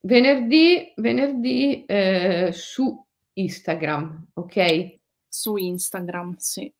Venerdì 0.00 0.92
venerdì, 0.96 1.84
ehm, 1.86 2.50
su 2.50 3.06
Instagram, 3.34 4.30
okay? 4.34 5.00
Su 5.28 5.56
Instagram, 5.56 6.34
sì. 6.36 6.72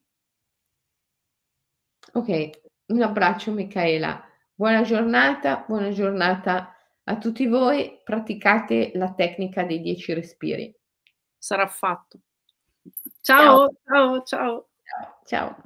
Okay, 2.15 2.51
un 2.89 3.03
abbraccio 3.03 3.53
Micaela. 3.53 4.23
Buona 4.55 4.83
giornata, 4.83 5.65
buona 5.67 5.91
giornata 5.91 6.75
a 7.05 7.17
tutti 7.17 7.47
voi. 7.47 8.01
Praticate 8.03 8.93
la 8.95 9.13
tecnica 9.13 9.63
dei 9.63 9.81
10 9.81 10.15
respiri. 10.15 10.75
Sarà 11.37 11.67
fatto. 11.67 12.21
Ciao, 13.21 13.69
ciao, 13.85 14.23
ciao. 14.23 14.69
Ciao, 14.83 15.23
ciao. 15.25 15.57